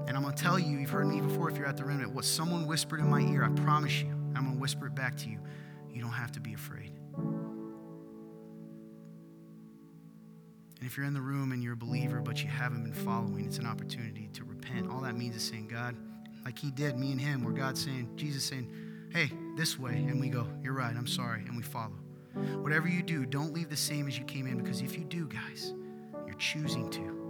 And 0.07 0.17
I'm 0.17 0.23
going 0.23 0.35
to 0.35 0.43
tell 0.43 0.59
you, 0.59 0.77
you've 0.77 0.89
heard 0.89 1.07
me 1.07 1.21
before 1.21 1.49
if 1.49 1.57
you're 1.57 1.67
at 1.67 1.77
the 1.77 1.85
remnant, 1.85 2.13
what 2.13 2.25
someone 2.25 2.67
whispered 2.67 2.99
in 2.99 3.09
my 3.09 3.21
ear, 3.21 3.43
I 3.43 3.49
promise 3.61 4.01
you, 4.01 4.09
I'm 4.35 4.43
going 4.43 4.55
to 4.55 4.59
whisper 4.61 4.87
it 4.87 4.95
back 4.95 5.15
to 5.17 5.29
you. 5.29 5.39
You 5.93 6.01
don't 6.01 6.11
have 6.11 6.31
to 6.33 6.39
be 6.39 6.53
afraid. 6.53 6.91
And 10.81 10.89
if 10.89 10.97
you're 10.97 11.05
in 11.05 11.13
the 11.13 11.21
room 11.21 11.51
and 11.51 11.63
you're 11.63 11.73
a 11.73 11.77
believer, 11.77 12.21
but 12.21 12.41
you 12.43 12.49
haven't 12.49 12.83
been 12.83 12.93
following, 12.93 13.45
it's 13.45 13.59
an 13.59 13.67
opportunity 13.67 14.29
to 14.33 14.43
repent. 14.43 14.89
All 14.89 15.01
that 15.01 15.15
means 15.15 15.35
is 15.35 15.43
saying, 15.43 15.67
God, 15.67 15.95
like 16.43 16.57
He 16.57 16.71
did, 16.71 16.97
me 16.97 17.11
and 17.11 17.21
Him, 17.21 17.43
where 17.43 17.53
God's 17.53 17.83
saying, 17.83 18.09
Jesus 18.15 18.43
saying, 18.43 18.67
hey, 19.13 19.31
this 19.55 19.77
way. 19.77 19.93
And 19.93 20.19
we 20.19 20.29
go, 20.29 20.47
you're 20.63 20.73
right, 20.73 20.95
I'm 20.95 21.05
sorry. 21.07 21.41
And 21.41 21.55
we 21.55 21.63
follow. 21.63 21.99
Whatever 22.61 22.87
you 22.87 23.03
do, 23.03 23.25
don't 23.25 23.53
leave 23.53 23.69
the 23.69 23.77
same 23.77 24.07
as 24.07 24.17
you 24.17 24.23
came 24.25 24.47
in, 24.47 24.57
because 24.57 24.81
if 24.81 24.97
you 24.97 25.03
do, 25.03 25.27
guys, 25.27 25.73
you're 26.25 26.33
choosing 26.35 26.89
to 26.89 27.20